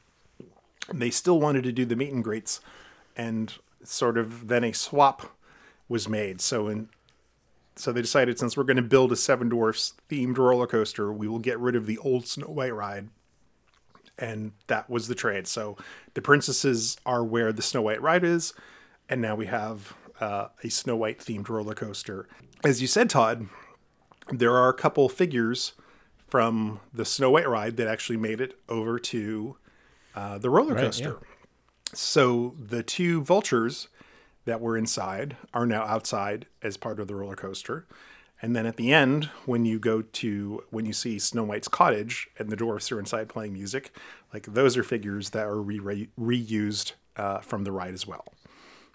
[0.93, 2.61] They still wanted to do the meet and greets,
[3.17, 5.37] and sort of then a swap
[5.89, 6.41] was made.
[6.41, 6.89] So in
[7.77, 11.27] so they decided since we're going to build a Seven Dwarfs themed roller coaster, we
[11.27, 13.09] will get rid of the old Snow White ride.
[14.17, 15.49] And that was the trade.
[15.49, 15.77] So
[16.15, 18.53] the princesses are where the Snow White ride is,
[19.09, 22.29] and now we have uh, a Snow White themed roller coaster.
[22.65, 23.49] As you said, Todd,
[24.31, 25.73] there are a couple figures
[26.29, 29.57] from the Snow White ride that actually made it over to
[30.15, 31.19] uh, the roller Right, coaster.
[31.93, 33.89] So the two vultures
[34.45, 37.87] that were inside are now outside as part of the roller coaster.
[38.43, 42.29] And then at the end, when you go to when you see Snow White's cottage
[42.39, 43.95] and the dwarfs are inside playing music,
[44.33, 48.25] like those are figures that are re- re- reused uh, from the ride as well.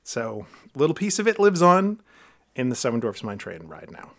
[0.04, 0.46] So
[0.76, 2.00] a little piece of it lives on
[2.56, 4.12] in the Seven Dwarfs Mine Train ride now.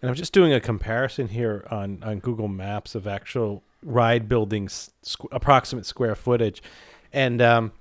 [0.00, 4.90] And I'm just doing a comparison here on, on Google Maps of actual ride buildings,
[5.04, 6.62] squ- approximate square footage,
[7.12, 7.72] and um,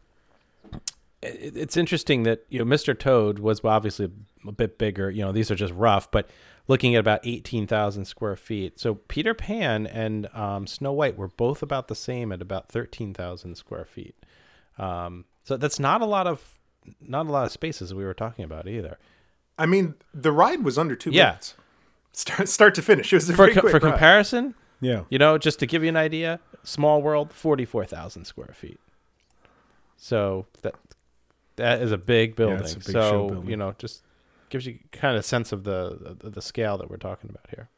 [1.21, 2.97] it, it's interesting that you know Mr.
[2.97, 4.09] Toad was obviously
[4.47, 5.09] a bit bigger.
[5.09, 6.29] You know these are just rough, but
[6.67, 8.79] looking at about eighteen thousand square feet.
[8.79, 13.13] So Peter Pan and um, Snow White were both about the same at about thirteen
[13.13, 14.15] thousand square feet.
[14.77, 16.59] Um, so that's not a lot of
[17.01, 18.97] not a lot of spaces we were talking about either.
[19.57, 21.25] I mean, the ride was under two Yeah.
[21.29, 21.55] minutes,
[22.17, 23.11] start start to finish.
[23.13, 25.03] It was a For very co- quick for comparison, Yeah.
[25.09, 28.79] You know, just to give you an idea, Small World, forty-four thousand square feet.
[29.97, 30.75] So that
[31.55, 32.59] that is a big building.
[32.59, 33.49] it's a big so show building.
[33.49, 34.03] you know, just
[34.49, 37.69] gives you kind of sense of the, the the scale that we're talking about here.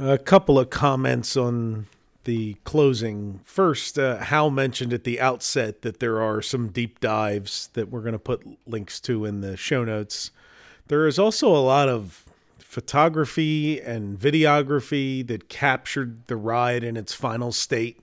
[0.00, 1.86] A couple of comments on
[2.24, 3.40] the closing.
[3.44, 8.02] First, uh, Hal mentioned at the outset that there are some deep dives that we're
[8.02, 10.30] going to put links to in the show notes.
[10.88, 12.24] There is also a lot of
[12.68, 17.98] photography and videography that captured the ride in its final state.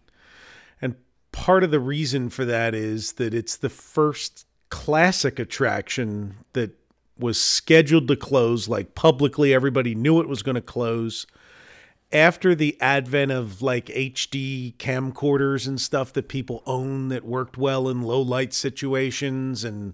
[0.82, 0.96] And
[1.32, 6.72] part of the reason for that is that it's the first classic attraction that
[7.16, 11.28] was scheduled to close, like publicly, everybody knew it was going to close
[12.12, 17.88] after the advent of like HD camcorders and stuff that people own that worked well
[17.88, 19.94] in low light situations and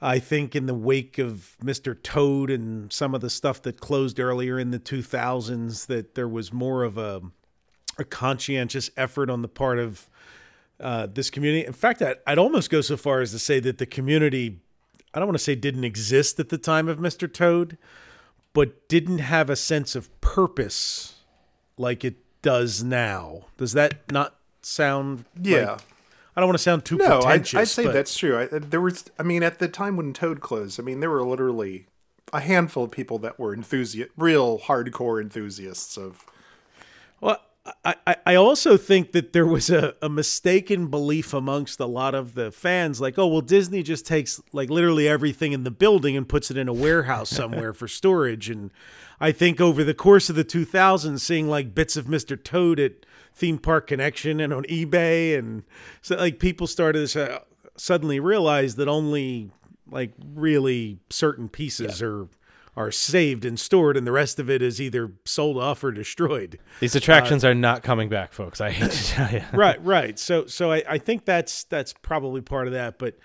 [0.00, 2.00] I think in the wake of Mr.
[2.00, 6.52] Toad and some of the stuff that closed earlier in the 2000s that there was
[6.52, 7.22] more of a
[7.98, 10.08] a conscientious effort on the part of
[10.78, 11.66] uh, this community.
[11.66, 14.60] In fact, I'd, I'd almost go so far as to say that the community,
[15.12, 17.32] I don't want to say didn't exist at the time of Mr.
[17.32, 17.76] Toad,
[18.52, 21.16] but didn't have a sense of purpose
[21.76, 23.46] like it does now.
[23.56, 25.24] Does that not sound?
[25.42, 25.72] Yeah.
[25.72, 25.80] like-
[26.38, 27.52] I don't want to sound too No, I'd.
[27.56, 28.38] I'd say but- that's true.
[28.38, 31.10] I, uh, there was, I mean, at the time when Toad closed, I mean, there
[31.10, 31.86] were literally
[32.32, 36.24] a handful of people that were enthusiast, real hardcore enthusiasts of.
[37.20, 37.40] Well,
[37.84, 42.34] I, I, also think that there was a, a mistaken belief amongst a lot of
[42.34, 46.28] the fans, like, oh, well, Disney just takes like literally everything in the building and
[46.28, 48.48] puts it in a warehouse somewhere for storage.
[48.50, 48.70] And
[49.20, 52.42] I think over the course of the 2000s, seeing like bits of Mr.
[52.42, 55.62] Toad at Theme Park Connection and on eBay, and
[56.02, 57.42] so like people started to
[57.76, 59.50] suddenly realize that only
[59.90, 62.28] like really certain pieces are
[62.78, 66.60] are saved and stored, and the rest of it is either sold off or destroyed.
[66.78, 68.60] These attractions are not coming back, folks.
[68.60, 69.42] I hate to tell you.
[69.52, 70.16] right, right.
[70.16, 72.96] So, so I, I think that's that's probably part of that.
[72.96, 73.18] But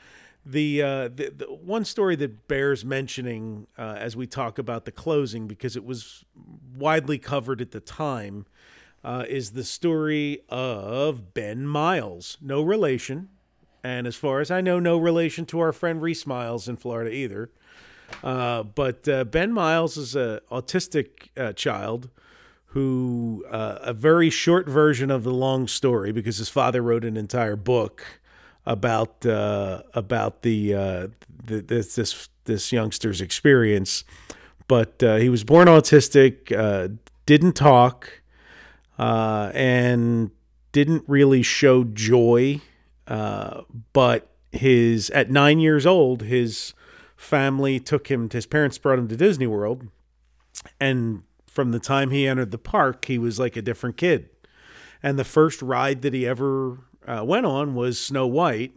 [0.43, 4.91] the uh, the, the one story that bears mentioning uh, as we talk about the
[4.91, 6.25] closing because it was
[6.75, 8.47] widely covered at the time
[9.03, 13.29] uh, is the story of Ben Miles, no relation,
[13.83, 17.13] and as far as I know, no relation to our friend Reese Miles in Florida
[17.13, 17.51] either.
[18.23, 22.09] Uh, but uh, Ben Miles is a autistic uh, child
[22.67, 27.17] who uh, a very short version of the long story because his father wrote an
[27.17, 28.03] entire book
[28.65, 30.71] about uh, about the,
[31.45, 34.03] the this this this youngster's experience.
[34.67, 36.47] But he was born autistic,
[37.25, 38.21] didn't talk,
[38.97, 40.31] and
[40.71, 42.61] didn't really show joy.
[43.05, 46.73] But his at nine years old, his
[47.23, 48.29] family took him.
[48.29, 49.87] His parents brought him to Disney World,
[50.79, 54.29] and from the time he entered the park, he was like a different kid.
[55.01, 58.73] And the first ride that he ever uh, went on was Snow White,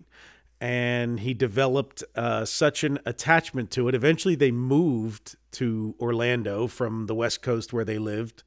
[0.60, 3.94] and he developed uh, such an attachment to it.
[3.94, 8.42] Eventually, they moved to Orlando from the West Coast where they lived,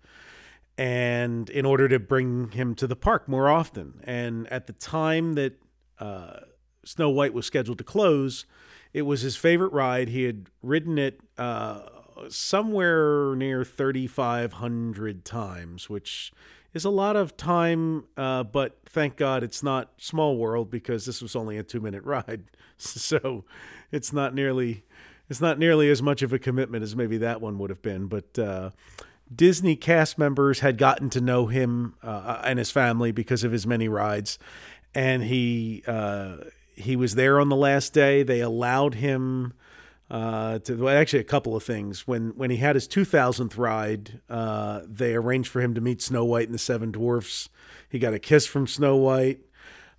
[0.78, 4.02] and in order to bring him to the park more often.
[4.04, 5.60] And at the time that
[6.00, 6.42] uh,
[6.86, 8.46] Snow White was scheduled to close,
[8.94, 10.10] it was his favorite ride.
[10.10, 11.82] He had ridden it uh,
[12.30, 16.32] somewhere near 3,500 times, which
[16.74, 21.22] is a lot of time, uh, but thank God it's not Small World because this
[21.22, 22.44] was only a two minute ride,
[22.78, 23.46] so
[23.92, 24.84] it's not nearly
[25.30, 28.08] it's not nearly as much of a commitment as maybe that one would have been.
[28.08, 28.72] But uh,
[29.34, 33.68] Disney cast members had gotten to know him uh, and his family because of his
[33.68, 34.40] many rides,
[34.96, 36.38] and he uh,
[36.80, 38.24] he was there on the last day.
[38.24, 39.54] They allowed him
[40.10, 42.08] uh, to well, actually a couple of things.
[42.08, 46.26] When when he had his 2000th ride, uh, they arranged for him to meet Snow
[46.26, 47.50] White and the Seven Dwarfs.
[47.90, 49.42] He got a kiss from Snow White.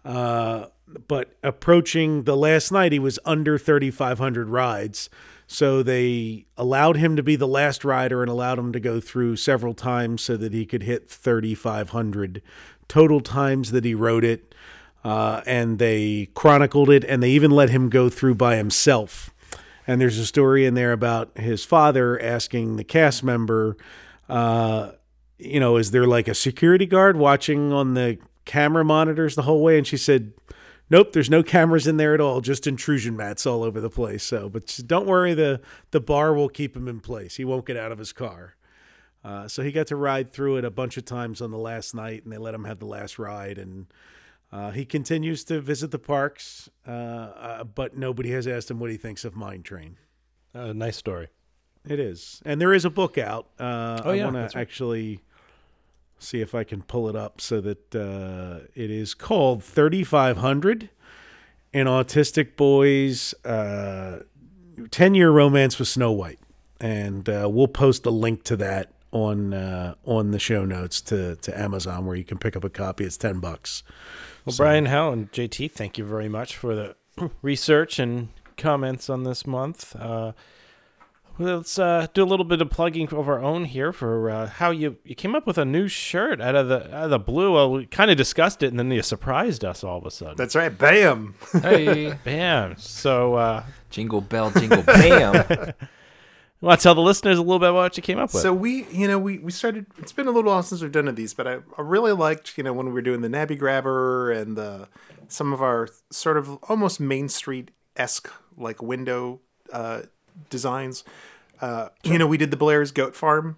[0.04, 0.66] Uh,
[1.06, 5.08] but approaching the last night, he was under 3,500 rides.
[5.46, 9.36] So they allowed him to be the last rider and allowed him to go through
[9.36, 12.42] several times so that he could hit 3,500
[12.88, 14.49] total times that he rode it.
[15.02, 19.30] Uh, and they chronicled it and they even let him go through by himself
[19.90, 23.76] and there's a story in there about his father asking the cast member,
[24.28, 24.92] uh,
[25.36, 29.60] you know, is there like a security guard watching on the camera monitors the whole
[29.62, 29.78] way?
[29.78, 30.32] And she said,
[30.90, 34.22] Nope, there's no cameras in there at all, just intrusion mats all over the place.
[34.22, 35.60] So, but don't worry, the
[35.90, 37.34] the bar will keep him in place.
[37.34, 38.54] He won't get out of his car.
[39.24, 41.96] Uh, so he got to ride through it a bunch of times on the last
[41.96, 43.58] night, and they let him have the last ride.
[43.58, 43.86] And
[44.52, 48.90] uh, he continues to visit the parks, uh, uh, but nobody has asked him what
[48.90, 49.96] he thinks of Mine Train.
[50.54, 51.28] Uh, nice story.
[51.88, 53.46] It is, and there is a book out.
[53.58, 55.20] Uh, Oh, yeah, I want to actually
[56.18, 60.36] see if I can pull it up so that uh, it is called Thirty Five
[60.38, 60.90] Hundred,
[61.72, 63.34] an autistic boy's
[64.90, 66.40] ten year romance with Snow White,
[66.80, 71.36] and uh, we'll post a link to that on uh, on the show notes to
[71.36, 73.04] to Amazon where you can pick up a copy.
[73.04, 73.82] It's ten bucks.
[74.44, 76.96] Well, Brian, Hal, and JT, thank you very much for the
[77.42, 79.94] research and comments on this month.
[79.96, 80.32] Uh,
[81.38, 84.70] let's uh, do a little bit of plugging of our own here for uh, how
[84.70, 87.52] you, you came up with a new shirt out of the out of the blue.
[87.52, 90.36] Well, we kind of discussed it, and then you surprised us all of a sudden.
[90.36, 90.76] That's right.
[90.76, 91.34] Bam.
[91.62, 92.76] Hey, Bam!
[92.78, 95.72] So, uh, jingle bell, jingle bam.
[96.60, 98.42] you want to tell the listeners a little bit about what you came up with?
[98.42, 99.86] So we, you know, we, we started.
[99.98, 102.64] It's been a little while since we've done these, but I, I really liked, you
[102.64, 104.88] know, when we were doing the Nabby Grabber and the
[105.28, 109.40] some of our sort of almost Main Street esque like window
[109.72, 110.02] uh,
[110.50, 111.04] designs.
[111.60, 113.56] Uh, You know, we did the Blair's Goat Farm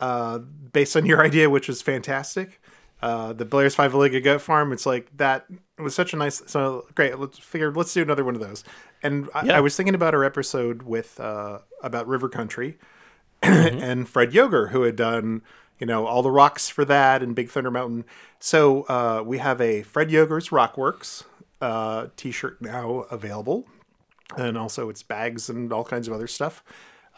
[0.00, 2.60] uh, based on your idea, which was fantastic.
[3.00, 4.72] Uh, the Blair's Five Legged Goat Farm.
[4.72, 5.46] It's like that.
[5.78, 6.42] It was such a nice.
[6.46, 7.16] So great.
[7.18, 7.72] Let's figure.
[7.72, 8.64] Let's do another one of those.
[9.02, 9.56] And I, Yeah.
[9.56, 12.78] I was thinking about our episode with uh, about River Country
[13.42, 15.42] and Fred Joerger, who had done
[15.78, 18.04] you know all the rocks for that and Big Thunder Mountain.
[18.38, 21.24] So uh, we have a Fred Joerger's Rockworks
[21.60, 23.66] uh, T-shirt now available,
[24.36, 26.62] and also its bags and all kinds of other stuff.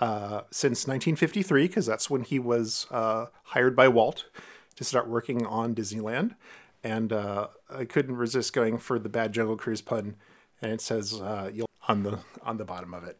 [0.00, 4.24] Uh, since 1953, because that's when he was uh, hired by Walt
[4.76, 6.36] to start working on Disneyland,
[6.82, 10.16] and uh, I couldn't resist going for the Bad Jungle Cruise pun,
[10.62, 13.18] and it says uh, you'll on the on the bottom of it.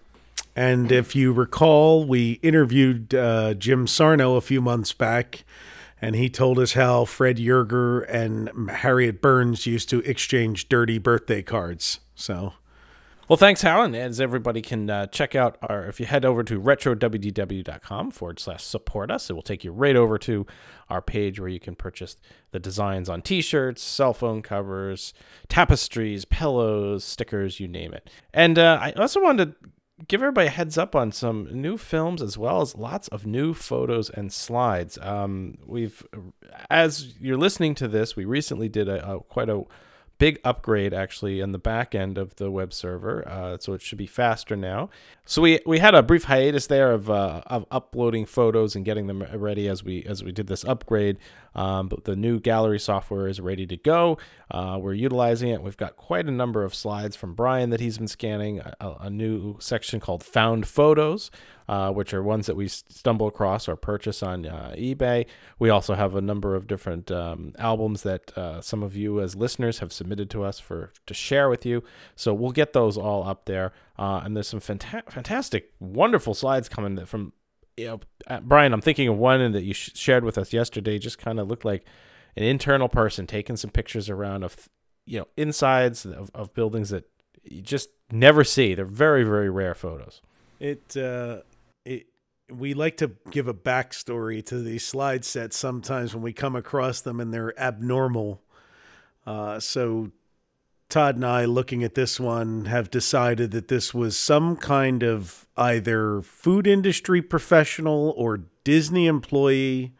[0.58, 5.44] And if you recall, we interviewed uh, Jim Sarno a few months back,
[6.00, 11.42] and he told us how Fred Joerger and Harriet Burns used to exchange dirty birthday
[11.42, 12.00] cards.
[12.14, 12.54] So,
[13.28, 13.82] Well, thanks, Hal.
[13.82, 18.38] And as everybody can uh, check out our, if you head over to retrowdw.com forward
[18.38, 20.46] slash support us, it will take you right over to
[20.88, 22.16] our page where you can purchase
[22.52, 25.12] the designs on t shirts, cell phone covers,
[25.48, 28.08] tapestries, pillows, stickers, you name it.
[28.32, 29.70] And uh, I also wanted to
[30.06, 33.54] give everybody a heads up on some new films as well as lots of new
[33.54, 34.98] photos and slides.
[35.02, 36.06] Um, we've,
[36.70, 39.64] as you're listening to this, we recently did a, a quite a
[40.18, 43.98] big upgrade actually in the back end of the web server, uh, so it should
[43.98, 44.88] be faster now.
[45.24, 49.06] So we we had a brief hiatus there of uh, of uploading photos and getting
[49.06, 51.18] them ready as we as we did this upgrade.
[51.54, 54.18] Um, but the new gallery software is ready to go.
[54.50, 55.62] Uh, we're utilizing it.
[55.62, 58.60] We've got quite a number of slides from Brian that he's been scanning.
[58.60, 61.30] A, a new section called Found Photos,
[61.68, 65.26] uh, which are ones that we stumble across or purchase on uh, eBay.
[65.58, 69.34] We also have a number of different um, albums that uh, some of you as
[69.34, 71.82] listeners have submitted to us for to share with you.
[72.14, 73.72] So we'll get those all up there.
[73.98, 77.32] Uh, and there's some fanta- fantastic, wonderful slides coming from
[77.76, 80.98] you know, uh, Brian, I'm thinking of one that you sh- shared with us yesterday.
[80.98, 81.84] Just kind of looked like
[82.36, 84.68] an internal person taking some pictures around of,
[85.04, 87.04] you know, insides of, of buildings that
[87.44, 88.74] you just never see.
[88.74, 90.22] They're very, very rare photos.
[90.58, 91.40] It, uh,
[92.50, 97.00] we like to give a backstory to these slide sets sometimes when we come across
[97.00, 98.42] them and they're abnormal.
[99.26, 100.12] Uh, so
[100.88, 105.46] Todd and I, looking at this one, have decided that this was some kind of
[105.56, 109.94] either food industry professional or Disney employee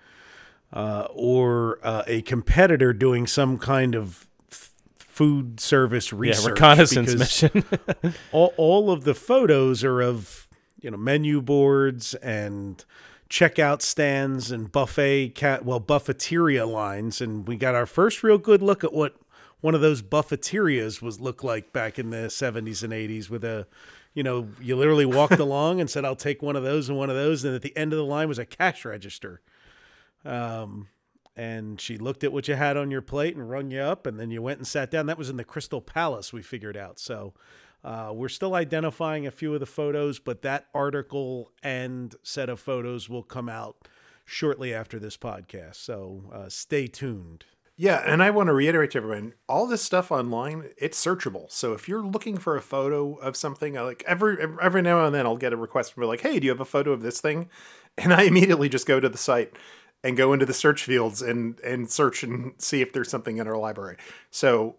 [0.72, 6.44] uh, or uh, a competitor doing some kind of f- food service research.
[6.44, 7.64] Yeah, reconnaissance mission.
[8.32, 10.45] all, all of the photos are of
[10.80, 12.84] you know menu boards and
[13.28, 17.20] checkout stands and buffet cat well buffeteria lines.
[17.20, 19.16] And we got our first real good look at what
[19.60, 23.66] one of those buffeterias was look like back in the 70s and 80s with a
[24.14, 27.10] you know you literally walked along and said i'll take one of those and one
[27.10, 27.44] of those.
[27.44, 29.40] And at the end of the line was a cash register.
[30.24, 30.88] Um,
[31.36, 34.18] and she looked at what you had on your plate and rung you up and
[34.18, 35.06] then you went and sat down.
[35.06, 36.98] That was in the crystal palace we figured out.
[36.98, 37.34] So
[37.84, 42.60] uh, we're still identifying a few of the photos but that article and set of
[42.60, 43.88] photos will come out
[44.24, 47.44] shortly after this podcast so uh, stay tuned
[47.78, 51.50] Yeah, and I want to reiterate to everyone, all this stuff online, it's searchable.
[51.52, 55.26] So if you're looking for a photo of something, like every every now and then
[55.26, 57.50] I'll get a request from like, "Hey, do you have a photo of this thing?"
[57.98, 59.54] And I immediately just go to the site
[60.04, 63.46] and go into the search fields and and search and see if there's something in
[63.48, 63.96] our library.
[64.30, 64.76] So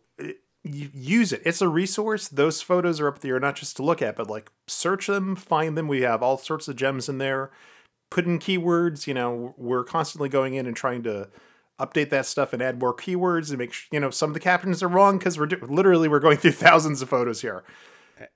[0.74, 1.42] use it.
[1.46, 2.28] It's a resource.
[2.28, 5.78] Those photos are up there not just to look at, but like search them, find
[5.78, 5.88] them.
[5.88, 7.52] We have all sorts of gems in there.
[8.10, 9.08] Put in keywords.
[9.08, 11.30] You know, we're constantly going in and trying to
[11.80, 14.40] update that stuff and add more keywords and make sure you know some of the
[14.40, 17.64] captions are wrong because we're do- literally we're going through thousands of photos here.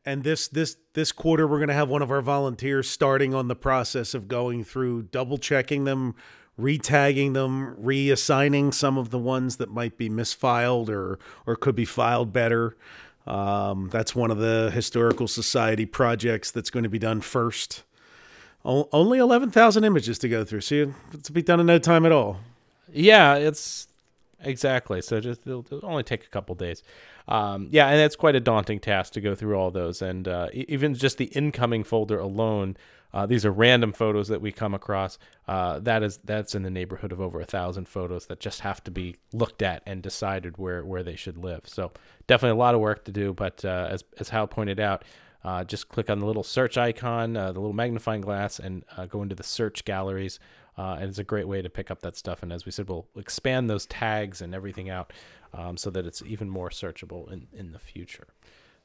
[0.06, 3.48] and this this this quarter we're going to have one of our volunteers starting on
[3.48, 6.14] the process of going through double checking them
[6.62, 11.86] retagging them reassigning some of the ones that might be misfiled or or could be
[11.86, 12.76] filed better
[13.28, 17.84] um, that's one of the historical society projects that's going to be done first
[18.64, 22.06] O- only 11,000 images to go through so it's to be done in no time
[22.06, 22.40] at all
[22.94, 23.88] Yeah, it's
[24.44, 25.02] exactly.
[25.02, 26.84] So just it'll, it'll only take a couple days.
[27.28, 30.48] Um, yeah, and it's quite a daunting task to go through all those, and uh,
[30.54, 32.76] even just the incoming folder alone.
[33.14, 35.18] Uh, these are random photos that we come across.
[35.48, 38.84] Uh, that is that's in the neighborhood of over a thousand photos that just have
[38.84, 41.62] to be looked at and decided where where they should live.
[41.66, 41.92] So
[42.28, 43.34] definitely a lot of work to do.
[43.34, 45.04] But uh, as as Hal pointed out,
[45.44, 49.06] uh, just click on the little search icon, uh, the little magnifying glass, and uh,
[49.06, 50.40] go into the search galleries.
[50.78, 52.42] And it's a great way to pick up that stuff.
[52.42, 55.14] And as we said, we'll expand those tags and everything out
[55.54, 58.30] um, so that it's even more searchable in, in the future.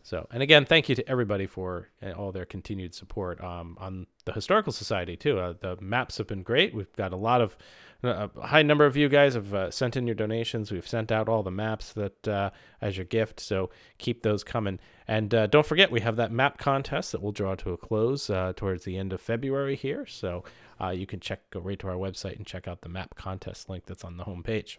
[0.06, 4.06] So, and again, thank you to everybody for uh, all their continued support um, on
[4.24, 5.40] the Historical Society too.
[5.40, 6.72] Uh, the maps have been great.
[6.72, 7.56] We've got a lot of
[8.04, 10.70] a high number of you guys have uh, sent in your donations.
[10.70, 12.50] We've sent out all the maps that uh,
[12.80, 13.40] as your gift.
[13.40, 14.78] So keep those coming.
[15.08, 18.30] And uh, don't forget, we have that map contest that will draw to a close
[18.30, 20.06] uh, towards the end of February here.
[20.06, 20.44] So
[20.80, 23.68] uh, you can check go right to our website and check out the map contest
[23.68, 24.76] link that's on the homepage.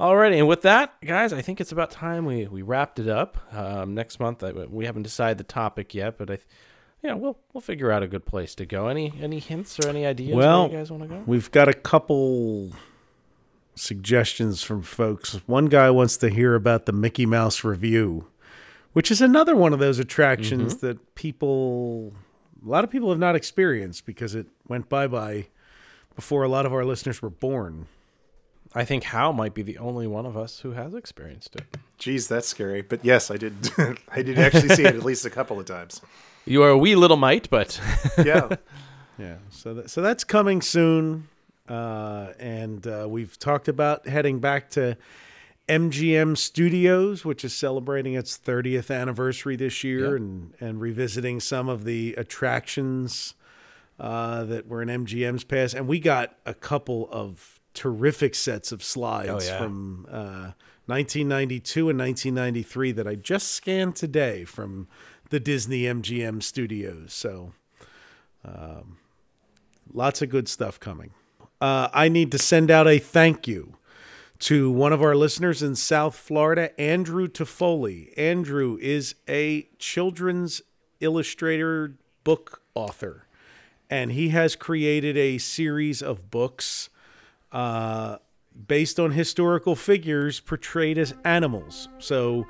[0.00, 3.36] Alrighty, and with that, guys, I think it's about time we, we wrapped it up.
[3.54, 6.48] Um, next month, I, we haven't decided the topic yet, but I, th-
[7.02, 8.88] yeah, we'll we'll figure out a good place to go.
[8.88, 11.22] Any any hints or any ideas well where you guys want to go?
[11.26, 12.72] we've got a couple
[13.74, 18.26] suggestions from folks one guy wants to hear about the Mickey Mouse Revue
[18.92, 20.86] which is another one of those attractions Mm-hmm.
[20.86, 22.12] that people
[22.64, 25.46] a lot of people have not experienced because it went bye-bye
[26.14, 27.86] before a lot of our listeners were born
[28.74, 31.76] I think Hal might be the only one of us who has experienced it.
[31.98, 32.82] Geez, that's scary.
[32.82, 33.54] But yes, I did.
[34.08, 36.00] I did actually see it at least a couple of times.
[36.46, 37.80] You are a wee little mite, but
[38.24, 38.56] Yeah.
[39.18, 41.28] Yeah, so that, so that's coming soon,
[41.68, 44.96] uh, and uh, we've talked about heading back to
[45.68, 51.84] MGM Studios, which is celebrating its 30th anniversary this year, and and revisiting some of
[51.84, 53.34] the attractions
[53.98, 55.74] uh, that were in MGM's past.
[55.74, 59.58] And we got a couple of terrific sets of slides Oh, yeah.
[59.58, 60.52] from uh,
[60.86, 64.88] 1992 and 1993 that I just scanned today from
[65.30, 67.12] the Disney MGM studios.
[67.12, 67.52] So,
[68.44, 68.98] um,
[69.92, 71.12] lots of good stuff coming.
[71.60, 73.76] Uh, I need to send out a thank you
[74.40, 78.12] to one of our listeners in South Florida, Andrew Toffoli.
[78.18, 80.62] Andrew is a children's
[81.00, 81.94] illustrator
[82.24, 83.26] book author,
[83.90, 86.88] and he has created a series of books
[87.52, 88.16] uh,
[88.66, 91.88] based on historical figures portrayed as animals.
[91.98, 92.46] So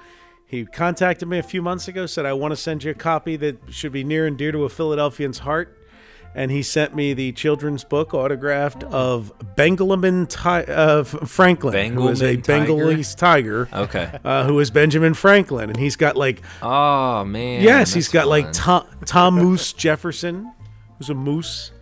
[0.46, 3.36] he contacted me a few months ago, said, I want to send you a copy
[3.36, 5.76] that should be near and dear to a Philadelphian's heart.
[6.32, 12.22] And he sent me the children's book autographed of Benjamin Ti- uh, Franklin, who is
[12.22, 12.72] a tiger?
[12.72, 14.16] Bengalese tiger, Okay.
[14.24, 15.70] uh, who is Benjamin Franklin.
[15.70, 17.62] And he's got like Oh man.
[17.64, 18.52] yes, he's got like.
[18.52, 20.52] Tom, Tom Moose Jefferson,
[20.98, 21.72] who's a moose,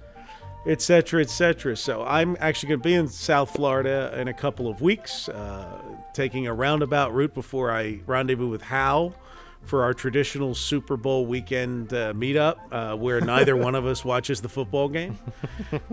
[0.66, 1.76] etc., etc.
[1.76, 5.80] So I'm actually going to be in South Florida in a couple of weeks, uh,
[6.12, 9.14] taking a roundabout route before I rendezvous with Hal
[9.62, 14.40] for our traditional Super Bowl weekend uh, meetup, uh, where neither one of us watches
[14.40, 15.18] the football game.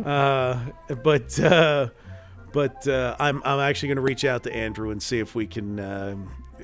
[0.03, 0.59] Uh,
[1.03, 1.89] but uh,
[2.53, 5.47] but uh, I'm I'm actually going to reach out to Andrew and see if we
[5.47, 5.79] can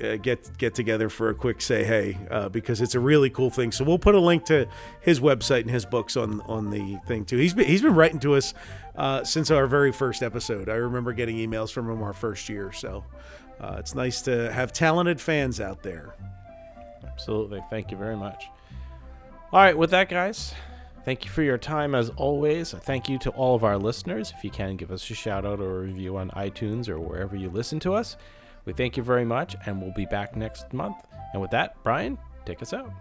[0.02, 3.50] uh, get get together for a quick say hey uh, because it's a really cool
[3.50, 3.72] thing.
[3.72, 4.68] So we'll put a link to
[5.00, 7.36] his website and his books on on the thing too.
[7.36, 8.54] He's been he's been writing to us
[8.96, 10.68] uh, since our very first episode.
[10.68, 12.72] I remember getting emails from him our first year.
[12.72, 13.04] So
[13.60, 16.14] uh, it's nice to have talented fans out there.
[17.06, 17.62] Absolutely.
[17.70, 18.46] Thank you very much.
[19.52, 20.54] All right, with that, guys,
[21.04, 22.72] thank you for your time as always.
[22.72, 24.32] Thank you to all of our listeners.
[24.34, 27.36] If you can, give us a shout out or a review on iTunes or wherever
[27.36, 28.16] you listen to us.
[28.64, 30.96] We thank you very much, and we'll be back next month.
[31.32, 32.92] And with that, Brian, take us out.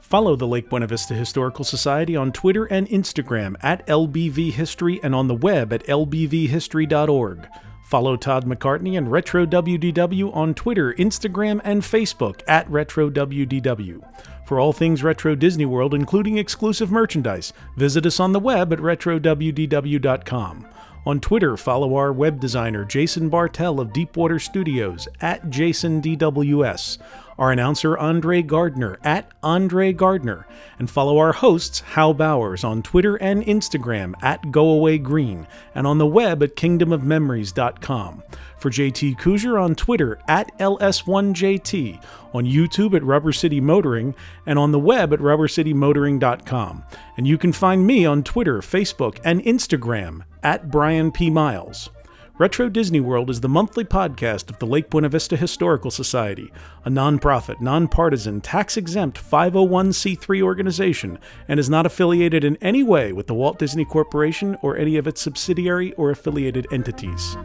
[0.00, 5.14] Follow the Lake Buena Vista Historical Society on Twitter and Instagram at LBV History and
[5.14, 7.48] on the web at lbvhistory.org.
[7.86, 14.02] Follow Todd McCartney and Retro WDW on Twitter, Instagram, and Facebook at Retro WDW.
[14.46, 18.80] For all things Retro Disney World, including exclusive merchandise, visit us on the web at
[18.80, 20.66] retrowdw.com.
[21.04, 26.98] On Twitter, follow our web designer Jason Bartell of Deepwater Studios at JasonDWS,
[27.42, 30.46] our announcer Andre Gardner at Andre Gardner,
[30.78, 36.06] and follow our hosts Hal Bowers on Twitter and Instagram at GoAwayGreen and on the
[36.06, 38.22] web at kingdomofmemories.com.
[38.58, 42.00] For JT Kujar on Twitter at LS1JT,
[42.32, 44.14] on YouTube at Rubber City Motoring,
[44.46, 46.84] and on the web at rubbercitymotoring.com.
[47.16, 51.28] And you can find me on Twitter, Facebook, and Instagram at Brian P.
[51.28, 51.90] Miles.
[52.38, 56.50] Retro Disney World is the monthly podcast of the Lake Buena Vista Historical Society,
[56.82, 63.26] a nonprofit, nonpartisan, tax exempt 501c3 organization, and is not affiliated in any way with
[63.26, 67.36] the Walt Disney Corporation or any of its subsidiary or affiliated entities.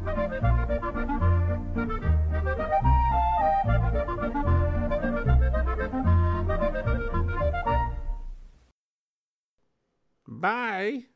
[10.26, 11.07] Bye.